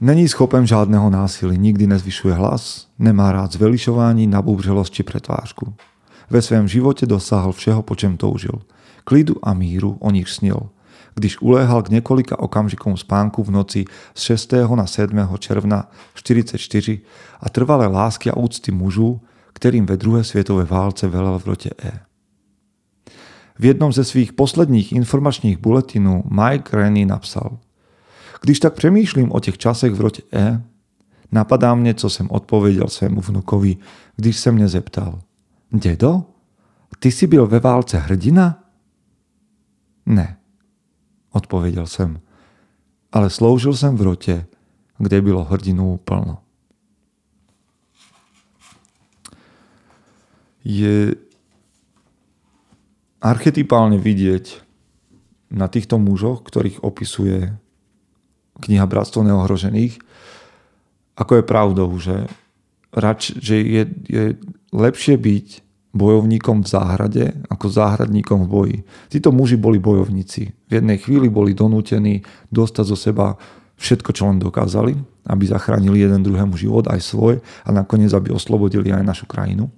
Není 0.00 0.28
schopen 0.28 0.66
žádného 0.66 1.10
násilí, 1.10 1.58
nikdy 1.58 1.86
nezvyšuje 1.86 2.34
hlas, 2.34 2.88
nemá 2.98 3.32
rád 3.32 3.52
zvelišování, 3.52 4.26
nabúbřelosť 4.26 4.92
či 4.92 5.02
pretvářku. 5.02 5.74
Ve 6.30 6.42
svém 6.42 6.68
živote 6.68 7.06
dosáhl 7.06 7.52
všeho, 7.52 7.82
po 7.82 7.94
čem 7.94 8.16
toužil. 8.16 8.62
Klidu 9.04 9.34
a 9.42 9.54
míru 9.54 9.96
o 10.00 10.10
nich 10.10 10.28
snil. 10.28 10.60
Když 11.14 11.40
uléhal 11.40 11.82
k 11.82 11.88
několika 11.88 12.38
okamžikom 12.38 12.96
spánku 12.96 13.44
v 13.44 13.50
noci 13.50 13.84
z 14.14 14.22
6. 14.22 14.52
na 14.74 14.86
7. 14.86 15.28
června 15.38 15.82
1944 15.82 17.00
a 17.40 17.48
trvalé 17.48 17.86
lásky 17.86 18.30
a 18.30 18.36
úcty 18.36 18.72
mužů, 18.72 19.20
kterým 19.52 19.86
ve 19.86 19.96
druhé 19.96 20.24
světové 20.24 20.64
válce 20.64 21.08
velel 21.08 21.38
v 21.38 21.46
rote 21.46 21.70
E. 21.84 22.00
V 23.58 23.64
jednom 23.64 23.92
ze 23.92 24.04
svých 24.04 24.32
posledních 24.32 24.92
informačních 24.92 25.58
buletinů 25.58 26.24
Mike 26.30 26.76
Rennie 26.76 27.06
napsal 27.06 27.58
Když 28.42 28.60
tak 28.60 28.74
přemýšlím 28.74 29.32
o 29.32 29.40
těch 29.40 29.58
časech 29.58 29.92
v 29.92 30.00
rote 30.00 30.22
E, 30.32 30.62
napadá 31.32 31.74
mne, 31.74 31.94
co 31.94 32.10
jsem 32.10 32.30
odpověděl 32.30 32.88
svému 32.88 33.20
vnukovi, 33.20 33.76
když 34.16 34.36
se 34.36 34.52
mne 34.52 34.68
zeptal 34.68 35.18
Dedo, 35.72 36.22
ty 36.98 37.12
si 37.12 37.26
byl 37.26 37.46
ve 37.46 37.60
válce 37.60 37.98
hrdina? 37.98 38.64
Ne, 40.06 40.36
odpověděl 41.34 41.86
jsem, 41.86 42.20
ale 43.12 43.30
sloužil 43.30 43.74
jsem 43.74 43.96
v 43.96 44.02
rote, 44.02 44.46
kde 44.98 45.22
bylo 45.22 45.44
hrdinů 45.44 46.00
plno. 46.06 46.38
Je 50.64 51.12
archetypálne 53.20 54.00
vidieť 54.00 54.64
na 55.52 55.68
týchto 55.68 56.00
mužoch, 56.00 56.40
ktorých 56.40 56.80
opisuje 56.80 57.52
kniha 58.64 58.86
Bratstvo 58.88 59.20
neohrožených, 59.24 60.00
ako 61.14 61.32
je 61.40 61.44
pravdou, 61.44 61.90
že, 62.00 62.26
rač, 62.92 63.36
že 63.36 63.60
je, 63.60 63.82
je 64.08 64.24
lepšie 64.72 65.20
byť 65.20 65.63
bojovníkom 65.94 66.66
v 66.66 66.68
záhrade 66.68 67.24
ako 67.46 67.66
záhradníkom 67.70 68.44
v 68.44 68.48
boji. 68.50 68.78
Títo 69.08 69.30
muži 69.30 69.54
boli 69.54 69.78
bojovníci. 69.78 70.42
V 70.50 70.72
jednej 70.74 70.98
chvíli 70.98 71.30
boli 71.30 71.54
donútení 71.54 72.26
dostať 72.50 72.84
zo 72.84 72.98
seba 72.98 73.38
všetko, 73.78 74.10
čo 74.10 74.26
len 74.26 74.42
dokázali, 74.42 74.98
aby 75.30 75.44
zachránili 75.46 76.02
jeden 76.02 76.26
druhému 76.26 76.58
život, 76.58 76.90
aj 76.90 77.00
svoj 77.00 77.34
a 77.62 77.68
nakoniec, 77.70 78.10
aby 78.10 78.34
oslobodili 78.34 78.90
aj 78.90 79.06
našu 79.06 79.26
krajinu, 79.30 79.70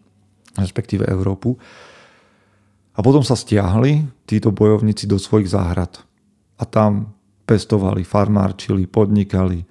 respektíve 0.57 1.05
Európu. 1.05 1.57
A 2.97 3.05
potom 3.05 3.21
sa 3.21 3.37
stiahli 3.37 4.09
títo 4.25 4.57
bojovníci 4.57 5.05
do 5.05 5.21
svojich 5.21 5.53
záhrad. 5.53 6.01
A 6.57 6.64
tam 6.64 7.12
pestovali, 7.45 8.09
farmárčili, 8.09 8.89
podnikali. 8.89 9.69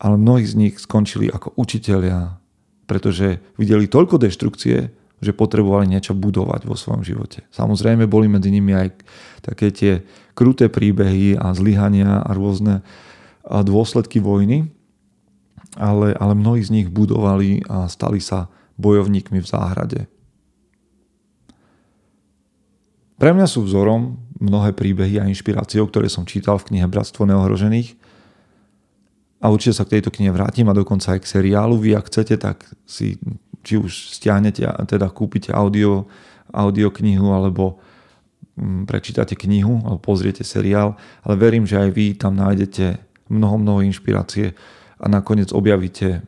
Ale 0.00 0.16
mnohí 0.16 0.48
z 0.48 0.56
nich 0.56 0.74
skončili 0.80 1.28
ako 1.28 1.52
učitelia, 1.60 2.40
pretože 2.88 3.44
videli 3.60 3.84
toľko 3.84 4.16
deštrukcie, 4.16 4.97
že 5.18 5.34
potrebovali 5.34 5.90
niečo 5.90 6.14
budovať 6.14 6.66
vo 6.66 6.78
svojom 6.78 7.02
živote. 7.02 7.42
Samozrejme 7.50 8.06
boli 8.06 8.30
medzi 8.30 8.54
nimi 8.54 8.74
aj 8.74 8.88
také 9.42 9.74
tie 9.74 9.92
kruté 10.38 10.70
príbehy 10.70 11.34
a 11.34 11.50
zlyhania 11.54 12.22
a 12.22 12.30
rôzne 12.34 12.86
dôsledky 13.42 14.22
vojny, 14.22 14.70
ale, 15.74 16.14
ale 16.14 16.32
mnohí 16.38 16.62
z 16.62 16.70
nich 16.70 16.88
budovali 16.90 17.66
a 17.66 17.90
stali 17.90 18.22
sa 18.22 18.46
bojovníkmi 18.78 19.42
v 19.42 19.50
záhrade. 19.50 20.00
Pre 23.18 23.30
mňa 23.34 23.46
sú 23.50 23.66
vzorom 23.66 24.14
mnohé 24.38 24.70
príbehy 24.70 25.18
a 25.18 25.26
inšpiráciou, 25.26 25.90
ktoré 25.90 26.06
som 26.06 26.22
čítal 26.22 26.62
v 26.62 26.70
knihe 26.70 26.86
Bratstvo 26.86 27.26
neohrožených. 27.26 27.98
A 29.42 29.50
určite 29.50 29.74
sa 29.74 29.86
k 29.86 29.98
tejto 29.98 30.14
knihe 30.14 30.30
vrátim 30.30 30.66
a 30.70 30.74
dokonca 30.74 31.14
aj 31.14 31.26
k 31.26 31.30
seriálu. 31.38 31.78
Vy, 31.78 31.98
ak 31.98 32.06
chcete, 32.10 32.38
tak 32.38 32.62
si 32.86 33.18
či 33.62 33.78
už 33.78 34.16
stiahnete, 34.18 34.66
teda 34.86 35.10
kúpite 35.10 35.50
audio, 35.52 36.06
audio 36.52 36.88
knihu 36.90 37.34
alebo 37.34 37.78
mm, 38.56 38.88
prečítate 38.88 39.34
knihu 39.36 39.82
alebo 39.84 40.00
pozriete 40.00 40.42
seriál, 40.42 40.96
ale 41.22 41.34
verím, 41.36 41.64
že 41.68 41.78
aj 41.78 41.90
vy 41.92 42.06
tam 42.16 42.38
nájdete 42.38 42.98
mnoho, 43.28 43.56
mnoho 43.60 43.80
inšpirácie 43.84 44.56
a 44.98 45.06
nakoniec 45.06 45.52
objavíte, 45.52 46.24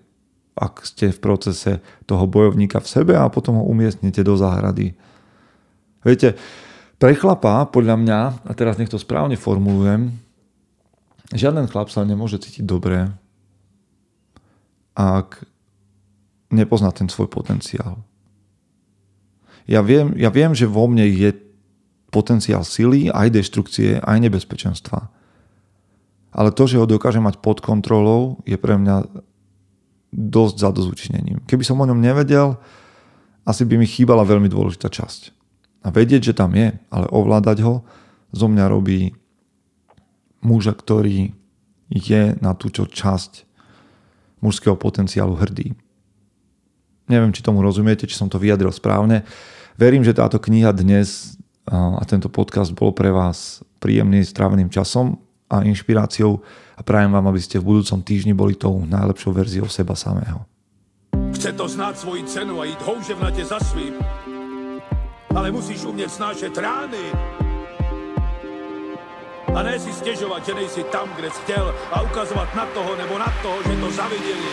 ak 0.54 0.84
ste 0.84 1.10
v 1.10 1.18
procese 1.18 1.72
toho 2.04 2.28
bojovníka 2.28 2.78
v 2.78 2.90
sebe 2.90 3.14
a 3.16 3.32
potom 3.32 3.58
ho 3.58 3.64
umiestnite 3.64 4.20
do 4.20 4.36
záhrady. 4.36 4.92
Viete, 6.04 6.36
pre 7.00 7.16
chlapa, 7.16 7.64
podľa 7.72 7.96
mňa, 7.96 8.20
a 8.44 8.52
teraz 8.52 8.76
nech 8.76 8.92
to 8.92 9.00
správne 9.00 9.40
formulujem, 9.40 10.12
žiaden 11.32 11.64
chlap 11.64 11.88
sa 11.88 12.04
nemôže 12.04 12.36
cítiť 12.36 12.64
dobre, 12.68 13.08
ak 14.92 15.48
nepozná 16.50 16.90
ten 16.90 17.06
svoj 17.06 17.30
potenciál. 17.30 18.02
Ja 19.70 19.86
viem, 19.86 20.18
ja 20.18 20.34
viem, 20.34 20.50
že 20.50 20.66
vo 20.66 20.90
mne 20.90 21.06
je 21.06 21.30
potenciál 22.10 22.66
sily, 22.66 23.06
aj 23.06 23.30
deštrukcie, 23.30 24.02
aj 24.02 24.18
nebezpečenstva. 24.18 25.06
Ale 26.34 26.50
to, 26.50 26.66
že 26.66 26.78
ho 26.78 26.86
dokážem 26.90 27.22
mať 27.22 27.38
pod 27.38 27.62
kontrolou, 27.62 28.42
je 28.46 28.58
pre 28.58 28.74
mňa 28.74 29.06
dosť 30.10 30.56
zadozučinením. 30.58 31.38
Keby 31.46 31.62
som 31.62 31.78
o 31.78 31.86
ňom 31.86 32.02
nevedel, 32.02 32.58
asi 33.46 33.62
by 33.62 33.78
mi 33.78 33.86
chýbala 33.86 34.26
veľmi 34.26 34.50
dôležitá 34.50 34.90
časť. 34.90 35.30
A 35.86 35.94
vedieť, 35.94 36.30
že 36.30 36.38
tam 36.38 36.52
je, 36.54 36.74
ale 36.90 37.06
ovládať 37.08 37.62
ho, 37.62 37.86
zo 38.30 38.46
mňa 38.46 38.64
robí 38.70 39.14
muža, 40.42 40.74
ktorý 40.74 41.34
je 41.90 42.22
na 42.38 42.54
túto 42.54 42.86
časť 42.86 43.46
mužského 44.38 44.78
potenciálu 44.78 45.34
hrdý. 45.34 45.74
Neviem, 47.10 47.34
či 47.34 47.42
tomu 47.42 47.58
rozumiete, 47.58 48.06
či 48.06 48.14
som 48.14 48.30
to 48.30 48.38
vyjadril 48.38 48.70
správne. 48.70 49.26
Verím, 49.74 50.06
že 50.06 50.14
táto 50.14 50.38
kniha 50.38 50.70
dnes 50.70 51.34
a 51.66 52.02
tento 52.06 52.30
podcast 52.30 52.70
bol 52.70 52.94
pre 52.94 53.10
vás 53.10 53.66
príjemný 53.82 54.22
stráveným 54.22 54.70
časom 54.70 55.18
a 55.50 55.66
inšpiráciou 55.66 56.38
a 56.78 56.80
prajem 56.86 57.10
vám, 57.10 57.26
aby 57.26 57.42
ste 57.42 57.58
v 57.58 57.74
budúcom 57.74 57.98
týždni 58.06 58.30
boli 58.30 58.54
tou 58.54 58.86
najlepšou 58.86 59.34
verziou 59.34 59.66
seba 59.66 59.98
samého. 59.98 60.46
Chce 61.34 61.50
to 61.58 61.66
znáť 61.66 61.94
svoji 61.98 62.22
cenu 62.30 62.62
a 62.62 62.70
ísť 62.70 62.80
houževnate 62.86 63.42
za 63.42 63.58
svým 63.58 63.98
ale 65.36 65.50
musíš 65.50 65.84
umět 65.84 66.10
snášet 66.10 66.58
rány. 66.58 67.04
A 69.54 69.62
ne 69.62 69.78
si 69.78 69.92
stěžovat, 69.92 70.46
že 70.46 70.54
nejsi 70.54 70.84
tam, 70.84 71.08
kde 71.16 71.30
jsi 71.30 71.40
chtěl 71.42 71.74
a 71.92 72.02
ukazovat 72.02 72.54
na 72.54 72.66
toho 72.66 72.96
nebo 72.96 73.18
na 73.18 73.34
toho, 73.42 73.62
že 73.62 73.80
to 73.80 73.90
zaviděli 73.90 74.52